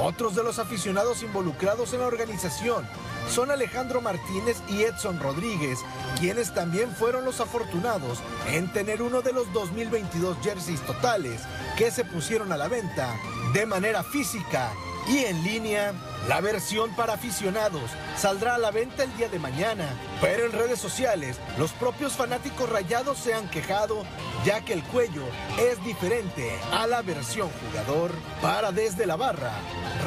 Otros 0.00 0.34
de 0.34 0.42
los 0.42 0.58
aficionados 0.58 1.22
involucrados 1.22 1.92
en 1.94 2.00
la 2.00 2.06
organización 2.06 2.86
son 3.30 3.50
Alejandro 3.50 4.00
Martínez 4.00 4.58
y 4.68 4.82
Edson 4.82 5.20
Rodríguez, 5.20 5.80
quienes 6.18 6.54
también 6.54 6.90
fueron 6.90 7.24
los 7.24 7.40
afortunados 7.40 8.18
en 8.52 8.72
tener 8.72 9.02
uno 9.02 9.22
de 9.22 9.32
los 9.32 9.52
2022 9.52 10.38
jerseys 10.42 10.80
totales 10.82 11.40
que 11.76 11.90
se 11.90 12.04
pusieron 12.04 12.52
a 12.52 12.56
la 12.56 12.68
venta 12.68 13.16
de 13.52 13.66
manera 13.66 14.02
física 14.02 14.72
y 15.08 15.18
en 15.18 15.42
línea. 15.42 15.92
La 16.28 16.40
versión 16.40 16.90
para 16.96 17.14
aficionados 17.14 17.88
saldrá 18.16 18.56
a 18.56 18.58
la 18.58 18.72
venta 18.72 19.04
el 19.04 19.16
día 19.16 19.28
de 19.28 19.38
mañana, 19.38 19.84
pero 20.20 20.46
en 20.46 20.52
redes 20.52 20.80
sociales 20.80 21.40
los 21.56 21.70
propios 21.72 22.14
fanáticos 22.14 22.68
rayados 22.68 23.16
se 23.18 23.32
han 23.32 23.48
quejado 23.48 24.02
ya 24.44 24.64
que 24.64 24.72
el 24.72 24.82
cuello 24.82 25.22
es 25.56 25.82
diferente 25.84 26.50
a 26.72 26.88
la 26.88 27.02
versión 27.02 27.48
jugador. 27.48 28.10
Para 28.42 28.72
desde 28.72 29.06
la 29.06 29.14
barra, 29.14 29.52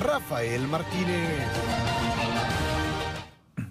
Rafael 0.03 0.67
Martínez. 0.67 1.47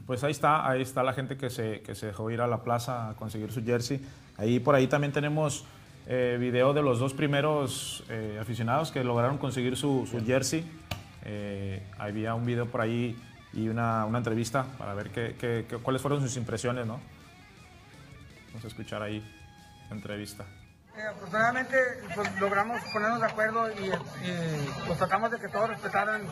Pues 0.06 0.24
ahí 0.24 0.30
está, 0.30 0.66
ahí 0.66 0.80
está 0.80 1.02
la 1.02 1.12
gente 1.12 1.36
que 1.36 1.50
se, 1.50 1.82
que 1.82 1.94
se 1.94 2.06
dejó 2.06 2.30
ir 2.30 2.40
a 2.40 2.46
la 2.46 2.62
plaza 2.62 3.10
a 3.10 3.14
conseguir 3.14 3.52
su 3.52 3.62
jersey. 3.62 4.00
Ahí 4.38 4.58
por 4.58 4.74
ahí 4.74 4.86
también 4.86 5.12
tenemos 5.12 5.66
eh, 6.06 6.38
video 6.40 6.72
de 6.72 6.80
los 6.80 6.98
dos 6.98 7.12
primeros 7.12 8.04
eh, 8.08 8.38
aficionados 8.40 8.90
que 8.90 9.04
lograron 9.04 9.36
conseguir 9.36 9.76
su, 9.76 10.08
su 10.10 10.24
jersey. 10.24 10.64
Eh, 11.30 11.82
había 11.98 12.34
un 12.34 12.46
video 12.46 12.64
por 12.64 12.80
ahí 12.80 13.14
y 13.52 13.68
una, 13.68 14.06
una 14.06 14.16
entrevista 14.16 14.64
para 14.78 14.94
ver 14.94 15.10
qué, 15.10 15.36
qué, 15.38 15.76
cuáles 15.82 16.00
fueron 16.00 16.22
sus 16.22 16.34
impresiones, 16.38 16.86
¿no? 16.86 17.00
Vamos 18.48 18.64
a 18.64 18.68
escuchar 18.68 19.02
ahí 19.02 19.22
la 19.90 19.96
entrevista. 19.96 20.46
Eh, 20.98 21.06
afortunadamente 21.06 21.76
pues, 22.12 22.40
logramos 22.40 22.82
ponernos 22.92 23.20
de 23.20 23.26
acuerdo 23.26 23.70
y, 23.70 23.92
pues 24.84 24.98
tratamos 24.98 25.30
de 25.30 25.38
que 25.38 25.46
todos 25.46 25.68
respetaran 25.68 26.22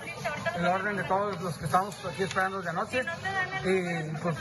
el 0.56 0.66
orden 0.66 0.96
de 0.96 1.04
todos 1.04 1.40
los 1.40 1.56
que 1.56 1.66
estábamos 1.66 1.94
aquí 2.04 2.24
esperando 2.24 2.60
de 2.60 2.70
anoche 2.70 3.04
y 3.62 4.10
pues 4.16 4.36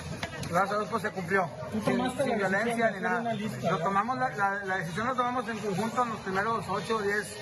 gracias 0.50 0.72
a 0.72 0.78
Dios 0.78 0.88
pues 0.90 1.04
se 1.04 1.12
cumplió 1.12 1.48
sin, 1.86 2.38
violencia 2.38 2.92
ni 2.92 3.02
nada. 3.02 3.34
Lo 3.70 3.80
tomamos 3.80 4.18
la, 4.18 4.30
la, 4.66 4.78
decisión 4.78 5.06
la 5.06 5.14
tomamos 5.14 5.48
en 5.48 5.60
conjunto 5.60 6.04
en 6.04 6.10
los 6.10 6.20
primeros 6.22 6.66
8 6.68 6.96
o 6.96 7.02
10 7.02 7.38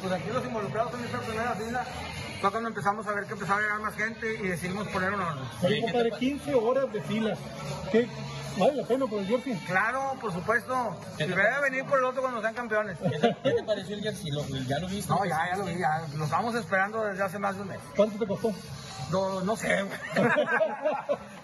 pues 0.00 0.12
aquí 0.12 0.30
los 0.32 0.44
involucrados 0.44 0.94
en 0.94 1.04
esta 1.04 1.20
primera 1.20 1.54
fila 1.54 1.84
fue 2.40 2.50
cuando 2.50 2.68
empezamos 2.70 3.06
a 3.06 3.12
ver 3.12 3.24
que 3.24 3.34
empezaba 3.34 3.58
a 3.58 3.62
llegar 3.62 3.80
más 3.80 3.94
gente 3.94 4.34
y 4.34 4.48
decidimos 4.48 4.88
poner 4.88 5.14
un 5.14 5.20
orden. 5.20 5.44
Oye, 5.62 5.80
compadre, 5.80 6.10
15 6.10 6.54
horas 6.54 6.92
de 6.92 7.00
fila. 7.02 7.34
¿Qué, 7.90 8.06
¿Vale 8.56 8.74
la 8.74 8.86
pena 8.86 9.06
por 9.06 9.18
el 9.20 9.26
jersey? 9.26 9.54
Claro, 9.66 10.16
por 10.20 10.32
supuesto. 10.32 10.96
Si 11.16 11.24
a 11.24 11.60
venir 11.60 11.84
por 11.84 11.98
el 11.98 12.04
otro 12.04 12.22
cuando 12.22 12.40
sean 12.40 12.54
campeones. 12.54 12.98
¿Qué 12.98 13.50
te 13.52 13.62
pareció 13.64 13.96
el 13.96 14.02
jersey? 14.02 14.30
¿Ya 14.66 14.78
lo 14.78 14.88
viste? 14.88 15.12
No, 15.12 15.24
ya, 15.24 15.38
ya 15.50 15.56
lo 15.56 15.64
vi. 15.64 15.78
Ya. 15.78 16.06
Lo 16.14 16.24
estamos 16.24 16.54
esperando 16.54 17.04
desde 17.04 17.22
hace 17.22 17.38
más 17.38 17.56
de 17.56 17.62
un 17.62 17.68
mes. 17.68 17.80
¿Cuánto 17.96 18.18
te 18.18 18.26
costó? 18.26 18.52
No, 19.10 19.40
no 19.42 19.56
sé, 19.56 19.68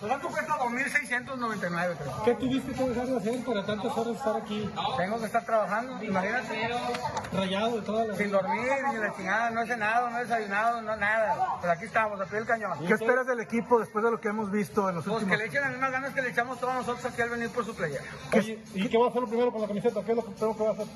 ¿Cuánto 0.01 0.29
cuesta 0.29 0.59
2.699, 0.59 1.97
creo? 1.97 2.23
¿Qué 2.25 2.35
tuviste 2.35 2.73
que 2.73 2.89
dejar 2.89 3.07
de 3.07 3.17
hacer 3.19 3.45
para 3.45 3.67
tantas 3.67 3.97
horas 3.97 4.17
estar 4.17 4.37
aquí? 4.37 4.71
Tengo 4.97 5.19
que 5.19 5.27
estar 5.27 5.45
trabajando, 5.45 6.03
imagínate. 6.03 6.71
Rayado 7.33 7.77
de 7.77 7.83
toda 7.83 8.07
la... 8.07 8.17
Sin 8.17 8.31
dormir, 8.31 8.71
ni 8.93 8.99
la 8.99 9.15
chingada, 9.15 9.51
no 9.51 9.63
he 9.63 9.67
cenado, 9.67 10.11
no 10.11 10.19
he 10.19 10.23
desayunado, 10.23 10.83
no 10.83 10.97
nada. 10.97 11.59
Pero 11.61 11.73
aquí 11.73 11.85
estamos, 11.85 12.21
a 12.21 12.25
pie 12.25 12.39
del 12.39 12.47
cañón. 12.47 12.79
¿Qué 12.87 12.95
esperas 12.95 13.27
del 13.27 13.41
equipo 13.41 13.79
después 13.79 14.05
de 14.05 14.11
lo 14.11 14.21
que 14.21 14.29
hemos 14.29 14.51
visto 14.51 14.89
en 14.89 14.97
los 14.97 15.05
pues 15.05 15.17
últimos... 15.17 15.37
que 15.37 15.43
le 15.43 15.49
echen 15.49 15.61
las 15.61 15.71
mismas 15.71 15.93
ganas 15.93 16.15
que 16.15 16.23
le 16.23 16.31
echamos 16.31 16.59
todos 16.59 16.75
nosotros 16.75 17.00
aquí 17.05 17.23
al 17.23 17.31
venir 17.31 17.51
por 17.51 17.65
su 17.65 17.75
playa. 17.75 18.01
¿Y 18.75 18.89
qué 18.89 18.99
va 18.99 19.07
a 19.07 19.09
hacer 19.11 19.23
lo 19.23 19.29
primero 19.29 19.53
con 19.53 19.63
la 19.63 19.69
camiseta? 19.69 20.03
¿Qué 20.05 20.13
es 20.13 20.17
lo 20.17 20.25
que 20.25 20.33
tengo 20.33 20.57
que 20.57 20.67
hacer? 20.67 20.87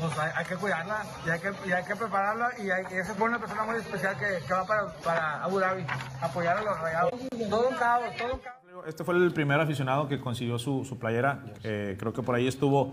pues 0.00 0.16
hay, 0.18 0.30
hay 0.36 0.44
que 0.44 0.54
cuidarla 0.54 1.02
y 1.26 1.30
hay 1.30 1.40
que, 1.40 1.52
y 1.68 1.72
hay 1.72 1.84
que 1.84 1.96
prepararla 1.96 2.50
y, 2.58 2.70
hay, 2.70 2.84
y 2.88 2.98
esa 2.98 3.14
fue 3.14 3.28
una 3.28 3.40
persona 3.40 3.64
muy 3.64 3.76
especial 3.78 4.16
que, 4.16 4.46
que 4.46 4.54
va 4.54 4.64
para, 4.64 4.92
para 4.98 5.42
Abu 5.42 5.58
Dhabi, 5.58 5.84
apoyar 6.20 6.56
a 6.58 6.62
los 6.62 6.78
rayados. 6.80 7.10
Todo 7.50 7.68
un 7.68 7.74
caos, 7.74 8.04
todo 8.16 8.34
un 8.34 8.38
caos. 8.38 8.58
Este 8.86 9.02
fue 9.02 9.16
el 9.16 9.32
primer 9.32 9.60
aficionado 9.60 10.06
que 10.06 10.20
consiguió 10.20 10.56
su, 10.58 10.84
su 10.84 10.98
playera. 11.00 11.42
Eh, 11.64 11.96
creo 11.98 12.12
que 12.12 12.22
por 12.22 12.36
ahí 12.36 12.46
estuvo 12.46 12.92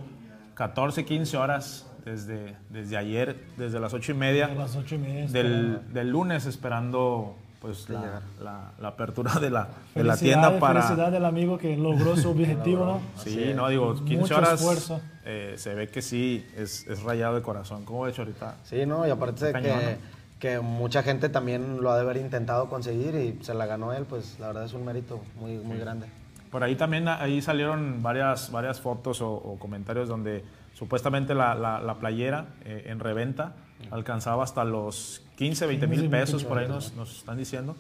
14, 0.56 1.06
15 1.06 1.38
horas 1.38 1.86
desde, 2.04 2.58
desde 2.70 2.98
ayer, 2.98 3.36
desde 3.56 3.80
las 3.80 3.94
8 3.94 4.12
y 4.14 4.16
media, 4.16 4.46
A 4.46 4.56
las 4.56 4.76
ocho 4.76 4.96
y 4.96 4.98
media. 4.98 5.28
del, 5.28 5.94
del 5.94 6.10
lunes, 6.10 6.48
esperando 6.48 7.36
pues 7.66 7.90
la, 7.90 8.22
la- 8.44 8.72
la 8.80 8.88
apertura 8.90 9.34
de 9.40 9.50
la, 9.50 9.68
de 9.96 10.04
la 10.04 10.16
tienda 10.18 10.60
para... 10.60 10.84
Felicidad 10.84 11.12
del 11.12 11.26
amigo 11.26 11.58
que 11.58 11.76
logró 11.76 12.16
su 12.16 12.30
objetivo, 12.32 12.86
¿no? 12.86 13.02
Sí, 13.18 13.54
no, 13.56 13.68
digo, 13.70 13.96
15 13.96 14.18
Mucho 14.18 14.38
horas 14.38 14.54
esfuerzo. 14.54 15.02
eh, 15.26 15.56
se 15.58 15.74
ve 15.74 15.88
que 15.90 16.02
sí, 16.04 16.46
es, 16.56 16.86
es 16.88 17.02
rayado 17.02 17.34
de 17.36 17.42
corazón. 17.42 17.84
¿Cómo 17.86 18.04
ves 18.04 18.20
ahorita? 18.20 18.56
Sí, 18.64 18.86
¿no? 18.86 19.08
Y 19.08 19.10
aparte 19.10 19.52
que, 19.54 19.98
que 20.40 20.60
mucha 20.60 21.02
gente 21.02 21.30
también 21.30 21.82
lo 21.82 21.90
ha 21.92 21.96
de 21.96 22.02
haber 22.02 22.18
intentado 22.18 22.70
conseguir 22.70 23.16
y 23.16 23.44
se 23.44 23.56
la 23.56 23.66
ganó 23.66 23.94
él, 23.94 24.06
pues 24.08 24.38
la 24.40 24.48
verdad 24.48 24.66
es 24.66 24.74
un 24.74 24.86
mérito 24.86 25.20
muy, 25.40 25.58
muy 25.58 25.80
grande. 25.80 26.06
Por 26.52 26.64
ahí 26.64 26.76
también 26.76 27.08
ahí 27.08 27.42
salieron 27.42 28.04
varias, 28.04 28.52
varias 28.52 28.80
fotos 28.80 29.22
o, 29.22 29.32
o 29.32 29.58
comentarios 29.58 30.08
donde 30.08 30.44
supuestamente 30.76 31.34
la, 31.34 31.56
la- 31.56 31.80
la 31.82 31.96
playera 31.96 32.46
eh, 32.64 32.86
en 32.88 33.00
reventa 33.00 33.54
alcanzaba 33.92 34.44
hasta 34.44 34.64
los 34.64 35.22
15, 35.38 35.68
20 35.68 35.88
mil 35.88 36.00
15, 36.02 36.10
20 36.12 36.26
pesos, 36.26 36.44
por 36.44 36.58
ahí 36.58 36.68
nos, 36.68 36.94
nos 36.94 37.18
están 37.18 37.38
diciendo. 37.38 37.76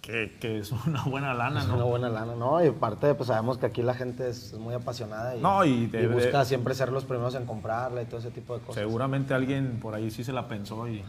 Que, 0.00 0.38
que 0.40 0.58
es 0.58 0.72
una 0.86 1.02
buena 1.04 1.34
lana, 1.34 1.60
Es 1.60 1.66
una 1.66 1.76
¿no? 1.76 1.86
buena 1.86 2.08
lana, 2.08 2.34
¿no? 2.34 2.64
Y 2.64 2.68
aparte, 2.68 3.14
pues 3.14 3.26
sabemos 3.26 3.58
que 3.58 3.66
aquí 3.66 3.82
la 3.82 3.92
gente 3.94 4.28
es, 4.30 4.54
muy 4.54 4.72
apasionada 4.74 5.36
y, 5.36 5.40
No, 5.42 5.64
y 5.66 5.70
y 5.70 5.86
de- 5.86 6.08
busca 6.08 6.38
de- 6.40 6.44
siempre 6.46 6.74
ser 6.74 6.90
los 6.92 7.04
primeros 7.04 7.34
en 7.34 7.44
comprarla 7.44 8.00
y 8.00 8.06
todo 8.06 8.18
ese 8.20 8.30
tipo 8.30 8.54
de 8.54 8.60
cosas. 8.60 8.76
Seguramente 8.76 9.34
alguien 9.34 9.80
por 9.82 9.94
ahí 9.94 10.10
sí 10.10 10.24
se 10.24 10.32
la 10.32 10.48
pensó 10.48 10.88
y, 10.88 11.04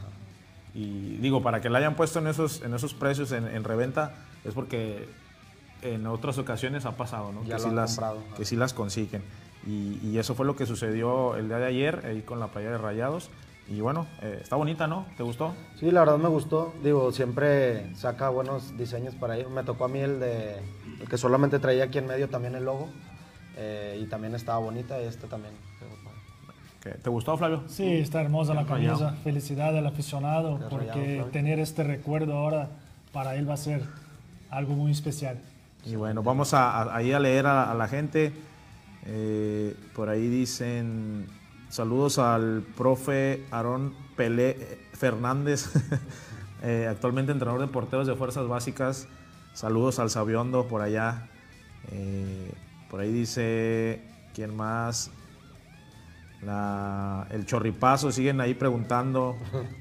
y 0.74 1.16
digo, 1.22 1.42
para 1.42 1.62
que 1.62 1.70
la 1.70 1.78
hayan 1.80 1.96
puesto 1.96 2.20
en 2.20 2.28
esos, 2.28 2.62
en 2.62 2.74
esos 2.74 2.94
precios 2.94 3.32
en, 3.32 3.48
en 3.48 3.64
reventa 3.64 4.16
es 4.44 4.54
porque 4.54 5.08
en 5.82 6.06
otras 6.06 6.38
ocasiones 6.38 6.86
ha 6.86 6.98
pasado, 6.98 7.32
¿no? 7.32 7.44
Ya 7.46 7.56
que, 7.56 7.62
sí 7.64 7.72
las, 7.72 7.92
comprado, 7.92 8.18
que 8.36 8.44
sí 8.44 8.56
las 8.58 8.74
consiguen. 8.74 9.24
Y, 9.66 9.98
y 10.04 10.18
eso 10.18 10.36
fue 10.36 10.46
lo 10.46 10.58
que 10.58 10.66
sucedió 10.66 11.38
el 11.38 11.48
día 11.48 11.58
de 11.58 11.68
ayer 11.68 12.02
ahí 12.06 12.22
con 12.22 12.42
la 12.42 12.48
playa 12.48 12.72
de 12.72 12.78
Rayados. 12.78 13.30
Y 13.70 13.82
bueno, 13.82 14.08
eh, 14.22 14.40
está 14.42 14.56
bonita, 14.56 14.88
¿no? 14.88 15.06
¿Te 15.16 15.22
gustó? 15.24 15.54
Sí, 15.80 15.92
la 15.92 16.00
verdad 16.00 16.18
me 16.18 16.28
gustó. 16.30 16.74
Digo, 16.84 17.12
siempre 17.12 17.96
saca 17.96 18.30
buenos 18.30 18.76
diseños 18.78 19.14
para 19.16 19.38
ir. 19.38 19.48
Me 19.50 19.64
tocó 19.64 19.86
a 19.86 19.88
mí 19.88 20.00
el 20.00 20.20
de 20.20 20.56
el 21.00 21.08
que 21.08 21.18
solamente 21.18 21.60
traía 21.60 21.84
aquí 21.86 22.00
en 22.00 22.08
medio 22.08 22.30
también 22.30 22.56
el 22.56 22.66
logo. 22.66 22.90
eh, 23.62 24.00
y 24.02 24.06
también 24.06 24.36
estaba 24.36 24.58
bonita 24.60 25.02
y 25.02 25.06
este 25.06 25.28
también. 25.28 25.54
¿Qué- 26.82 26.92
¿Te 26.92 27.10
gustó, 27.10 27.36
Flavio? 27.38 27.64
Sí, 27.68 27.98
está 27.98 28.22
hermosa 28.22 28.54
la 28.54 28.64
Rayado. 28.64 29.00
camisa. 29.00 29.22
Felicidad 29.24 29.78
al 29.78 29.86
aficionado, 29.86 30.54
Rayado, 30.54 30.70
porque 30.70 30.92
Flavio. 30.94 31.26
tener 31.26 31.60
este 31.60 31.84
recuerdo 31.84 32.38
ahora 32.38 32.70
para 33.12 33.36
él 33.36 33.50
va 33.50 33.56
a 33.56 33.58
ser 33.58 33.84
algo 34.50 34.74
muy 34.76 34.92
especial. 34.94 35.40
Y 35.86 35.96
bueno, 35.96 36.24
vamos 36.24 36.54
a, 36.54 36.72
a- 36.72 36.96
ahí 36.96 37.12
a 37.12 37.20
leer 37.20 37.48
a, 37.48 37.70
a 37.70 37.76
la 37.76 37.88
gente. 37.90 38.32
Eh, 39.06 39.76
por 39.94 40.08
ahí 40.10 40.28
dicen 40.28 41.28
saludos 41.70 42.20
al 42.20 42.64
profe 42.76 43.46
Aarón 43.52 43.94
Pelé 44.16 44.50
eh, 44.60 44.80
Fernández, 44.94 45.70
eh, 46.64 46.88
actualmente 46.90 47.32
entrenador 47.32 47.62
de 47.62 47.68
porteros 47.68 48.08
de 48.08 48.16
Fuerzas 48.16 48.48
Básicas. 48.48 49.08
Saludos 49.54 50.00
al 50.00 50.10
Sabiondo 50.10 50.68
por 50.68 50.82
allá. 50.82 51.28
Eh, 51.92 52.52
por 52.90 53.00
ahí 53.02 53.12
dice, 53.12 54.02
¿quién 54.34 54.56
más? 54.56 55.12
La- 56.42 57.28
el 57.32 57.46
Chorripazo, 57.46 58.12
siguen 58.12 58.42
ahí 58.42 58.54
preguntando. 58.54 59.36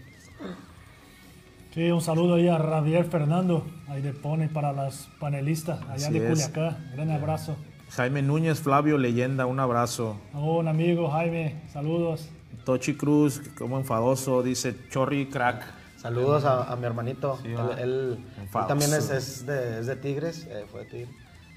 Sí, 1.74 1.90
un 1.92 2.00
saludo 2.00 2.34
ahí 2.36 2.48
a 2.48 2.58
Javier 2.58 3.04
Fernando, 3.04 3.64
ahí 3.88 4.02
de 4.02 4.12
Pone 4.12 4.48
para 4.48 4.72
las 4.72 5.08
panelistas, 5.20 5.80
allá 5.82 6.08
Así 6.08 6.18
de. 6.18 6.28
Culiacán. 6.28 6.90
Gran 6.94 7.10
abrazo. 7.12 7.56
Jaime 7.90 8.22
Núñez, 8.22 8.60
Flavio, 8.60 8.98
leyenda, 8.98 9.46
un 9.46 9.60
abrazo. 9.60 10.16
Oh, 10.34 10.58
un 10.58 10.68
amigo, 10.68 11.08
Jaime, 11.10 11.60
saludos. 11.72 12.28
Tochi 12.64 12.94
Cruz, 12.96 13.40
como 13.56 13.78
enfadoso, 13.78 14.42
dice 14.42 14.74
Chorri 14.90 15.26
Crack. 15.26 15.64
Saludos 15.96 16.44
a, 16.44 16.70
a 16.70 16.76
mi 16.76 16.84
hermanito. 16.84 17.38
Sí, 17.42 17.48
él, 17.48 17.56
va. 17.56 17.72
él- 17.74 17.78
él 17.80 18.18
Enfadoso. 18.42 18.68
también 18.68 18.92
es, 18.94 19.10
es 19.10 19.46
de, 19.46 19.80
es 19.80 19.86
de 19.86 19.96
Tigres, 19.96 20.46
eh, 20.50 20.64
fue 20.70 20.80
de 20.84 20.86
Tigres. 20.90 21.08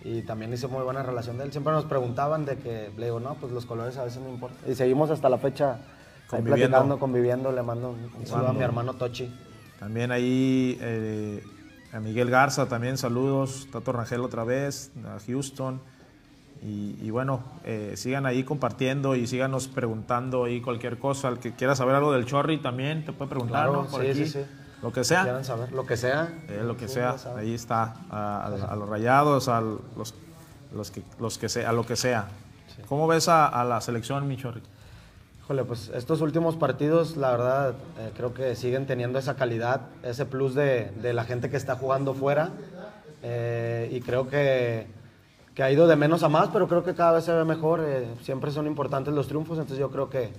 Y 0.04 0.24
también 0.24 0.52
hice 0.52 0.68
muy 0.68 0.82
buena 0.84 1.04
relación 1.04 1.38
de 1.38 1.44
él. 1.44 1.52
Siempre 1.52 1.74
nos 1.74 1.86
preguntaban 1.86 2.46
de 2.46 2.58
que, 2.58 2.90
le 2.98 3.06
digo, 3.06 3.20
no, 3.20 3.36
pues 3.36 3.52
los 3.52 3.66
colores 3.68 3.98
a 3.98 4.04
veces 4.06 4.20
no 4.24 4.30
importan. 4.30 4.58
Y 4.68 4.74
seguimos 4.74 5.12
hasta 5.12 5.30
la 5.30 5.38
fecha 5.38 5.74
ahí 5.74 5.80
Conviviendo. 6.28 6.70
platicando, 6.70 7.00
conviviendo. 7.00 7.52
Le 7.52 7.62
mando 7.62 7.92
un, 7.92 8.10
un 8.20 8.26
saludo 8.26 8.48
a 8.48 8.54
mi 8.54 8.64
hermano 8.64 8.94
Tochi. 8.96 9.32
También 9.80 10.12
ahí 10.12 10.76
eh, 10.82 11.44
a 11.94 12.00
Miguel 12.00 12.32
Garza, 12.32 12.68
también 12.68 12.98
saludos. 12.98 13.68
Tato 13.72 13.92
Rangel 13.92 14.22
otra 14.22 14.44
vez, 14.44 14.92
a 15.06 15.20
Houston. 15.28 15.80
Y, 16.64 16.96
y 17.02 17.10
bueno, 17.10 17.42
eh, 17.64 17.94
sigan 17.96 18.26
ahí 18.28 18.44
compartiendo 18.44 19.16
y 19.16 19.26
síganos 19.26 19.68
preguntando 19.68 20.44
ahí 20.44 20.62
cualquier 20.62 21.00
cosa. 21.00 21.30
El 21.30 21.40
que 21.40 21.54
quiera 21.54 21.76
saber 21.76 21.96
algo 21.96 22.12
del 22.14 22.26
Chorri 22.26 22.60
también 22.60 23.04
te 23.04 23.14
puede 23.14 23.30
preguntar, 23.30 23.66
Claro, 23.68 23.84
¿no? 23.84 23.88
Por 23.90 24.02
sí, 24.02 24.08
aquí. 24.10 24.26
sí, 24.26 24.32
sí. 24.42 24.46
Lo 24.84 24.92
que 24.92 25.04
sea. 25.04 25.24
Quieran 25.24 25.44
saber 25.46 25.72
lo 25.72 25.86
que 25.86 25.98
sea. 25.98 26.30
Eh, 26.50 26.62
lo 26.64 26.78
que 26.78 26.88
sea, 26.88 27.16
ahí 27.38 27.54
está, 27.54 27.96
a, 28.10 28.46
a- 28.48 28.74
a 28.74 28.76
los 28.76 28.88
rayados, 28.90 29.48
a 29.48 29.62
los, 29.62 30.14
los 30.76 30.92
que, 30.92 31.04
los 31.20 31.38
que 31.38 31.50
sea, 31.50 31.70
a 31.70 31.74
lo 31.74 31.86
que 31.86 31.96
sea. 31.96 32.28
¿Cómo 32.88 33.08
ves 33.08 33.28
a, 33.28 33.48
a 33.48 33.64
la 33.64 33.80
selección, 33.82 34.28
Michorri? 34.28 34.62
Híjole, 35.44 35.64
pues 35.66 35.92
estos 35.94 36.22
últimos 36.22 36.56
partidos, 36.56 37.18
la 37.18 37.32
verdad, 37.32 37.74
eh, 38.00 38.12
creo 38.16 38.34
que 38.34 38.56
siguen 38.56 38.86
teniendo 38.88 39.18
esa 39.20 39.36
calidad, 39.36 39.82
ese 40.04 40.26
plus 40.26 40.56
de, 40.56 40.92
de 41.02 41.14
la 41.14 41.26
gente 41.26 41.50
que 41.50 41.58
está 41.58 41.76
jugando 41.76 42.14
fuera. 42.14 42.50
Eh, 43.24 43.90
y 43.92 44.02
creo 44.02 44.28
que, 44.30 44.88
que 45.56 45.64
ha 45.64 45.72
ido 45.72 45.88
de 45.88 45.96
menos 45.96 46.24
a 46.24 46.30
más, 46.30 46.50
pero 46.50 46.68
creo 46.68 46.84
que 46.84 46.94
cada 46.94 47.12
vez 47.14 47.26
se 47.26 47.34
ve 47.34 47.44
mejor. 47.44 47.82
eh, 47.86 48.08
siempre 48.24 48.52
son 48.52 48.68
importantes 48.68 49.14
los 49.14 49.28
triunfos, 49.28 49.58
entonces 49.58 49.80
yo 49.80 49.92
creo 49.92 50.10
que, 50.10 50.32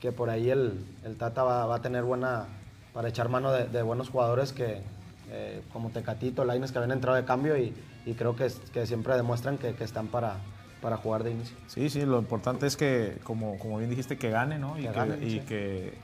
que 0.00 0.12
por 0.12 0.30
ahí 0.30 0.50
el, 0.50 0.84
el 1.04 1.16
Tata 1.16 1.42
va, 1.44 1.66
va 1.66 1.76
a 1.76 1.82
tener 1.82 2.02
buena, 2.02 2.46
para 2.92 3.08
echar 3.08 3.28
mano 3.28 3.52
de, 3.52 3.66
de 3.68 3.82
buenos 3.82 4.08
jugadores 4.10 4.52
que, 4.52 4.80
eh, 5.30 5.62
como 5.72 5.90
Tecatito, 5.90 6.44
Laines, 6.44 6.72
que 6.72 6.78
habían 6.78 6.92
entrado 6.92 7.16
de 7.16 7.24
cambio 7.24 7.56
y, 7.56 7.72
y 8.04 8.14
creo 8.14 8.34
que, 8.34 8.50
que 8.72 8.86
siempre 8.86 9.14
demuestran 9.14 9.58
que, 9.58 9.74
que 9.74 9.84
están 9.84 10.08
para, 10.08 10.38
para 10.82 10.96
jugar 10.96 11.22
de 11.22 11.30
inicio. 11.30 11.56
Sí, 11.68 11.88
sí, 11.88 12.04
lo 12.04 12.18
importante 12.18 12.66
es 12.66 12.76
que, 12.76 13.18
como, 13.22 13.58
como 13.58 13.78
bien 13.78 13.90
dijiste, 13.90 14.18
que 14.18 14.30
gane, 14.30 14.58
¿no? 14.58 14.76
Y 14.78 15.40
que, 15.40 15.94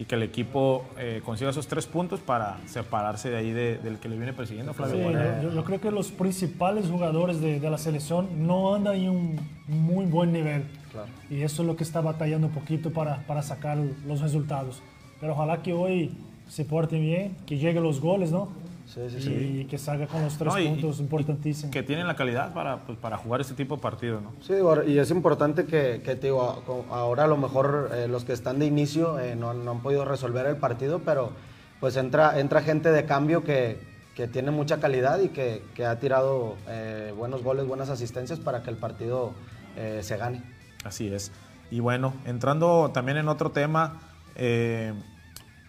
y 0.00 0.06
que 0.06 0.14
el 0.14 0.22
equipo 0.22 0.86
eh, 0.98 1.20
consiga 1.24 1.50
esos 1.50 1.66
tres 1.68 1.86
puntos 1.86 2.20
para 2.20 2.56
separarse 2.66 3.28
de 3.28 3.36
ahí 3.36 3.50
de- 3.52 3.76
del 3.78 3.98
que 3.98 4.08
le 4.08 4.16
viene 4.16 4.32
persiguiendo, 4.32 4.72
Flavio. 4.72 4.96
Sí, 4.96 5.14
yo, 5.42 5.52
yo 5.52 5.62
creo 5.64 5.78
que 5.78 5.90
los 5.90 6.10
principales 6.10 6.86
jugadores 6.86 7.40
de, 7.42 7.60
de 7.60 7.70
la 7.70 7.76
selección 7.76 8.46
no 8.46 8.74
andan 8.74 8.96
en 8.96 9.10
un 9.10 9.40
muy 9.68 10.06
buen 10.06 10.32
nivel. 10.32 10.64
Claro. 10.90 11.08
Y 11.28 11.42
eso 11.42 11.62
es 11.62 11.68
lo 11.68 11.76
que 11.76 11.84
está 11.84 12.00
batallando 12.00 12.46
un 12.46 12.52
poquito 12.54 12.90
para, 12.92 13.18
para 13.26 13.42
sacar 13.42 13.76
los 14.06 14.20
resultados. 14.22 14.82
Pero 15.20 15.34
ojalá 15.34 15.60
que 15.62 15.74
hoy 15.74 16.12
se 16.48 16.64
porten 16.64 17.02
bien, 17.02 17.36
que 17.46 17.58
lleguen 17.58 17.82
los 17.82 18.00
goles, 18.00 18.32
¿no? 18.32 18.48
Sí, 18.92 19.00
sí, 19.08 19.16
y 19.18 19.20
sí. 19.62 19.66
que 19.70 19.78
salga 19.78 20.06
con 20.08 20.22
los 20.22 20.36
tres 20.36 20.52
No, 20.52 20.58
y- 20.58 20.66
puntos 20.68 20.98
importantísimos. 20.98 21.72
que 21.72 21.82
tienen 21.84 22.06
la 22.08 22.16
calidad 22.16 22.52
para, 22.52 22.78
pues, 22.78 22.98
para 22.98 23.16
jugar 23.16 23.40
este 23.40 23.54
tipo 23.54 23.76
de 23.76 23.82
partidos, 23.82 24.20
¿no? 24.22 24.32
Sí, 24.40 24.54
digo, 24.54 24.82
y 24.82 24.98
es 24.98 25.10
importante 25.12 25.64
que, 25.64 26.02
que, 26.04 26.16
te 26.16 26.26
digo, 26.26 26.86
ahora 26.90 27.24
a 27.24 27.26
lo 27.28 27.36
mejor 27.36 27.90
eh, 27.94 28.08
los 28.08 28.24
que 28.24 28.32
están 28.32 28.58
de 28.58 28.66
inicio 28.66 29.20
eh, 29.20 29.36
no, 29.36 29.54
no 29.54 29.70
han 29.70 29.80
podido 29.80 30.04
resolver 30.04 30.44
el 30.46 30.56
partido, 30.56 31.00
pero 31.04 31.30
pues 31.78 31.96
entra, 31.96 32.40
entra 32.40 32.62
gente 32.62 32.90
de 32.90 33.04
cambio 33.04 33.44
que, 33.44 33.80
que 34.16 34.26
tiene 34.26 34.50
mucha 34.50 34.80
calidad 34.80 35.20
y 35.20 35.28
que, 35.28 35.62
que 35.74 35.86
ha 35.86 35.98
tirado 36.00 36.56
eh, 36.68 37.14
buenos 37.16 37.42
goles, 37.44 37.66
buenas 37.66 37.90
asistencias 37.90 38.40
para 38.40 38.62
que 38.64 38.70
el 38.70 38.76
partido 38.76 39.32
eh, 39.76 40.00
se 40.02 40.16
gane. 40.16 40.42
Así 40.84 41.06
es. 41.14 41.30
Y 41.70 41.78
bueno, 41.78 42.12
entrando 42.26 42.90
también 42.92 43.18
en 43.18 43.28
otro 43.28 43.50
tema, 43.52 44.00
eh, 44.34 44.92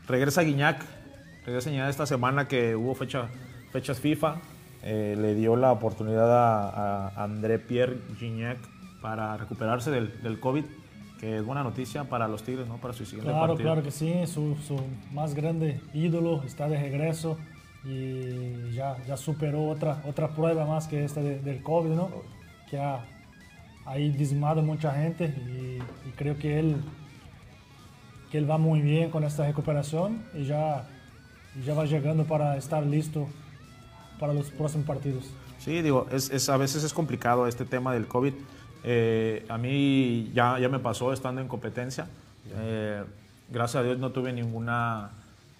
regresa 0.08 0.42
Guiñac. 0.42 0.84
Regresa 1.46 1.70
Guiñac 1.70 1.90
esta 1.90 2.06
semana 2.06 2.48
que 2.48 2.76
hubo 2.76 2.94
fecha, 2.96 3.28
fechas 3.72 4.00
FIFA. 4.00 4.38
eh, 4.84 5.16
le 5.18 5.36
dio 5.36 5.56
la 5.56 5.72
oportunidad 5.72 6.32
a, 6.32 7.10
a 7.10 7.24
André 7.24 7.60
Pierre 7.60 7.98
Gignac 8.18 8.58
para 9.02 9.38
recuperarse 9.38 9.92
del, 9.92 10.22
del 10.24 10.40
COVID, 10.40 10.64
que 11.20 11.38
es 11.38 11.46
buena 11.46 11.64
noticia 11.64 12.04
para 12.06 12.28
los 12.28 12.42
Tigres, 12.44 12.68
¿no? 12.68 12.78
Para 12.78 12.94
su 12.94 13.06
siguiente 13.06 13.32
Claro, 13.32 13.48
partido. 13.50 13.70
claro 13.70 13.84
que 13.84 13.92
sí, 13.92 14.14
su, 14.26 14.56
su 14.56 14.80
más 15.14 15.36
grande 15.36 15.80
ídolo 15.94 16.42
está 16.44 16.68
de 16.68 16.80
regreso 16.82 17.38
y 17.86 18.72
ya, 18.74 18.98
ya 19.08 19.18
superó 19.18 19.68
otra, 19.68 20.02
otra 20.08 20.30
prueba 20.30 20.66
más 20.66 20.88
que 20.88 21.04
esta 21.04 21.22
de- 21.22 21.40
del 21.40 21.62
COVID, 21.62 21.92
¿no? 21.92 22.10
Que 22.70 22.80
ha 22.80 23.06
ahí 23.86 24.10
diezmado 24.12 24.62
mucha 24.64 24.94
gente 24.94 25.26
y, 25.26 25.78
y 26.08 26.12
creo 26.16 26.38
que 26.40 26.58
él, 26.60 26.78
que 28.32 28.38
él 28.40 28.50
va 28.50 28.58
muy 28.58 28.82
bien 28.82 29.12
con 29.12 29.24
esta 29.24 29.46
recuperación 29.46 30.24
y 30.36 30.46
ya, 30.46 30.88
y 31.60 31.64
ya 31.66 31.74
va 31.74 31.86
llegando 31.86 32.24
para 32.26 32.58
estar 32.58 32.86
listo 32.86 33.28
para 34.20 34.34
los 34.34 34.50
próximos 34.52 34.86
partidos. 34.86 35.26
Sí, 35.60 35.82
digo, 35.82 36.08
es, 36.12 36.30
es- 36.32 36.50
a 36.50 36.58
veces 36.58 36.84
es 36.84 36.94
complicado 36.94 37.48
este 37.48 37.66
tema 37.66 37.94
del 37.94 38.08
COVID. 38.08 38.34
Eh, 38.84 39.46
a 39.50 39.58
mí 39.58 40.32
ya, 40.34 40.58
ya 40.60 40.70
me 40.70 40.80
pasó 40.80 41.14
estando 41.14 41.42
en 41.42 41.48
competencia. 41.48 42.08
Eh, 42.56 43.04
gracias 43.50 43.82
a 43.82 43.84
Dios 43.84 44.00
no 44.00 44.12
tuve 44.12 44.34
ninguna, 44.34 45.12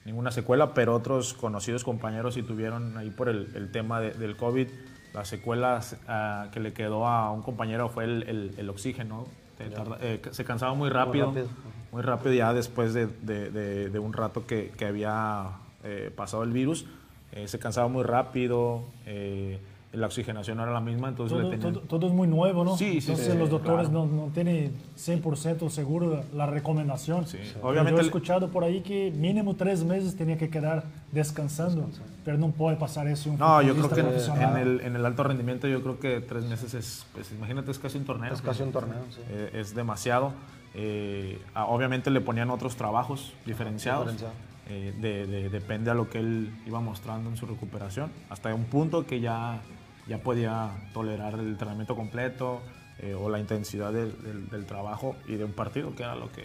ninguna 0.06 0.32
secuela, 0.32 0.74
pero 0.74 0.96
otros 0.96 1.34
conocidos 1.34 1.84
compañeros 1.84 2.34
sí 2.36 2.42
tuvieron 2.44 2.98
ahí 2.98 3.12
por 3.12 3.30
el, 3.30 3.52
el 3.56 3.72
tema 3.72 4.00
de- 4.00 4.12
del 4.14 4.36
COVID. 4.38 4.68
La 5.14 5.26
secuela 5.26 5.82
ah, 6.08 6.48
que 6.52 6.60
le 6.60 6.74
quedó 6.74 7.06
a 7.06 7.32
un 7.32 7.42
compañero 7.42 7.90
fue 7.90 8.06
el, 8.06 8.24
el- 8.24 8.54
el 8.58 8.70
oxígeno. 8.70 9.28
Tarda- 9.76 9.98
eh, 10.02 10.20
se 10.32 10.44
cansaba 10.44 10.74
muy 10.74 10.90
rápido. 10.90 11.28
rápido. 11.28 11.48
Muy 11.92 12.02
rápido 12.02 12.34
ya 12.34 12.54
después 12.54 12.94
de, 12.96 13.06
de- 13.06 13.52
de- 13.52 13.90
de 13.92 14.00
un 14.00 14.14
rato 14.14 14.48
que, 14.48 14.72
que 14.76 14.86
había 14.86 15.50
eh, 15.84 16.12
pasado 16.16 16.44
el 16.44 16.52
virus. 16.52 16.86
eh, 17.34 17.48
se 17.48 17.60
cansaba 17.60 17.88
muy 17.88 18.04
rápido. 18.04 18.82
eh, 19.06 19.60
la 19.94 20.08
oxigenación 20.08 20.56
no 20.56 20.64
era 20.64 20.72
la 20.72 20.80
misma, 20.80 21.10
entonces 21.10 21.38
Todo, 21.38 21.50
le 21.52 21.58
tenían... 21.58 21.74
todo- 21.74 21.84
todo 21.86 22.08
es 22.08 22.14
muy 22.14 22.26
nuevo, 22.26 22.64
¿no? 22.64 22.78
Sí, 22.78 23.02
sí, 23.02 23.12
Entonces 23.12 23.34
sí, 23.34 23.38
los 23.38 23.50
doctores 23.50 23.90
claro. 23.90 24.06
no, 24.06 24.28
no 24.28 24.32
tienen 24.34 24.72
100% 24.98 25.70
seguro 25.70 26.24
la 26.34 26.46
recomendación. 26.46 27.28
Sí, 27.28 27.38
obviamente 27.62 27.98
Yo 27.98 28.04
he 28.04 28.06
escuchado 28.06 28.48
por 28.52 28.64
ahí 28.64 28.80
que 28.80 29.12
mínimo 29.14 29.54
tres 29.58 29.84
meses 29.84 30.16
tenía 30.16 30.38
que 30.38 30.50
quedar 30.50 30.86
descansando, 31.12 31.90
pero 32.24 32.38
no 32.38 32.52
puede 32.52 32.78
pasar 32.78 33.10
eso 33.10 33.28
en 33.28 33.34
un 33.34 33.40
No, 33.42 33.62
yo 33.62 33.76
creo 33.76 33.90
que 33.90 34.00
en, 34.00 34.56
el, 34.58 34.80
en 34.80 34.96
el 34.96 35.06
alto 35.06 35.24
rendimiento 35.26 35.68
yo 35.68 35.82
creo 35.82 36.00
que 36.00 36.22
tres 36.22 36.46
meses 36.46 36.74
es, 36.74 37.06
pues 37.14 37.30
imagínate, 37.34 37.70
es 37.72 37.78
casi 37.80 37.98
un 37.98 38.06
torneo. 38.06 38.34
Es 38.34 38.42
casi 38.42 38.64
un 38.64 38.72
torneo, 38.72 39.04
sí. 39.10 39.20
Eh, 39.30 39.50
es 39.56 39.76
demasiado. 39.76 40.32
Eh, 40.74 41.38
obviamente 41.54 42.10
le 42.12 42.22
ponían 42.22 42.50
otros 42.50 42.78
trabajos 42.78 43.34
diferenciados. 43.46 44.06
Diferenciado. 44.10 44.51
Eh, 44.74 44.94
de- 45.02 45.28
de- 45.28 45.50
depende 45.50 45.92
a 45.92 45.94
lo 45.94 46.10
que 46.10 46.20
él 46.20 46.50
iba 46.66 46.80
mostrando 46.80 47.30
en 47.30 47.36
su 47.36 47.46
recuperación. 47.46 48.10
Hasta 48.30 48.56
un 48.56 48.64
punto 48.64 49.06
que 49.06 49.20
ya, 49.20 49.60
ya 50.08 50.20
podía 50.20 50.70
tolerar 50.94 51.34
el 51.34 51.42
entrenamiento 51.42 51.94
completo 51.98 52.62
eh, 53.00 53.14
o 53.16 53.30
la 53.30 53.40
intensidad 53.40 53.92
del, 53.92 54.14
del- 54.24 54.48
del 54.50 54.66
trabajo 54.66 55.16
y 55.28 55.36
de 55.36 55.44
un 55.44 55.52
partido, 55.52 55.94
que 55.94 56.04
era 56.04 56.16
lo 56.16 56.32
que, 56.32 56.44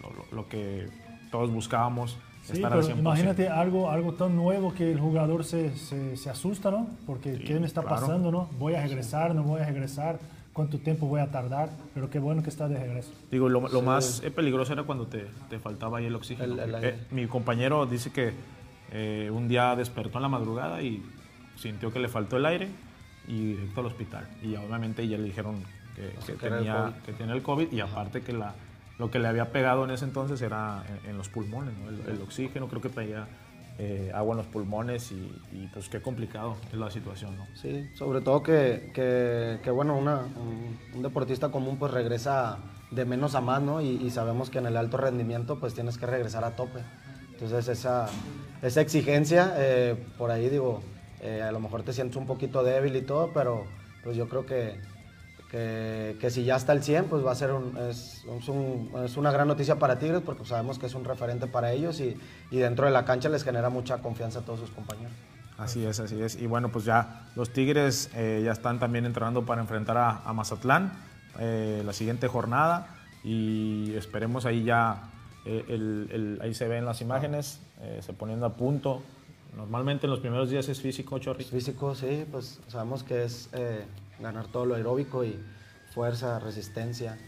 lo, 0.00 0.36
lo- 0.36 0.48
que 0.50 0.88
todos 1.30 1.50
buscábamos. 1.50 2.18
Sí, 2.44 2.54
estar 2.54 2.72
pero 2.72 2.82
al 2.84 2.92
100%. 2.92 2.98
imagínate 2.98 3.48
algo, 3.48 3.88
algo 3.90 4.12
tan 4.14 4.36
nuevo 4.36 4.74
que 4.74 4.90
el 4.92 5.00
jugador 5.00 5.42
se, 5.44 5.74
se, 5.78 6.16
se 6.18 6.28
asusta, 6.28 6.70
¿no? 6.70 6.88
Porque 7.06 7.36
Sí, 7.36 7.44
¿qué 7.44 7.58
me 7.58 7.66
está 7.66 7.80
claro. 7.82 8.00
pasando, 8.00 8.30
no? 8.30 8.50
¿Voy 8.58 8.74
a 8.74 8.82
regresar, 8.82 9.34
no 9.34 9.44
voy 9.44 9.62
a 9.62 9.64
regresar? 9.66 10.18
¿Cuánto 10.52 10.78
tiempo 10.78 11.06
voy 11.06 11.20
a 11.20 11.30
tardar? 11.30 11.70
Pero 11.94 12.10
qué 12.10 12.18
bueno 12.18 12.42
que 12.42 12.50
está 12.50 12.68
de 12.68 12.78
regreso. 12.78 13.10
Digo, 13.30 13.48
lo, 13.48 13.66
lo 13.68 13.80
más 13.82 14.22
eh, 14.22 14.30
peligroso 14.30 14.72
era 14.74 14.82
cuando 14.82 15.06
te, 15.06 15.26
te 15.48 15.58
faltaba 15.58 15.98
ahí 15.98 16.06
el 16.06 16.14
oxígeno. 16.14 16.52
El- 16.54 16.58
el 16.60 16.74
Eh, 16.74 16.76
aire. 16.76 16.98
mi 17.10 17.26
compañero 17.26 17.86
dice 17.86 18.10
que 18.12 18.32
eh, 18.92 19.30
un 19.32 19.48
día 19.48 19.74
despertó 19.76 20.18
en 20.18 20.22
la 20.22 20.28
madrugada 20.28 20.82
y 20.82 21.02
sintió 21.56 21.90
que 21.92 21.98
le 22.00 22.08
faltó 22.08 22.36
el 22.36 22.44
aire 22.44 22.68
y 23.26 23.52
directo 23.54 23.80
al 23.80 23.86
hospital. 23.86 24.28
Y 24.42 24.54
obviamente 24.56 25.06
ya 25.08 25.16
le 25.16 25.24
dijeron 25.24 25.56
que, 25.96 26.10
que 26.26 26.34
que 26.38 26.46
el 26.48 26.52
tenía, 26.56 26.74
COVID. 26.84 26.94
que 27.06 27.12
tenía 27.12 27.34
el 27.34 27.42
COVID 27.42 27.72
y 27.72 27.80
aparte 27.80 28.20
que 28.20 28.32
la, 28.34 28.54
lo 28.98 29.10
que 29.10 29.18
le 29.18 29.28
había 29.28 29.52
pegado 29.52 29.84
en 29.84 29.90
ese 29.92 30.04
entonces 30.04 30.42
era 30.42 30.84
en, 31.04 31.10
en 31.10 31.16
los 31.18 31.30
pulmones, 31.30 31.72
¿no? 31.78 31.88
el, 31.88 32.16
el 32.16 32.20
oxígeno, 32.22 32.68
creo 32.68 32.82
que 32.82 32.90
traía 32.90 33.26
eh, 33.78 34.10
agua 34.14 34.32
en 34.34 34.38
los 34.38 34.46
pulmones 34.46 35.12
y, 35.12 35.68
pues 35.72 35.88
qué 35.88 36.00
complicado 36.00 36.56
es 36.70 36.78
la 36.78 36.90
situación. 36.90 37.36
¿no? 37.36 37.46
Sí, 37.54 37.88
sobre 37.94 38.20
todo 38.20 38.42
que, 38.42 38.90
que, 39.62 39.70
bueno, 39.70 39.96
una, 39.96 40.20
un, 40.94 41.02
deportista 41.02 41.50
común 41.50 41.76
pues 41.78 41.92
regresa 41.92 42.58
de 42.90 43.04
menos 43.04 43.34
a 43.34 43.40
más, 43.40 43.62
¿no? 43.62 43.80
Y, 43.80 43.88
y 43.88 44.10
sabemos 44.10 44.50
que 44.50 44.58
en 44.58 44.66
el 44.66 44.76
alto 44.76 44.98
rendimiento 44.98 45.58
pues 45.58 45.74
tienes 45.74 45.98
que 45.98 46.06
regresar 46.06 46.44
a 46.44 46.56
tope. 46.56 46.80
Entonces 47.42 47.66
esa, 47.66 48.06
esa 48.62 48.80
exigencia, 48.80 49.54
eh, 49.56 49.96
por 50.16 50.30
ahí 50.30 50.48
digo, 50.48 50.80
eh, 51.20 51.42
a 51.42 51.50
lo 51.50 51.58
mejor 51.58 51.82
te 51.82 51.92
sientes 51.92 52.16
un 52.16 52.26
poquito 52.26 52.62
débil 52.62 52.94
y 52.94 53.02
todo, 53.02 53.32
pero 53.32 53.64
pues 54.04 54.16
yo 54.16 54.28
creo 54.28 54.46
que, 54.46 54.78
que, 55.52 56.16
que 56.18 56.30
si 56.30 56.44
ya 56.44 56.56
está 56.56 56.72
al 56.72 56.82
100, 56.82 57.04
pues 57.04 57.24
va 57.24 57.30
a 57.30 57.34
ser 57.34 57.52
un, 57.52 57.76
es, 57.76 58.24
un- 58.48 58.90
es 59.04 59.16
una 59.18 59.30
gran 59.30 59.46
noticia 59.46 59.76
para 59.78 59.98
Tigres 59.98 60.22
porque 60.24 60.44
sabemos 60.46 60.78
que 60.78 60.86
es 60.86 60.94
un 60.94 61.04
referente 61.04 61.46
para 61.46 61.72
ellos 61.72 62.00
y, 62.00 62.16
y 62.50 62.56
dentro 62.56 62.86
de 62.86 62.90
la 62.90 63.04
cancha 63.04 63.28
les 63.28 63.44
genera 63.44 63.68
mucha 63.68 63.98
confianza 63.98 64.38
a 64.40 64.42
todos 64.42 64.60
sus 64.60 64.70
compañeros. 64.70 65.12
Así 65.58 65.84
es, 65.84 66.00
así 66.00 66.20
es. 66.20 66.40
Y 66.40 66.46
bueno, 66.46 66.70
pues 66.72 66.86
ya 66.86 67.28
los 67.36 67.50
Tigres 67.50 68.10
eh, 68.14 68.40
ya 68.42 68.52
están 68.52 68.80
también 68.80 69.04
entrenando 69.04 69.44
para 69.44 69.60
enfrentar 69.60 69.98
a, 69.98 70.22
a 70.24 70.32
Mazatlán 70.32 70.90
eh, 71.38 71.82
la 71.84 71.92
siguiente 71.92 72.26
jornada 72.28 72.88
y 73.22 73.92
esperemos 73.94 74.46
ahí 74.46 74.64
ya, 74.64 75.10
eh, 75.44 75.64
el- 75.68 76.08
el- 76.10 76.38
ahí 76.42 76.54
se 76.54 76.66
ven 76.66 76.86
las 76.86 77.02
imágenes, 77.02 77.60
eh, 77.82 78.00
se 78.02 78.14
poniendo 78.14 78.46
a 78.46 78.54
punto. 78.54 79.02
Normalmente 79.54 80.06
en 80.06 80.10
los 80.12 80.20
primeros 80.20 80.48
días 80.48 80.66
es 80.70 80.80
físico, 80.80 81.18
Chorri. 81.18 81.44
Físico, 81.44 81.94
sí, 81.94 82.24
pues 82.32 82.58
sabemos 82.68 83.02
que 83.02 83.24
es 83.24 83.50
eh, 83.52 83.84
ganar 84.20 84.46
todo 84.48 84.66
lo 84.66 84.74
aeróbico 84.74 85.24
y 85.24 85.38
fuerza, 85.92 86.38
resistencia, 86.38 87.18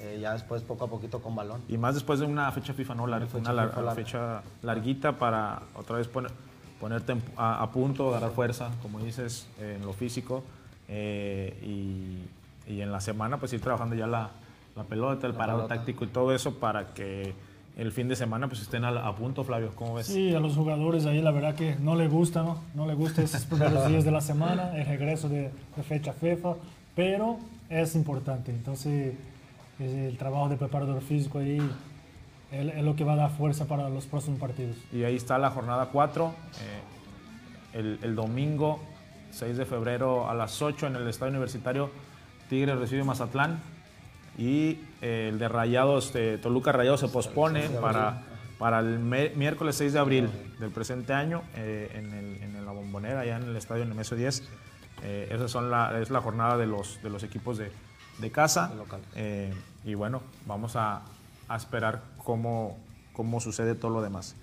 eh, 0.00 0.18
ya 0.20 0.32
después 0.32 0.62
poco 0.62 0.84
a 0.84 0.88
poquito 0.88 1.20
con 1.22 1.34
balón. 1.36 1.62
Y 1.68 1.78
más 1.78 1.94
después 1.94 2.20
de 2.20 2.26
una 2.26 2.50
fecha 2.52 2.72
FIFA, 2.74 2.94
¿no? 2.94 3.06
Lar- 3.06 3.26
fecha 3.26 3.38
una 3.52 3.62
FIFA 3.68 3.80
larga. 3.82 3.94
fecha 3.94 4.42
larguita 4.62 5.18
para 5.18 5.62
otra 5.74 5.96
vez 5.98 6.08
poner- 6.08 6.32
ponerte 6.80 7.14
a, 7.36 7.62
a 7.62 7.70
punto, 7.70 8.08
agarrar 8.10 8.32
fuerza, 8.32 8.70
como 8.82 8.98
dices, 9.00 9.46
en 9.60 9.82
lo 9.84 9.92
físico. 9.92 10.42
eh, 10.88 11.58
y, 11.62 12.70
y 12.72 12.80
en 12.82 12.92
la 12.92 13.00
semana, 13.00 13.38
pues 13.38 13.52
ir 13.54 13.60
trabajando 13.60 13.94
ya 13.94 14.06
la, 14.06 14.30
la 14.76 14.84
pelota, 14.84 15.26
el 15.26 15.32
parado 15.34 15.60
pelota. 15.60 15.74
táctico 15.76 16.04
y 16.04 16.08
todo 16.08 16.34
eso 16.34 16.54
para 16.58 16.92
que 16.92 17.34
el 17.76 17.92
fin 17.92 18.08
de 18.08 18.16
semana 18.16 18.48
pues 18.48 18.60
estén 18.60 18.84
a, 18.84 18.90
a 18.90 19.14
punto, 19.16 19.44
Flavio. 19.44 19.72
¿Cómo 19.74 19.94
ves? 19.94 20.06
Sí, 20.06 20.34
a 20.34 20.40
los 20.40 20.54
jugadores 20.54 21.06
ahí 21.06 21.20
la 21.20 21.32
verdad 21.32 21.54
que 21.54 21.76
no 21.76 21.96
le 21.96 22.08
gusta, 22.08 22.42
¿no? 22.42 22.58
No 22.74 22.86
le 22.86 22.94
gusta 22.94 23.22
esos 23.22 23.44
primeros 23.44 23.86
días 23.88 24.04
de 24.04 24.10
la 24.10 24.20
semana, 24.20 24.76
el 24.76 24.86
regreso 24.86 25.28
de, 25.28 25.50
de 25.76 25.82
fecha 25.82 26.12
FIFA, 26.12 26.54
pero 26.94 27.38
es 27.68 27.94
importante. 27.94 28.52
Entonces, 28.52 29.14
eh, 29.80 30.08
el 30.08 30.16
trabajo 30.16 30.48
de 30.48 30.56
preparador 30.56 31.02
físico 31.02 31.38
ahí 31.38 31.58
es, 32.52 32.84
lo 32.84 32.94
que 32.94 33.04
va 33.04 33.14
a 33.14 33.16
dar 33.16 33.30
fuerza 33.30 33.66
para 33.66 33.88
los 33.88 34.06
próximos 34.06 34.38
partidos. 34.38 34.76
Y 34.92 35.02
ahí 35.02 35.16
está 35.16 35.38
la 35.38 35.50
jornada 35.50 35.88
4. 35.90 36.32
el, 37.72 37.98
el 38.02 38.14
domingo 38.14 38.78
6 39.34 39.56
de 39.56 39.66
febrero 39.66 40.30
a 40.30 40.34
las 40.34 40.62
8 40.62 40.86
en 40.86 40.96
el 40.96 41.08
Estadio 41.08 41.32
Universitario, 41.32 41.90
Tigres 42.48 42.78
recibe 42.78 43.02
Mazatlán. 43.02 43.58
Y 44.36 44.78
eh, 45.00 45.28
el 45.32 45.38
de 45.38 45.48
Rayados, 45.48 46.12
de 46.12 46.38
Toluca 46.38 46.72
Rayados 46.72 47.00
se 47.00 47.08
pospone 47.08 47.68
para, 47.80 48.22
para 48.58 48.80
el 48.80 48.98
miércoles 48.98 49.76
6 49.76 49.92
de 49.92 49.98
abril 49.98 50.28
del 50.58 50.70
presente 50.70 51.12
año 51.12 51.42
eh, 51.54 51.90
en, 51.94 52.12
el- 52.12 52.42
en 52.42 52.64
la 52.66 52.72
bombonera, 52.72 53.20
allá 53.20 53.36
en 53.36 53.44
el 53.44 53.56
Estadio 53.56 53.84
Nemesio 53.84 54.16
10. 54.16 54.42
Eh, 55.02 55.28
esa 55.30 55.48
son 55.48 55.70
la, 55.70 56.00
es 56.00 56.10
la 56.10 56.20
jornada 56.20 56.56
de 56.56 56.66
los, 56.66 57.00
de 57.02 57.10
los 57.10 57.22
equipos 57.22 57.58
de, 57.58 57.70
de 58.18 58.30
casa. 58.30 58.72
Eh, 59.14 59.52
y 59.84 59.94
bueno, 59.94 60.22
vamos 60.46 60.76
a, 60.76 61.02
a 61.48 61.56
esperar 61.56 62.02
cómo, 62.18 62.78
cómo 63.12 63.40
sucede 63.40 63.74
todo 63.74 63.90
lo 63.92 64.02
demás. 64.02 64.34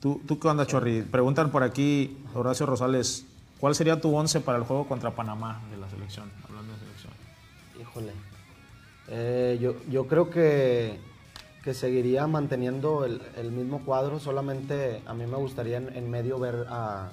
¿Tú, 0.00 0.20
¿Tú 0.26 0.38
qué 0.38 0.48
onda, 0.48 0.66
Chorri? 0.66 1.02
Preguntan 1.02 1.50
por 1.50 1.62
aquí, 1.62 2.18
Horacio 2.34 2.66
Rosales, 2.66 3.24
¿cuál 3.60 3.74
sería 3.74 3.98
tu 4.00 4.14
once 4.14 4.40
para 4.40 4.58
el 4.58 4.64
juego 4.64 4.86
contra 4.86 5.12
Panamá 5.12 5.60
de 5.70 5.76
la 5.78 5.88
selección? 5.88 6.30
Hablando 6.48 6.72
de 6.74 6.78
selección. 6.80 7.12
Híjole. 7.80 8.12
Eh, 9.08 9.58
yo, 9.60 9.74
yo 9.88 10.06
creo 10.06 10.30
que, 10.30 10.98
que 11.62 11.74
seguiría 11.74 12.26
manteniendo 12.26 13.04
el, 13.04 13.22
el 13.36 13.52
mismo 13.52 13.84
cuadro, 13.84 14.18
solamente 14.18 15.02
a 15.06 15.14
mí 15.14 15.26
me 15.26 15.36
gustaría 15.36 15.76
en, 15.78 15.94
en 15.96 16.10
medio 16.10 16.38
ver 16.38 16.66
a, 16.68 17.10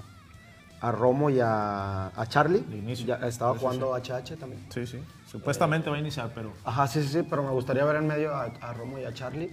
a 0.81 0.91
Romo 0.91 1.29
y 1.29 1.39
a, 1.39 2.07
a 2.07 2.25
Charlie. 2.27 2.59
De 2.61 2.77
inicio. 2.77 3.05
Ya 3.05 3.15
estaba 3.27 3.53
Sí, 3.53 3.59
sí, 3.59 3.65
jugando 3.65 3.93
HH 3.95 4.37
también. 4.37 4.65
Sí, 4.69 4.87
sí. 4.87 4.99
Supuestamente 5.27 5.89
va 5.89 5.95
a 5.95 5.99
iniciar, 5.99 6.31
pero 6.35 6.51
Ajá, 6.63 6.87
sí, 6.87 7.01
sí, 7.01 7.09
sí, 7.09 7.27
pero 7.27 7.43
me 7.43 7.49
gustaría 7.51 7.83
ver 7.85 7.95
en 7.97 8.07
medio 8.07 8.33
a, 8.35 8.45
a 8.61 8.73
Romo 8.73 8.99
y 8.99 9.03
a 9.05 9.13
Charlie 9.13 9.51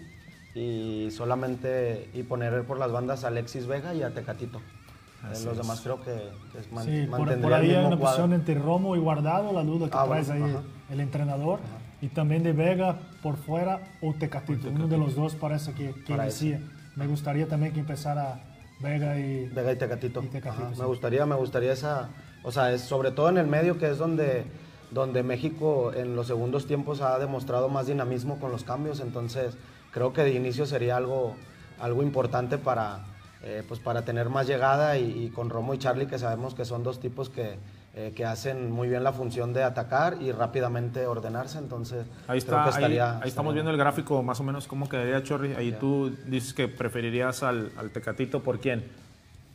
y 0.55 1.11
solamente 1.13 2.11
y 2.13 2.23
poner 2.25 2.65
por 2.65 2.79
las 2.79 2.91
bandas 2.91 3.25
a 3.25 3.29
Alexis 3.29 3.67
Vega 3.67 3.95
y 3.95 4.03
a 4.03 4.13
Tecatito. 4.13 4.59
Eh, 4.59 5.29
Así 5.33 5.45
los 5.45 5.53
es. 5.55 5.59
demás 5.63 5.81
creo 5.83 6.03
que, 6.03 6.31
que 6.53 6.59
es 6.59 6.73
man- 6.73 6.85
Sí, 6.85 7.07
por, 7.07 7.29
ahí 7.29 7.71
el 7.71 7.77
hay 7.77 7.85
una 7.87 7.97
cuadro. 7.97 7.99
posición 8.01 8.33
entre 8.33 8.55
Romo 8.57 8.97
y 8.97 8.99
Guardado, 8.99 9.53
la 9.53 9.63
duda 9.63 9.87
que 9.89 9.97
Ah, 9.97 10.05
traes 10.09 10.29
bueno, 10.29 10.45
ahí 10.47 10.51
ajá. 10.53 10.63
el 10.91 11.01
entrenador, 11.01 11.61
y 12.01 12.09
también 12.09 12.43
de 12.43 12.53
Vega 12.53 12.99
por 13.23 13.37
fuera 13.37 13.81
o 14.01 14.15
Tecatito. 14.15 14.69
Uno 14.69 14.89
de 14.89 14.99
los 14.99 15.15
dos 15.15 15.35
parece 15.35 15.73
que, 15.73 15.95
que 16.07 16.13
inicia. 16.13 16.61
Me 16.97 17.07
gustaría 17.07 17.47
también 17.47 17.73
que 17.73 17.81
empezara 17.81 18.41
Vega 18.81 19.19
y... 19.19 19.49
Vega 19.49 19.73
y 19.73 19.77
Tecatito. 19.77 20.23
Y 20.23 20.27
Tecatito, 20.27 20.65
Ajá, 20.65 20.75
sí. 20.75 20.81
Me 20.81 20.87
gustaría, 20.87 21.27
me 21.27 21.35
gustaría 21.35 21.73
esa, 21.73 22.09
o 22.43 22.51
sea, 22.51 22.73
es 22.73 22.81
sobre 22.81 23.11
todo 23.11 23.29
en 23.29 23.39
el 23.39 23.47
medio 23.47 23.79
que 23.79 23.91
es 23.91 23.99
donde, 23.99 24.45
donde 24.91 25.23
México 25.23 25.93
en 25.95 26.17
los 26.17 26.27
segundos 26.27 26.67
tiempos 26.67 27.01
ha 27.01 27.19
demostrado 27.19 27.69
más 27.69 27.87
dinamismo 27.87 28.41
con 28.41 28.51
los 28.51 28.65
cambios, 28.65 29.01
entonces 29.01 29.57
creo 29.93 30.13
que 30.13 30.23
de 30.23 30.33
inicio 30.33 30.67
sería 30.67 30.97
algo, 30.97 31.37
algo 31.79 32.03
importante 32.03 32.57
para, 32.57 33.05
eh, 33.43 33.63
pues 33.69 33.81
para 33.81 34.03
tener 34.03 34.31
más 34.31 34.47
llegada 34.47 34.97
y, 34.97 35.25
y 35.25 35.31
con 35.31 35.51
Romo 35.51 35.75
y 35.75 35.79
Charlie 35.79 36.07
que 36.07 36.19
sabemos 36.19 36.55
que 36.55 36.65
son 36.65 36.83
dos 36.83 37.01
tipos 37.01 37.29
que, 37.29 37.59
eh, 37.95 38.13
que 38.15 38.25
hacen 38.25 38.71
muy 38.71 38.89
bien 38.89 39.03
la 39.03 39.13
función 39.13 39.53
de 39.53 39.65
atacar 39.65 40.19
y 40.23 40.31
rápidamente 40.33 41.07
ordenarse, 41.07 41.59
entonces 41.59 42.07
ahí 42.29 42.41
creo 42.41 42.59
está. 42.59 42.63
que 42.63 42.69
ahí- 42.69 42.75
estaría- 42.75 43.05
ahí, 43.05 43.29
estamos 43.29 43.29
estaría- 43.29 43.53
viendo 43.53 43.71
el 43.73 43.77
gráfico 43.77 44.23
más 44.23 44.39
o 44.41 44.45
menos 44.45 44.67
cómo 44.69 44.89
quedaría 44.89 45.23
Chorri. 45.23 45.55
Ahí 45.55 45.73
tú 45.73 46.11
dices 46.27 46.55
que 46.55 46.69
preferirías 46.69 47.43
al, 47.43 47.73
al 47.77 47.91
Tecatito 47.91 48.41
por 48.41 48.61
quién. 48.61 48.85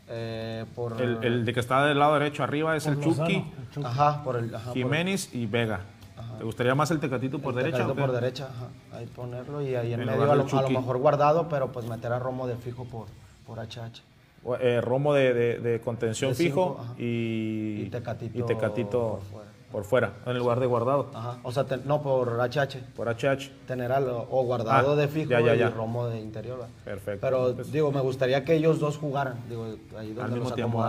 eh, 0.07 0.65
por, 0.75 1.01
El, 1.01 1.23
el 1.23 1.45
de 1.45 1.53
que 1.53 1.59
está 1.59 1.83
del 1.86 1.97
lado 1.97 2.13
derecho 2.13 2.43
arriba 2.43 2.75
es 2.75 2.86
el 2.86 2.99
Chucky, 3.01 3.36
el 3.38 3.69
Chucky. 3.73 3.86
Ajá, 3.88 4.23
por 4.23 4.36
el... 4.36 4.53
ajá, 4.53 4.65
por- 4.65 4.73
Jiménez 4.73 5.33
y 5.33 5.45
Vega. 5.47 5.79
¿Te 6.38 6.43
gustaría 6.43 6.75
más 6.75 6.91
el 6.91 6.99
Tecatito 6.99 7.39
por 7.39 7.53
El 7.53 7.59
derecha? 7.63 7.77
Tecatito 7.77 7.95
por 8.05 8.11
derecha, 8.11 8.49
ajá. 8.49 8.97
Ahí 8.97 9.05
ponerlo 9.07 9.61
y 9.61 9.73
ahí 9.75 9.93
en, 9.93 10.01
En 10.01 10.05
medio 10.07 10.31
a 10.31 10.36
lo, 10.36 10.45
a 10.45 10.61
lo 10.61 10.69
mejor 10.69 10.97
guardado, 10.97 11.47
pero 11.49 11.71
pues 11.71 11.88
meter 11.88 12.11
a 12.11 12.19
Romo 12.19 12.45
de 12.45 12.55
fijo 12.57 12.83
por, 12.86 13.07
por 13.47 13.57
HH. 13.59 14.01
Eh, 14.59 14.79
Romo 14.81 15.13
de, 15.13 15.33
de- 15.33 15.59
de 15.59 15.81
contención 15.81 16.31
De 16.31 16.35
fijo 16.35 16.77
cinco, 16.79 16.95
y, 16.99 17.81
Y 17.85 17.89
Tecatito 17.89 18.37
y 18.39 18.41
Tecatito 18.43 18.99
por 19.19 19.21
fuera. 19.23 19.49
por 19.71 19.83
fuera, 19.85 20.13
en 20.27 20.37
lugar 20.37 20.59
de 20.59 20.67
guardado, 20.67 21.09
Ajá. 21.15 21.37
O 21.41 21.51
sea, 21.51 21.63
te- 21.65 21.77
no 21.77 22.01
por 22.03 22.39
HH. 22.39 22.79
por 22.95 23.07
HH. 23.09 23.49
Tener 23.67 23.91
al, 23.91 24.07
o 24.07 24.43
guardado 24.43 24.93
Ah, 24.93 24.95
de 24.95 25.07
fijo 25.07 25.31
ya, 25.31 25.41
ya, 25.41 25.55
y 25.55 25.59
ya. 25.59 25.69
Romo 25.71 26.05
de 26.07 26.19
interior. 26.19 26.59
¿verdad? 26.59 26.73
Perfecto. 26.85 27.19
Pero 27.21 27.55
Pues- 27.55 27.71
digo, 27.71 27.91
me 27.91 28.01
gustaría 28.01 28.43
que 28.45 28.53
ellos 28.55 28.79
dos 28.79 28.97
jugaran. 28.97 29.35
Digo, 29.49 29.65
ahí 29.97 30.07
donde 30.09 30.21
Al 30.21 30.29
mismo 30.31 30.43
los 30.49 30.55
tiempo. 30.55 30.83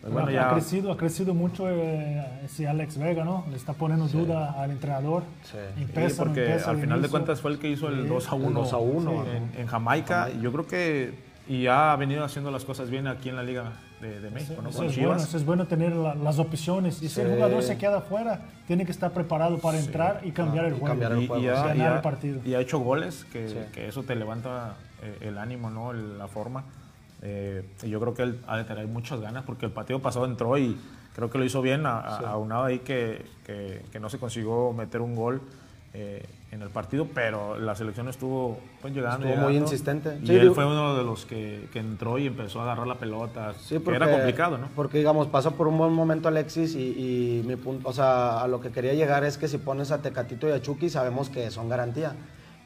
Pues 0.00 0.12
bueno, 0.12 0.28
ha, 0.28 0.32
ya- 0.32 0.50
crecido, 0.52 0.92
ha 0.92 0.96
crecido 0.98 1.32
mucho 1.32 1.66
eh, 1.70 2.40
ese 2.44 2.68
Alex 2.68 2.98
Vega, 2.98 3.24
¿no? 3.24 3.44
Le 3.50 3.56
está 3.56 3.72
poniendo 3.72 4.06
duda 4.08 4.52
al 4.60 4.70
entrenador. 4.72 5.22
Sí. 5.44 5.56
Empieza, 5.80 6.08
Sí, 6.10 6.18
no 6.18 6.24
porque 6.26 6.52
al 6.52 6.76
final 6.78 7.00
de 7.00 7.08
cuentas 7.08 7.40
fue 7.40 7.52
el 7.52 7.58
que 7.58 7.70
hizo 7.70 7.88
el 7.88 8.02
Sí. 8.02 8.08
2 8.08 8.28
a 8.28 8.34
1, 8.34 8.60
2 8.60 8.72
a 8.74 8.76
1, 8.78 9.24
en, 9.26 9.52
en 9.60 9.66
Jamaica. 9.66 10.28
Y 10.30 10.42
yo 10.42 10.52
creo 10.52 10.66
que 10.66 11.14
y 11.48 11.66
ha 11.66 11.94
venido 11.96 12.24
haciendo 12.24 12.50
las 12.50 12.64
cosas 12.64 12.90
bien 12.90 13.06
aquí 13.06 13.28
en 13.28 13.36
la 13.36 13.42
Liga 13.42 13.72
de, 14.00 14.20
de 14.20 14.30
México, 14.30 14.60
¿no? 14.62 14.70
Eso 14.70 14.84
es, 14.84 14.96
bueno, 14.98 15.16
eso 15.16 15.36
es 15.36 15.44
bueno 15.44 15.66
tener 15.66 15.92
la- 15.94 16.14
las 16.14 16.38
opciones. 16.38 17.02
Y 17.02 17.08
si 17.08 17.20
el 17.20 17.28
Sí. 17.28 17.32
jugador 17.34 17.62
se 17.62 17.76
queda 17.78 17.98
afuera, 17.98 18.40
tiene 18.66 18.84
que 18.84 18.92
estar 18.92 19.12
preparado 19.12 19.58
para 19.58 19.78
entrar 19.78 20.20
y 20.24 20.30
cambiar 20.32 20.64
Ah, 20.64 20.68
el 20.68 20.74
y 20.74 20.78
juego. 20.78 20.92
cambiar 20.92 21.12
el 21.12 21.22
y, 21.22 21.26
juego, 21.26 21.42
y 21.42 21.46
sí. 21.46 21.48
ha, 21.50 21.54
Ganar 21.54 21.76
y 21.76 21.80
ha- 21.80 21.94
el 21.96 22.00
partido. 22.02 22.40
y 22.44 22.54
ha 22.54 22.60
hecho 22.60 22.78
goles, 22.78 23.24
que, 23.32 23.48
Sí. 23.48 23.56
que 23.72 23.88
eso 23.88 24.02
te 24.02 24.14
levanta 24.16 24.74
eh, 25.02 25.18
el 25.28 25.36
ánimo, 25.38 25.68
¿no? 25.70 25.90
El- 25.90 26.16
la 26.18 26.28
forma. 26.28 26.64
Eh, 27.20 27.62
y 27.82 27.88
yo 27.90 28.00
creo 28.00 28.14
que 28.14 28.22
él 28.22 28.40
ha 28.46 28.56
de 28.56 28.64
tener 28.64 28.86
muchas 28.86 29.20
ganas, 29.20 29.44
porque 29.44 29.66
el 29.66 29.72
partido 29.72 30.00
pasado 30.00 30.24
entró 30.24 30.56
y 30.58 30.78
creo 31.14 31.28
que 31.30 31.36
lo 31.38 31.44
hizo 31.44 31.60
bien, 31.62 31.84
a- 31.86 31.98
a- 32.00 32.30
aunado 32.30 32.64
ahí 32.64 32.78
que, 32.80 33.24
que- 33.46 33.82
que 33.92 34.00
no 34.00 34.08
se 34.10 34.18
consiguió 34.18 34.72
meter 34.72 35.00
un 35.02 35.14
gol 35.14 35.42
eh, 35.92 36.26
en 36.54 36.62
el 36.62 36.70
partido, 36.70 37.08
pero 37.12 37.58
la 37.58 37.74
selección 37.74 38.08
estuvo 38.08 38.58
pues, 38.80 38.94
llegando. 38.94 39.26
Estuvo 39.26 39.42
muy 39.42 39.52
llegando, 39.54 39.70
insistente. 39.72 40.18
Y 40.22 40.26
Sí, 40.26 40.34
él 40.34 40.40
digo- 40.42 40.54
fue 40.54 40.64
uno 40.64 40.96
de 40.96 41.04
los 41.04 41.26
que, 41.26 41.68
que 41.72 41.80
entró 41.80 42.16
y 42.18 42.26
empezó 42.28 42.60
a 42.60 42.62
agarrar 42.64 42.86
la 42.86 42.94
pelota, 42.94 43.52
Sí, 43.60 43.78
que 43.80 43.90
era 43.94 44.10
complicado, 44.10 44.56
¿no? 44.58 44.68
Porque, 44.76 44.98
digamos, 44.98 45.26
pasó 45.26 45.52
por 45.52 45.66
un 45.68 45.76
buen 45.76 45.92
momento 45.92 46.28
Alexis 46.28 46.74
y, 46.76 47.40
y 47.40 47.42
mi 47.46 47.56
punto, 47.56 47.88
o 47.88 47.92
sea, 47.92 48.40
a 48.40 48.48
lo 48.48 48.60
que 48.60 48.70
quería 48.70 48.94
llegar 48.94 49.24
es 49.24 49.36
que 49.36 49.48
si 49.48 49.58
pones 49.58 49.90
a 49.90 50.00
Tecatito 50.00 50.48
y 50.48 50.52
a 50.52 50.62
Chucky, 50.62 50.88
sabemos 50.90 51.28
que 51.28 51.50
son 51.50 51.68
garantía. 51.68 52.12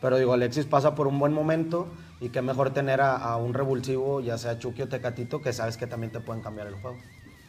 Pero 0.01 0.17
digo, 0.19 0.33
Alexis 0.35 0.67
pasa 0.67 0.95
por 0.95 1.07
un 1.09 1.19
buen 1.19 1.33
momento 1.33 1.89
y 2.21 2.29
qué 2.29 2.43
mejor 2.43 2.71
tener 2.71 3.01
a, 3.01 3.17
a 3.17 3.37
un 3.37 3.53
revulsivo, 3.55 4.21
ya 4.21 4.39
sea 4.39 4.59
Chucky 4.59 4.83
o 4.83 4.89
Tecatito, 4.89 5.41
que 5.43 5.53
sabes 5.53 5.77
que 5.77 5.87
también 5.87 6.13
te 6.13 6.21
pueden 6.21 6.43
cambiar 6.43 6.67
el 6.69 6.75
juego. 6.75 6.99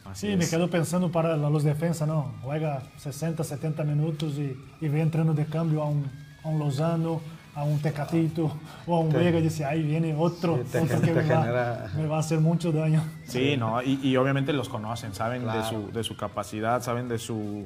Así 0.06 0.28
Sí, 0.32 0.36
me 0.36 0.46
es. 0.46 0.50
quedo 0.50 0.68
pensando 0.72 1.12
para 1.12 1.38
la- 1.38 1.50
los 1.52 1.64
defensas, 1.64 2.08
¿no? 2.08 2.34
Juega 2.42 2.82
60, 2.98 3.44
70 3.44 3.84
minutos 3.84 4.34
y, 4.40 4.58
y 4.82 4.88
ve 4.88 5.02
entrando 5.02 5.36
de 5.36 5.46
cambio 5.46 5.84
a 5.84 5.86
un, 5.90 6.10
a 6.44 6.48
un 6.48 6.60
Lozano, 6.60 7.22
a 7.56 7.64
un 7.64 7.80
Tecatito 7.82 8.52
o 8.88 8.96
a 8.96 9.00
un 9.00 9.10
Vega 9.12 9.40
y 9.40 9.42
dice, 9.42 9.66
ahí 9.66 9.84
viene 9.84 10.16
otro, 10.16 10.58
Sí, 10.58 10.64
te 10.72 10.80
otro 10.82 11.02
que 11.02 11.08
te 11.08 11.24
me 11.24 11.34
va, 11.34 11.88
me 11.98 12.08
va 12.08 12.18
a 12.18 12.20
hacer 12.20 12.40
mucho 12.40 12.72
daño. 12.72 13.04
Sí, 13.26 13.56
no, 13.58 13.82
y, 13.82 14.00
y 14.04 14.16
obviamente 14.18 14.54
los 14.54 14.70
conocen, 14.70 15.14
saben 15.14 15.42
de, 15.42 15.52
Claro. 15.52 15.68
su, 15.70 15.92
de 15.92 16.04
su 16.04 16.16
capacidad, 16.16 16.82
saben 16.82 17.08
de 17.10 17.18
su 17.20 17.66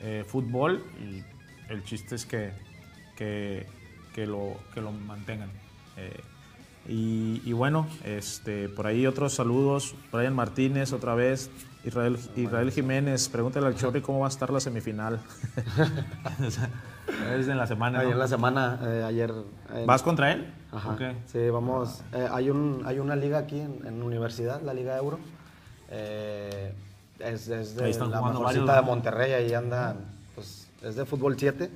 eh, 0.00 0.24
fútbol 0.26 0.82
y 1.02 1.22
el 1.72 1.84
chiste 1.84 2.14
es 2.14 2.26
que, 2.26 2.52
que, 3.16 3.66
que 4.14 4.26
lo, 4.26 4.54
que 4.72 4.80
lo 4.80 4.92
mantengan. 4.92 5.50
Eh, 5.96 6.20
y, 6.88 7.40
y 7.44 7.52
bueno, 7.52 7.86
este, 8.04 8.68
por 8.68 8.86
ahí 8.86 9.06
otros 9.06 9.34
saludos. 9.34 9.94
Brian 10.12 10.34
Martínez 10.34 10.92
otra 10.92 11.14
vez. 11.14 11.50
Israel, 11.84 12.18
Israel 12.36 12.70
Jiménez, 12.70 13.28
pregúntale 13.28 13.66
al 13.66 13.74
Chorri 13.76 14.00
cómo 14.00 14.20
va 14.20 14.26
a 14.26 14.28
estar 14.30 14.50
la 14.50 14.60
semifinal. 14.60 15.20
es 17.08 17.48
en 17.48 17.56
la 17.58 17.66
semana. 17.66 18.02
¿no? 18.02 18.10
en 18.10 18.18
la 18.18 18.28
semana, 18.28 18.78
eh, 18.82 19.02
ayer... 19.06 19.32
en- 19.74 19.86
¿Vas 19.86 20.02
contra 20.02 20.32
él? 20.32 20.52
Ajá. 20.72 20.96
Sí, 21.26 21.50
vamos. 21.50 22.02
eh, 22.12 22.26
hay, 22.32 22.50
un, 22.50 22.82
hay 22.84 22.98
una 22.98 23.14
liga 23.16 23.38
aquí 23.38 23.60
en, 23.60 23.86
en 23.86 24.02
universidad, 24.02 24.60
la 24.62 24.74
Liga 24.74 24.96
Euro. 24.96 25.18
Eh, 25.90 26.72
es, 27.20 27.48
es 27.48 27.76
de 27.76 27.82
la 27.92 28.20
mejorcita 28.20 28.42
varios, 28.64 28.66
de. 28.66 28.82
Monterrey, 28.82 29.32
ahí 29.32 29.54
andan, 29.54 29.98
pues 30.34 30.68
es 30.82 30.96
de 30.96 31.04
fútbol 31.04 31.36
7. 31.38 31.70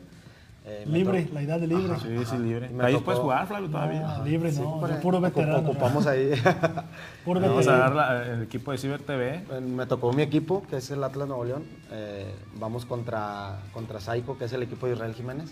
Eh, 0.71 0.85
Libre, 0.87 1.29
la 1.33 1.41
edad 1.41 1.59
de 1.59 1.67
libre. 1.67 1.95
Sí, 1.99 2.25
sí, 2.27 2.37
libre. 2.39 2.71
Ahí 2.81 2.93
tocó- 2.93 3.05
puedes 3.07 3.21
jugar, 3.21 3.47
Flavio, 3.47 3.71
todavía. 3.71 4.01
No, 4.19 4.25
libre 4.25 4.53
Sí, 4.53 4.61
no, 4.61 4.81
yo 4.87 4.95
ahí. 4.95 5.01
puro 5.01 5.19
veterano. 5.21 5.59
Ocupamos 5.61 6.07
ahí. 6.07 6.31
Puro 7.25 7.41
Vamos 7.41 7.67
a 7.67 7.73
veterano. 7.73 7.95
dar 7.95 7.95
la- 7.95 8.33
el 8.35 8.43
equipo 8.43 8.73
de 8.73 8.79
Ciber 8.79 9.01
TV. 9.03 9.45
me 9.63 9.87
tocó 9.87 10.13
mi 10.13 10.23
equipo, 10.23 10.63
que 10.69 10.77
es 10.77 10.91
el 10.91 11.03
Atlas 11.03 11.27
Nuevo 11.27 11.45
León. 11.45 11.65
Eh, 11.91 12.35
vamos 12.59 12.85
contra, 12.85 13.61
contra 13.73 13.99
Saico, 14.01 14.37
que 14.37 14.45
es 14.45 14.53
el 14.53 14.63
equipo 14.63 14.87
de 14.87 14.93
Israel 14.93 15.15
Jiménez. 15.15 15.51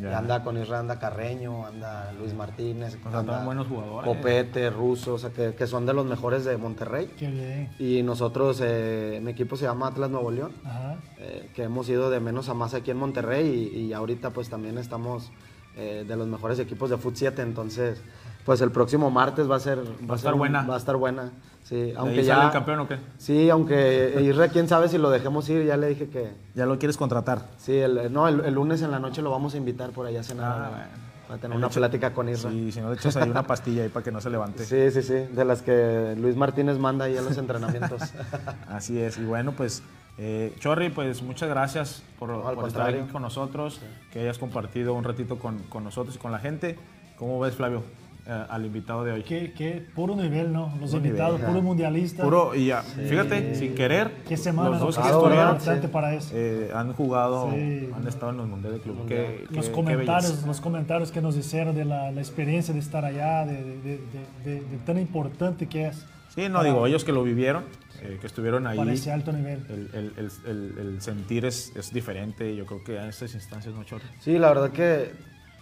Ya. 0.00 0.10
Y 0.10 0.14
anda 0.14 0.42
con 0.44 0.56
Israel, 0.56 0.80
anda 0.82 0.98
Carreño, 0.98 1.66
anda 1.66 2.12
Luis 2.18 2.34
Martínez. 2.34 2.96
Contrataron 2.96 3.30
anda 3.30 3.44
buenos 3.44 3.66
jugadores. 3.66 4.08
Copete, 4.16 4.70
Russo, 4.70 5.14
o 5.14 5.18
sea, 5.18 5.30
que, 5.30 5.54
que 5.54 5.66
son 5.66 5.86
de 5.86 5.92
los 5.94 6.06
mejores 6.06 6.44
de 6.44 6.56
Monterrey. 6.56 7.10
Qué 7.18 7.28
bien. 7.28 7.70
Y 7.78 8.02
nosotros, 8.02 8.60
eh, 8.64 9.20
mi 9.22 9.32
equipo 9.32 9.56
se 9.56 9.64
llama 9.64 9.88
Atlas 9.88 10.10
Nuevo 10.10 10.30
León, 10.30 10.52
Ajá. 10.64 10.96
eh, 11.18 11.50
que 11.54 11.64
hemos 11.64 11.88
ido 11.88 12.10
de 12.10 12.20
menos 12.20 12.48
a 12.48 12.54
más 12.54 12.74
aquí 12.74 12.90
en 12.90 12.96
Monterrey 12.98 13.70
y, 13.74 13.78
y 13.86 13.92
ahorita 13.92 14.30
pues 14.30 14.48
también 14.48 14.78
estamos 14.78 15.30
eh, 15.76 16.04
de 16.06 16.16
los 16.16 16.26
mejores 16.26 16.58
equipos 16.58 16.90
de 16.90 16.96
Foot 16.96 17.16
7, 17.16 17.42
entonces 17.42 18.00
pues 18.48 18.62
el 18.62 18.70
próximo 18.70 19.10
martes 19.10 19.50
va 19.50 19.56
a 19.56 19.60
ser... 19.60 19.78
Va 20.10 20.14
a 20.14 20.16
estar 20.16 20.32
un- 20.32 20.38
buena. 20.38 20.62
Va 20.66 20.74
a 20.76 20.78
estar 20.78 20.96
buena, 20.96 21.32
sí. 21.64 21.76
¿De 21.76 21.94
Aunque 21.98 22.24
ya... 22.24 22.36
sale 22.36 22.46
el 22.46 22.52
campeón 22.52 22.80
o 22.80 22.88
qué? 22.88 22.96
Sí, 23.18 23.50
aunque 23.50 24.22
Irra, 24.22 24.48
quién 24.48 24.66
sabe 24.68 24.88
si 24.88 24.96
lo 24.96 25.10
dejemos 25.10 25.46
ir, 25.50 25.66
ya 25.66 25.76
le 25.76 25.88
dije 25.88 26.08
que... 26.08 26.32
Ya 26.54 26.64
lo 26.64 26.78
quieres 26.78 26.96
contratar. 26.96 27.42
Sí, 27.58 27.76
el, 27.76 28.10
no, 28.10 28.26
el, 28.26 28.40
el 28.46 28.54
lunes 28.54 28.80
en 28.80 28.90
la 28.90 28.98
noche 29.00 29.20
lo 29.20 29.30
vamos 29.30 29.52
a 29.52 29.58
invitar 29.58 29.90
por 29.90 30.06
allá 30.06 30.20
a 30.20 30.24
cenar. 30.24 30.50
Ah, 30.50 30.64
¿no? 30.64 30.70
bueno. 30.70 31.08
Va 31.30 31.34
a 31.34 31.38
tener 31.38 31.58
una 31.58 31.68
plática 31.68 32.14
con 32.14 32.26
Irra. 32.30 32.48
Sí, 32.48 32.72
si 32.72 32.80
no 32.80 32.88
le 32.88 32.94
echas 32.96 33.14
ahí 33.18 33.28
una 33.28 33.42
pastilla 33.42 33.82
ahí 33.82 33.90
para 33.90 34.02
que 34.02 34.10
no 34.10 34.18
se 34.22 34.30
levante. 34.30 34.64
Sí, 34.64 34.90
sí, 34.90 35.02
sí, 35.02 35.12
de 35.30 35.44
las 35.44 35.60
que 35.60 36.14
Luis 36.18 36.36
Martínez 36.36 36.78
manda 36.78 37.04
ahí 37.04 37.18
a 37.18 37.20
los 37.20 37.36
entrenamientos. 37.36 38.00
Así 38.66 38.98
es. 38.98 39.18
Y 39.18 39.24
bueno, 39.26 39.52
pues, 39.52 39.82
eh, 40.16 40.54
Chorri, 40.58 40.88
pues 40.88 41.22
muchas 41.22 41.50
gracias 41.50 42.02
por, 42.18 42.30
al 42.30 42.54
por 42.54 42.66
estar 42.68 42.88
aquí 42.88 43.00
con 43.12 43.20
nosotros, 43.20 43.78
que 44.10 44.20
hayas 44.20 44.38
compartido 44.38 44.94
un 44.94 45.04
ratito 45.04 45.38
con, 45.38 45.58
con 45.64 45.84
nosotros 45.84 46.16
y 46.16 46.18
con 46.18 46.32
la 46.32 46.38
gente. 46.38 46.78
¿Cómo 47.18 47.38
ves, 47.40 47.54
Flavio, 47.56 47.82
eh, 48.28 48.44
al 48.50 48.66
invitado 48.66 49.04
de 49.04 49.12
hoy? 49.12 49.22
Qué, 49.22 49.52
qué 49.56 49.82
puro 49.94 50.14
nivel, 50.14 50.52
¿no? 50.52 50.72
Los 50.80 50.90
Puro 50.90 51.02
invitados, 51.04 51.36
nivel, 51.38 51.46
puro 51.50 51.62
mundialista. 51.62 52.22
Puro, 52.22 52.54
y 52.54 52.66
ya, 52.66 52.82
fíjate, 52.82 53.54
sin 53.54 53.74
querer, 53.74 54.12
Qué 54.28 54.36
semana 54.36 54.68
los 54.70 54.80
dos 54.80 54.98
que 54.98 55.08
estuvieron 55.08 55.60
sí. 55.60 55.70
para 55.90 56.14
eso. 56.14 56.30
eh, 56.34 56.70
han 56.74 56.92
jugado, 56.92 57.50
Sí. 57.52 57.88
han 57.96 58.06
estado 58.06 58.32
en 58.32 58.36
los 58.38 58.48
mundiales 58.48 58.78
de 58.80 58.82
club. 58.84 59.06
Qué- 59.08 59.46
los 59.50 59.66
qué- 59.66 59.72
comentarios, 59.72 60.42
los 60.46 60.60
comentarios 60.60 61.10
que 61.10 61.22
nos 61.22 61.36
hicieron 61.36 61.74
de 61.74 61.84
la, 61.86 62.10
la 62.12 62.20
experiencia 62.20 62.74
de 62.74 62.80
estar 62.80 63.04
allá, 63.04 63.46
de, 63.46 63.64
de- 63.64 63.78
de- 63.82 64.00
de- 64.44 64.60
de 64.60 64.76
tan 64.84 64.98
importante 64.98 65.66
que 65.66 65.86
es 65.86 66.04
Sí, 66.34 66.48
no 66.50 66.62
digo, 66.62 66.86
ellos 66.86 67.04
que 67.04 67.10
lo 67.12 67.24
vivieron, 67.24 67.64
eh, 68.02 68.18
que 68.20 68.26
estuvieron 68.26 68.66
ahí. 68.66 68.76
para 68.76 68.92
ese 68.92 69.10
alto 69.10 69.32
nivel. 69.32 69.64
El, 69.68 69.90
el- 69.92 70.12
el- 70.18 70.30
el- 70.46 70.78
el 70.86 71.00
sentir 71.00 71.44
es, 71.46 71.74
es 71.74 71.92
diferente, 71.92 72.54
yo 72.54 72.64
creo 72.66 72.84
que 72.84 72.96
en 72.96 73.08
estas 73.08 73.34
instancias 73.34 73.74
no 73.74 73.82
chorro. 73.84 74.04
Sí, 74.20 74.38
la 74.38 74.48
verdad 74.50 74.70
que, 74.70 75.10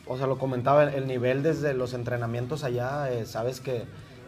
o 0.06 0.16
sea, 0.16 0.26
lo 0.26 0.38
comentaba, 0.38 0.84
el, 0.84 0.94
el 0.94 1.06
nivel 1.06 1.42
desde 1.42 1.74
los 1.74 1.94
entrenamientos 1.94 2.64
allá, 2.64 3.10
eh, 3.10 3.26
sabes 3.26 3.60
que, 3.60 3.84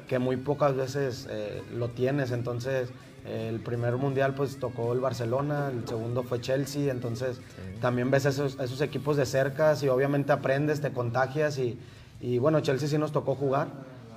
que 0.09 0.19
muy 0.19 0.37
pocas 0.37 0.75
veces 0.75 1.29
eh, 1.31 1.63
lo 1.75 1.89
tienes, 1.89 2.31
entonces 2.33 2.91
eh, 3.27 3.49
el 3.49 3.61
primer 3.61 3.97
mundial 3.97 4.35
pues 4.35 4.59
tocó 4.59 4.93
el 4.93 5.01
Barcelona, 5.01 5.71
el 5.73 5.87
segundo 5.87 6.23
fue 6.23 6.41
Chelsea, 6.41 6.91
entonces 6.91 7.41
también 7.81 8.11
ves 8.11 8.25
esos, 8.25 8.59
esos 8.59 8.81
equipos 8.81 9.17
de 9.17 9.27
cerca 9.27 9.75
y 9.81 9.89
obviamente 9.89 10.33
aprendes, 10.33 10.81
te 10.81 10.93
contagias 10.93 11.59
y, 11.59 11.79
y 12.21 12.39
bueno, 12.39 12.61
Chelsea 12.61 12.89
sí 12.89 12.99
nos 12.99 13.13
tocó 13.13 13.35
jugar 13.35 13.69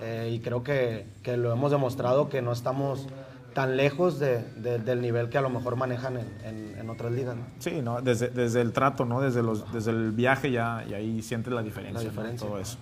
eh, 0.01 0.31
y 0.33 0.39
creo 0.39 0.63
que, 0.63 1.05
que 1.21 1.37
lo 1.37 1.51
hemos 1.51 1.71
demostrado 1.71 2.29
que 2.29 2.41
no 2.41 2.51
estamos 2.53 3.07
tan 3.53 3.75
lejos 3.77 4.19
de- 4.19 4.43
de- 4.57 4.79
del 4.79 5.01
nivel 5.01 5.29
que 5.29 5.37
a 5.37 5.41
lo 5.41 5.49
mejor 5.49 5.75
manejan 5.75 6.17
en, 6.17 6.27
en- 6.45 6.77
en 6.79 6.89
otras 6.89 7.11
ligas. 7.11 7.35
¿no? 7.35 7.43
Sí, 7.59 7.81
¿no? 7.81 8.01
Desde, 8.01 8.29
desde 8.29 8.61
el 8.61 8.71
trato, 8.73 9.05
¿no? 9.05 9.21
Desde, 9.21 9.43
los, 9.43 9.71
desde 9.73 9.91
el 9.91 10.11
viaje 10.11 10.51
ya, 10.51 10.83
y 10.89 10.93
ahí 10.93 11.21
sientes 11.21 11.51
la 11.53 11.61
diferencia, 11.63 11.99
La 11.99 12.03
¿no? 12.03 12.09
diferencia. 12.09 12.47
Todo 12.47 12.59
eso. 12.59 12.77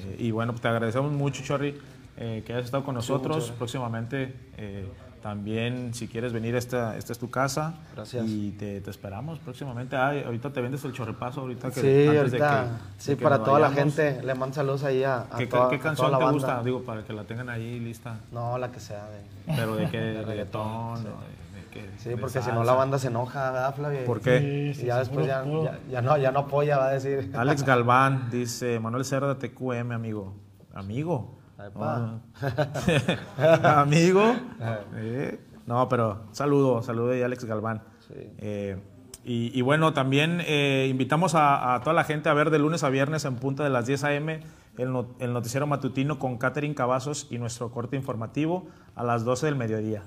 Eh, 0.00 0.16
y 0.18 0.30
bueno, 0.30 0.54
te 0.54 0.68
agradecemos 0.68 1.12
mucho, 1.12 1.42
Chorri, 1.42 1.76
eh, 2.16 2.42
que 2.46 2.52
hayas 2.52 2.66
estado 2.66 2.84
con 2.84 2.94
nosotros. 2.94 3.52
Próximamente, 3.58 4.34
eh, 4.58 4.86
también, 5.22 5.92
si 5.94 6.08
quieres 6.08 6.32
venir, 6.32 6.54
esta, 6.54 6.96
esta 6.96 7.12
es 7.12 7.18
tu 7.18 7.30
casa. 7.30 7.74
Gracias. 7.94 8.26
Y 8.26 8.52
te, 8.52 8.80
te 8.80 8.90
esperamos 8.90 9.38
próximamente. 9.38 9.96
Ah, 9.96 10.12
ahorita 10.24 10.50
te 10.52 10.60
vendes 10.60 10.84
el 10.84 10.92
chorrepazo, 10.92 11.42
ahorita 11.42 11.68
que 11.70 11.80
Sí, 11.80 11.86
antes 12.08 12.12
de 12.12 12.18
ahorita, 12.18 12.62
que- 12.96 13.02
sí, 13.02 13.10
de 13.12 13.16
que 13.18 13.22
para 13.22 13.36
nos 13.38 13.44
toda 13.46 13.60
la 13.60 13.70
gente, 13.70 14.22
le 14.22 14.34
mando 14.34 14.54
saludos 14.54 14.84
ahí 14.84 15.04
a, 15.04 15.26
a 15.30 15.38
¿Qué, 15.38 15.46
toda, 15.46 15.68
qué 15.68 15.76
a 15.76 15.78
toda 15.78 15.82
canción 15.82 16.10
la 16.12 16.18
te 16.18 16.24
banda. 16.24 16.32
gusta? 16.38 16.62
Digo, 16.62 16.82
para 16.82 17.02
que 17.04 17.12
la 17.12 17.24
tengan 17.24 17.48
ahí 17.50 17.78
lista. 17.80 18.16
No, 18.32 18.56
la 18.58 18.70
que 18.72 18.80
sea 18.80 19.04
de... 19.10 19.54
Pero 19.56 19.76
de 19.76 19.88
qué, 19.90 19.98
de 20.00 20.22
reggaetón, 20.22 20.26
reggaetón, 20.26 20.62
o 20.66 20.96
de- 20.98 21.60
de 21.60 21.66
qué- 21.70 21.90
Sí, 21.98 22.10
porque 22.20 22.40
si 22.42 22.50
no 22.50 22.64
la 22.64 22.72
banda 22.72 22.98
se 22.98 23.08
enoja, 23.08 23.50
¿verdad, 23.50 23.74
Flavio? 23.74 24.04
¿Por 24.06 24.20
qué? 24.20 24.38
Sí, 24.38 24.46
Y 24.46 24.74
sí, 24.82 24.86
ya 24.86 24.94
sí, 24.94 24.98
después 25.00 25.26
ya 25.26 25.42
no, 26.00 26.16
ya 26.18 26.30
no 26.32 26.38
apoya, 26.40 26.78
va 26.78 26.86
a 26.88 26.92
decir. 26.92 27.30
Alex 27.36 27.62
Galván 27.66 28.30
dice, 28.30 28.80
Manuel 28.80 29.04
Cerda 29.04 29.38
TQM, 29.38 29.92
amigo. 29.92 30.34
¿Amigo? 30.74 31.36
Epa. 31.66 32.20
Ah. 32.40 33.80
¿Amigo? 33.82 34.22
Eh, 34.96 35.38
No, 35.66 35.88
pero 35.88 36.22
saludo, 36.32 36.82
saludo 36.82 37.08
de 37.08 37.24
Alex 37.24 37.44
Galván. 37.44 37.82
Sí. 38.08 38.14
Eh, 38.38 38.76
Y, 39.22 39.50
y 39.56 39.60
bueno, 39.60 39.92
también 39.92 40.40
eh, 40.46 40.88
invitamos 40.90 41.34
a, 41.34 41.74
a 41.74 41.80
toda 41.80 41.92
la 41.92 42.04
gente 42.04 42.30
a 42.30 42.34
ver 42.34 42.48
de 42.48 42.58
lunes 42.58 42.82
a 42.84 42.88
viernes 42.88 43.26
en 43.26 43.36
punta 43.36 43.62
de 43.62 43.68
las 43.68 43.86
10 43.86 44.04
a.m. 44.04 44.40
El, 44.78 44.92
no- 44.94 45.08
el 45.18 45.34
noticiero 45.34 45.66
matutino 45.66 46.18
con 46.18 46.38
Catherine 46.38 46.74
Cavazos 46.74 47.26
y 47.30 47.36
nuestro 47.36 47.70
corte 47.70 47.96
informativo 47.96 48.66
a 48.96 49.04
las 49.04 49.24
12 49.26 49.44
del 49.46 49.56
mediodía. 49.56 50.04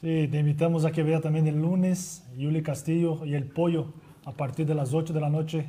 Sí, 0.00 0.28
te 0.30 0.38
invitamos 0.38 0.84
a 0.84 0.92
que 0.92 1.02
vea 1.02 1.20
también 1.20 1.48
el 1.48 1.60
lunes 1.60 2.24
Yuli 2.36 2.62
Castillo 2.62 3.24
y 3.26 3.34
El 3.34 3.44
Pollo 3.44 3.86
a 4.24 4.30
partir 4.30 4.66
de 4.66 4.76
las 4.76 4.94
8 4.94 5.12
de 5.12 5.20
la 5.20 5.30
noche, 5.30 5.66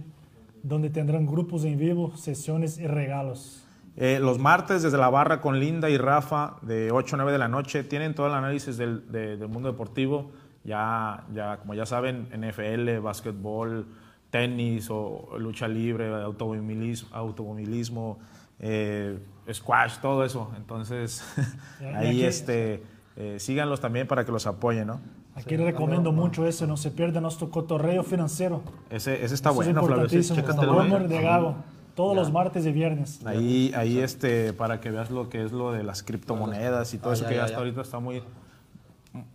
donde 0.62 0.92
tendrán 0.92 1.26
grupos 1.26 1.66
en 1.66 1.80
vivo, 1.80 2.16
sesiones 2.18 2.78
y 2.78 2.86
regalos. 2.86 3.66
Eh, 3.98 4.20
los 4.22 4.40
martes 4.40 4.82
desde 4.84 4.98
la 4.98 5.10
barra 5.10 5.42
con 5.42 5.60
Linda 5.60 5.90
y 5.90 5.98
Rafa 5.98 6.56
de 6.62 6.92
8 6.92 7.16
a 7.16 7.18
9 7.18 7.32
de 7.34 7.38
la 7.38 7.48
noche 7.48 7.84
tienen 7.84 8.16
todo 8.16 8.28
el 8.28 8.34
análisis 8.34 8.78
del, 8.78 9.12
de- 9.12 9.36
del 9.38 9.48
mundo 9.50 9.70
deportivo. 9.72 10.32
Ya, 10.64 11.26
ya, 11.34 11.58
como 11.58 11.74
ya 11.74 11.86
saben, 11.86 12.28
NFL, 12.34 13.00
básquetbol, 13.02 13.88
tenis 14.30 14.88
o 14.90 15.36
lucha 15.38 15.68
libre, 15.68 16.14
automovilismo, 16.22 17.10
automovilismo 17.16 18.20
eh, 18.60 19.18
squash, 19.52 19.98
todo 20.02 20.24
eso. 20.24 20.52
Entonces, 20.58 21.24
ahí 21.96 22.24
este, 22.24 22.84
eh, 23.16 23.38
síganlos 23.40 23.80
también 23.82 24.08
para 24.08 24.26
que 24.26 24.32
los 24.32 24.46
apoyen, 24.48 24.88
¿no? 24.88 25.02
Aquí 25.36 25.56
les 25.56 25.66
recomiendo 25.68 26.12
mucho 26.12 26.46
eso, 26.46 26.68
no 26.68 26.76
se 26.76 26.92
pierda 26.92 27.22
nuestro 27.22 27.50
cotorreo 27.50 28.04
financiero. 28.04 28.62
Ese, 28.90 29.24
ese 29.24 29.36
está 29.36 29.52
Eso 29.52 29.62
es 29.62 29.68
bueno, 29.74 29.84
Flavio. 29.86 30.10
sí, 30.10 30.22
chécatelo, 30.22 30.84
¿eh? 30.84 31.08
De 31.08 31.22
Gago, 31.22 31.56
todos 32.00 32.16
los 32.16 32.32
martes 32.32 32.66
y 32.66 32.72
viernes. 32.72 33.20
Ahí, 33.26 33.74
ahí 33.76 34.00
este, 34.00 34.54
para 34.54 34.80
que 34.80 34.90
veas 34.90 35.12
lo 35.12 35.28
que 35.28 35.44
es 35.44 35.52
lo 35.52 35.74
de 35.74 35.84
las 35.84 36.02
criptomonedas 36.02 36.94
y 36.94 36.98
todo 36.98 37.10
Ah, 37.10 37.14
eso 37.14 37.24
ya, 37.24 37.30
que 37.30 37.36
ya, 37.36 37.44
hasta 37.44 37.56
ya. 37.56 37.60
ahorita 37.60 37.82
está 37.82 38.00
muy, 38.00 38.24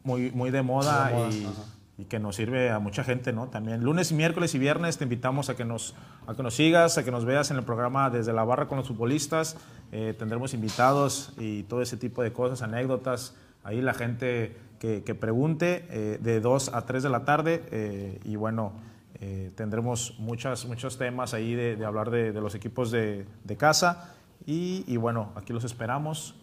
muy, 0.02 0.30
muy 0.30 0.50
de 0.50 0.62
moda, 0.62 1.10
Muy 1.12 1.34
de 1.34 1.40
moda, 1.42 1.64
y, 1.98 2.04
que 2.06 2.18
nos 2.18 2.36
sirve 2.36 2.70
a 2.70 2.78
mucha 2.78 3.04
gente, 3.04 3.34
¿no? 3.34 3.48
También 3.48 3.84
lunes 3.84 4.12
y 4.12 4.14
miércoles 4.14 4.54
y 4.54 4.58
viernes 4.58 4.96
te 4.96 5.04
invitamos 5.04 5.50
a 5.50 5.56
que 5.56 5.66
nos, 5.66 5.94
a 6.26 6.32
que 6.32 6.42
nos 6.42 6.54
sigas, 6.54 6.96
a 6.96 7.04
que 7.04 7.10
nos 7.10 7.26
veas 7.26 7.50
en 7.50 7.58
el 7.58 7.64
programa 7.64 8.08
desde 8.08 8.32
la 8.32 8.44
barra 8.44 8.66
con 8.66 8.78
los 8.78 8.88
futbolistas. 8.88 9.58
Eh, 9.92 10.14
tendremos 10.18 10.54
invitados 10.54 11.34
y 11.36 11.64
todo 11.64 11.82
ese 11.82 11.98
tipo 11.98 12.22
de 12.22 12.32
cosas, 12.32 12.62
anécdotas. 12.62 13.34
Ahí 13.62 13.82
la 13.82 13.92
gente 13.92 14.56
que, 14.78 15.02
que 15.02 15.14
pregunte 15.14 15.84
eh, 15.90 16.18
de 16.18 16.40
2 16.40 16.70
a 16.72 16.86
3 16.86 17.02
de 17.02 17.10
la 17.10 17.26
tarde 17.26 17.62
eh, 17.70 18.20
y 18.24 18.36
bueno, 18.36 18.72
eh, 19.26 19.50
tendremos 19.54 20.16
muchas, 20.18 20.66
muchos 20.66 20.98
temas 20.98 21.32
ahí 21.32 21.54
de, 21.54 21.76
de 21.76 21.84
hablar 21.86 22.10
de, 22.10 22.30
de 22.30 22.40
los 22.42 22.54
equipos 22.54 22.90
de, 22.90 23.24
de 23.42 23.56
casa 23.56 24.14
y, 24.44 24.84
y 24.86 24.98
bueno, 24.98 25.32
aquí 25.34 25.54
los 25.54 25.64
esperamos. 25.64 26.34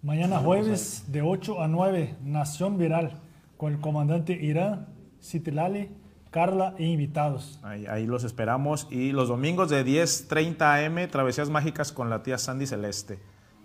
Mañana 0.00 0.38
jueves 0.38 1.06
de 1.08 1.22
8 1.22 1.60
a 1.60 1.66
9, 1.66 2.14
Nación 2.22 2.78
Viral, 2.78 3.18
con 3.56 3.72
el 3.72 3.80
comandante 3.80 4.32
Irán, 4.34 4.86
Citlali, 5.20 5.90
Carla 6.30 6.76
e 6.78 6.84
invitados. 6.84 7.58
Ahí, 7.64 7.86
ahí 7.86 8.06
los 8.06 8.22
esperamos. 8.22 8.86
Y 8.88 9.10
los 9.10 9.26
domingos 9.26 9.70
de 9.70 9.84
10.30 9.84 10.86
am, 10.86 11.10
Travesías 11.10 11.50
Mágicas 11.50 11.90
con 11.90 12.10
la 12.10 12.22
tía 12.22 12.38
Sandy 12.38 12.64
Celeste. 12.68 13.18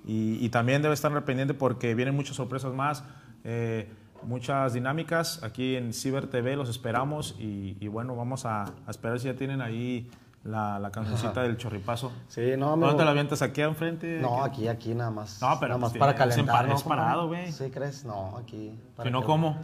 Y, 0.08 0.44
y 0.44 0.50
también 0.50 0.82
debe 0.82 0.96
estar 0.96 1.24
pendiente 1.24 1.54
porque 1.54 1.94
vienen 1.94 2.16
muchas 2.16 2.36
sorpresas 2.36 2.74
más, 2.74 3.04
eh, 3.44 3.92
muchas 4.24 4.74
dinámicas. 4.74 5.44
Aquí 5.44 5.76
en 5.76 5.94
Ciber 5.94 6.28
TV 6.28 6.56
los 6.56 6.70
esperamos. 6.70 7.36
Y, 7.40 7.78
y 7.80 7.88
bueno, 7.88 8.16
vamos 8.16 8.46
a, 8.46 8.64
a 8.64 8.90
esperar 8.92 9.20
si 9.20 9.28
ya 9.28 9.36
tienen 9.36 9.62
ahí 9.62 10.10
la, 10.44 10.80
la 10.80 10.92
cancioncita 10.92 11.44
del 11.44 11.58
chorripazo. 11.58 12.12
Sí, 12.28 12.42
no, 12.58 12.72
amigo. 12.74 12.88
¿Dónde 12.88 13.02
te 13.02 13.06
la 13.06 13.12
avientas? 13.12 13.42
¿Aquí 13.42 13.62
enfrente? 13.62 14.20
No, 14.22 14.44
aquí, 14.44 14.68
aquí 14.68 14.94
nada 14.96 15.12
más. 15.12 15.42
No, 15.42 15.50
pero 15.60 15.70
Nada 15.70 15.78
más 15.80 15.92
pues 15.92 16.00
para 16.00 16.16
calentar. 16.16 16.70
es 16.70 16.84
parado, 16.84 17.28
güey. 17.28 17.52
¿Sí 17.52 17.70
crees? 17.70 18.06
No, 18.06 18.38
aquí. 18.38 18.78
para 18.96 19.08
Si 19.10 19.14
no, 19.14 19.22
que- 19.22 19.26
¿cómo? 19.28 19.58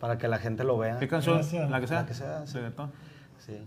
Para 0.00 0.18
que 0.18 0.28
la 0.28 0.38
gente 0.38 0.64
lo 0.64 0.76
vea. 0.76 0.98
¿Qué 0.98 1.08
canción? 1.08 1.36
Gracias. 1.36 1.70
¿La 1.70 1.80
que 1.80 1.86
sea? 1.86 2.00
La 2.00 2.06
que 2.06 2.14
sea, 2.14 2.46
sí. 2.46 2.58
Sí. 3.38 3.58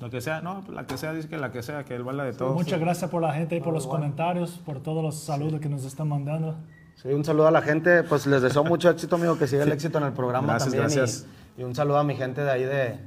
Lo 0.00 0.08
que 0.08 0.20
sea, 0.22 0.40
no, 0.40 0.64
la 0.72 0.86
que 0.86 0.96
sea, 0.96 1.12
dice 1.12 1.28
que 1.28 1.36
la 1.36 1.50
que 1.52 1.62
sea, 1.62 1.84
que 1.84 1.94
él 1.94 2.02
baila 2.04 2.24
de 2.24 2.32
todo. 2.32 2.54
Muchas 2.54 2.80
gracias 2.80 3.10
por 3.10 3.20
la 3.20 3.32
gente 3.34 3.56
y 3.56 3.60
por 3.60 3.74
los 3.74 3.86
comentarios, 3.86 4.52
por 4.64 4.80
todos 4.80 5.02
los 5.02 5.18
saludos 5.22 5.60
que 5.60 5.68
nos 5.68 5.84
están 5.84 6.08
mandando. 6.08 6.56
Sí, 6.96 7.08
un 7.08 7.24
saludo 7.24 7.46
a 7.46 7.50
la 7.50 7.62
gente. 7.62 8.02
Pues 8.02 8.26
les 8.26 8.42
deseo 8.42 8.64
mucho 8.64 8.90
éxito, 8.90 9.16
amigo, 9.16 9.38
que 9.38 9.46
siga 9.46 9.62
el 9.64 9.72
éxito 9.72 9.98
en 9.98 10.04
el 10.04 10.12
programa 10.12 10.48
Gracias, 10.54 10.72
también. 10.72 10.90
y- 10.90 10.94
gracias. 10.96 11.26
Y, 11.56 11.62
un 11.64 11.74
saludo 11.74 11.98
a 11.98 12.04
mi 12.04 12.14
gente 12.16 12.42
de 12.42 12.50
ahí 12.50 12.64
de, 12.64 12.98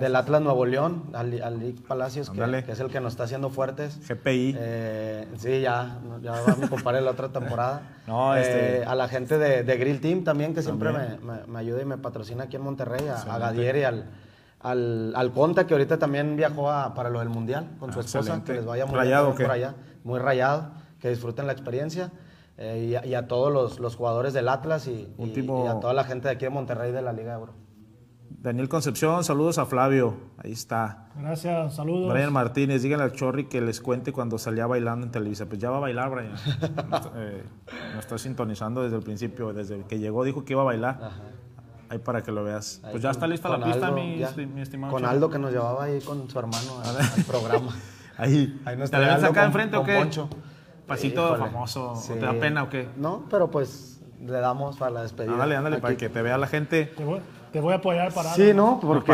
del 0.00 0.16
Atlas 0.16 0.40
Nuevo 0.40 0.64
León, 0.64 1.04
al, 1.12 1.42
al 1.42 1.58
Lick 1.58 1.82
Palacios, 1.86 2.30
que, 2.30 2.64
es 2.72 2.80
el 2.80 2.88
que 2.88 3.00
nos 3.00 3.12
está 3.12 3.24
haciendo 3.24 3.50
fuertes. 3.50 3.98
GPI. 4.08 4.54
Eh, 4.58 5.28
sí, 5.36 5.60
ya, 5.60 5.98
ya 6.22 6.32
va 6.32 6.56
mi 6.60 6.68
compadre 6.68 7.00
la 7.02 7.10
otra 7.12 7.28
temporada. 7.30 7.82
No, 8.06 8.34
este- 8.34 8.78
Eh, 8.80 8.84
a 8.86 8.94
la 8.94 9.08
gente 9.08 9.36
de, 9.36 9.62
de 9.64 9.76
Grill 9.76 10.00
Team 10.00 10.24
también, 10.24 10.54
que 10.54 10.62
siempre 10.62 10.90
me, 10.92 10.98
También. 10.98 11.26
me- 11.26 11.46
me 11.52 11.58
ayuda 11.58 11.82
y 11.82 11.84
me 11.84 11.98
patrocina 11.98 12.44
aquí 12.44 12.56
en 12.56 12.62
Monterrey, 12.62 13.06
a, 13.08 13.16
a 13.34 13.38
Gadier 13.38 13.76
y 13.76 13.84
al, 13.84 14.04
al, 14.60 15.12
al 15.14 15.32
Conta, 15.32 15.66
que 15.66 15.74
ahorita 15.74 15.98
también 15.98 16.34
viajó 16.36 16.70
a- 16.70 16.94
para 16.94 17.10
lo 17.10 17.18
del 17.18 17.28
Mundial 17.28 17.66
con 17.78 17.92
su 17.92 17.98
Ah, 17.98 18.02
esposa, 18.02 18.18
excelente. 18.20 18.52
que 18.52 18.58
les 18.58 18.64
vaya 18.66 18.86
muy 18.86 18.96
¿Rayado 18.96 19.32
bien 19.34 19.46
por 19.46 19.50
allá, 19.54 19.74
muy 20.04 20.18
rayado, 20.18 20.70
que 21.00 21.10
disfruten 21.10 21.46
la 21.46 21.52
experiencia. 21.52 22.10
Eh, 22.58 22.88
y, 22.90 22.94
a, 22.96 23.06
y 23.06 23.14
a 23.14 23.26
todos 23.28 23.52
los, 23.52 23.78
los 23.80 23.96
jugadores 23.96 24.32
del 24.34 24.48
Atlas 24.48 24.86
y, 24.88 24.90
y- 24.92 25.14
Último- 25.16 25.64
y 25.64 25.68
a 25.68 25.80
toda 25.80 25.94
la 25.94 26.04
gente 26.04 26.28
de 26.28 26.34
aquí 26.34 26.44
de 26.44 26.50
Monterrey 26.50 26.92
de 26.92 27.00
la 27.02 27.12
Liga 27.12 27.34
Euro. 27.34 27.54
Daniel 28.40 28.68
Concepción, 28.68 29.24
saludos 29.24 29.58
a 29.58 29.66
Flavio. 29.66 30.14
Ahí 30.38 30.52
está. 30.52 31.08
Gracias, 31.18 31.74
saludos. 31.74 32.12
Brian 32.12 32.32
Martínez, 32.32 32.82
díganle 32.82 33.04
al 33.04 33.12
Chorri 33.12 33.46
que 33.46 33.60
les 33.60 33.80
cuente 33.80 34.12
cuando 34.12 34.38
salía 34.38 34.66
bailando 34.66 35.06
en 35.06 35.10
Televisa. 35.10 35.46
Pues 35.46 35.58
ya 35.60 35.70
va 35.70 35.78
a 35.78 35.80
bailar, 35.80 36.10
Brian. 36.10 36.32
Nos, 36.32 37.10
eh, 37.16 37.42
nos 37.94 37.98
está 38.04 38.16
sintonizando 38.18 38.82
desde 38.84 38.96
el 38.96 39.02
principio, 39.02 39.52
desde 39.52 39.82
que 39.84 39.98
llegó 39.98 40.22
dijo 40.22 40.44
que 40.44 40.52
iba 40.52 40.62
a 40.62 40.66
bailar. 40.66 41.10
Ahí 41.88 41.98
para 41.98 42.22
que 42.22 42.30
lo 42.30 42.44
veas. 42.44 42.80
Ahí 42.84 42.90
Pues 42.92 43.02
ya 43.02 43.08
con- 43.08 43.16
está 43.16 43.26
lista 43.26 43.48
la 43.48 43.64
pista, 43.64 43.86
Aldo, 43.88 43.96
mi, 43.96 44.18
ya. 44.18 44.30
esti- 44.30 44.46
mi 44.46 44.60
estimado. 44.60 44.92
Con. 44.92 45.04
Aldo 45.04 45.30
que 45.30 45.38
nos 45.38 45.50
llevaba 45.50 45.84
ahí 45.84 46.00
con 46.02 46.28
su 46.30 46.38
hermano 46.38 46.80
al, 46.84 46.96
al 46.98 47.24
programa. 47.26 47.72
Ahí. 48.18 48.60
Ahí 48.66 48.76
nos 48.76 48.90
¿Te 48.90 48.98
la 48.98 49.14
Aldo 49.14 49.26
acá 49.28 49.40
con- 49.40 49.46
enfrente 49.46 49.76
o 49.78 49.82
qué? 49.84 49.96
Poncho. 49.96 50.28
Pasito 50.88 51.24
Híjole. 51.26 51.38
famoso. 51.44 51.94
Sí. 51.96 52.14
¿Te 52.14 52.20
da 52.20 52.32
pena 52.32 52.64
o 52.64 52.68
qué? 52.70 52.88
No, 52.96 53.24
pero 53.30 53.48
pues 53.50 54.00
le 54.24 54.40
damos 54.40 54.76
para 54.78 54.90
la 54.90 55.02
despedida. 55.02 55.32
Ándale, 55.34 55.54
ándale, 55.56 55.76
Aquí. 55.76 55.82
para 55.82 55.96
que 55.96 56.08
te 56.08 56.22
vea 56.22 56.36
la 56.38 56.46
gente. 56.48 56.86
Te 56.96 57.04
voy, 57.04 57.20
te 57.52 57.60
voy 57.60 57.74
a 57.74 57.76
apoyar 57.76 58.12
para 58.12 58.34
Sí, 58.34 58.52
no, 58.54 58.80
porque... 58.80 59.12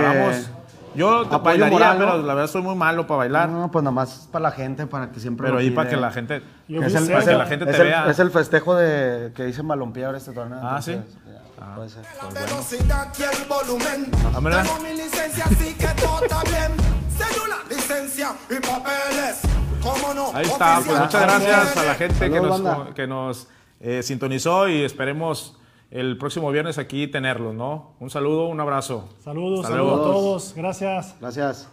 Yo 0.97 1.23
te 1.27 1.35
Apoyo 1.35 1.41
bailaría, 1.59 1.73
moral, 1.73 1.99
¿no? 1.99 2.05
pero 2.07 2.23
la 2.23 2.35
verdad 2.35 2.49
soy 2.49 2.63
muy 2.63 2.77
malo 2.77 3.05
para 3.09 3.19
bailar. 3.19 3.49
No, 3.49 3.69
pues 3.69 3.83
nada 3.83 3.91
más 3.93 4.29
para 4.31 4.45
la 4.45 4.51
gente, 4.53 4.87
para 4.87 5.11
que 5.11 5.19
siempre 5.19 5.49
pero 5.49 5.59
ahí 5.59 5.73
para 5.73 5.91
que 5.91 5.97
la 5.97 6.13
gente. 6.13 6.41
Que 6.69 6.77
es 6.79 6.95
el, 6.95 7.11
es 7.11 7.27
el- 7.27 7.37
la 7.39 7.47
gente 7.47 7.65
te 7.65 7.73
es 7.73 7.79
el- 7.81 7.87
vea. 7.89 8.09
es 8.09 8.19
el 8.21 8.31
festejo 8.31 8.77
de 8.77 9.33
que 9.35 9.43
dice 9.45 9.65
Malompié 9.65 10.05
ahora 10.05 10.19
este 10.19 10.31
torneo. 10.31 10.61
Ah, 10.63 10.81
¿sí? 10.81 10.93
ya, 10.93 11.75
puede 11.75 11.89
ser. 11.89 12.05
La 12.23 12.41
velocidad 12.41 13.09
y 13.19 13.23
el 13.23 13.49
volumen. 13.49 14.09
Vámonos. 14.33 14.63
Tengo 14.63 14.79
mi 14.85 14.93
licencia, 14.97 15.45
así 15.47 15.75
que 15.75 15.89
todo 16.01 16.23
está 16.25 16.43
bien. 16.45 16.73
Cédula, 17.19 17.57
licencia 17.69 18.29
y 18.49 18.55
papeles. 18.65 19.41
¿Cómo 19.85 20.15
no? 20.15 20.31
Ahí 20.35 20.47
está, 20.47 20.81
pues 20.85 20.99
muchas 20.99 21.23
gracias 21.23 21.77
a 21.77 21.85
la 21.85 21.95
gente 21.95 22.31
que 22.31 22.41
nos, 22.41 22.95
que 22.95 23.07
nos 23.07 23.49
eh, 23.81 24.03
sintonizó 24.03 24.67
y 24.67 24.83
esperemos 24.83 25.59
el 25.91 26.17
próximo 26.17 26.51
viernes 26.51 26.79
aquí 26.79 27.07
tenerlos, 27.07 27.55
¿no? 27.55 27.93
Un 28.01 28.09
saludo, 28.09 28.47
un 28.47 28.59
abrazo. 28.59 29.11
Saludos, 29.23 29.67
saludos 29.67 30.01
a 30.01 30.03
todos. 30.03 30.55
Gracias. 30.57 31.15
Gracias. 31.21 31.69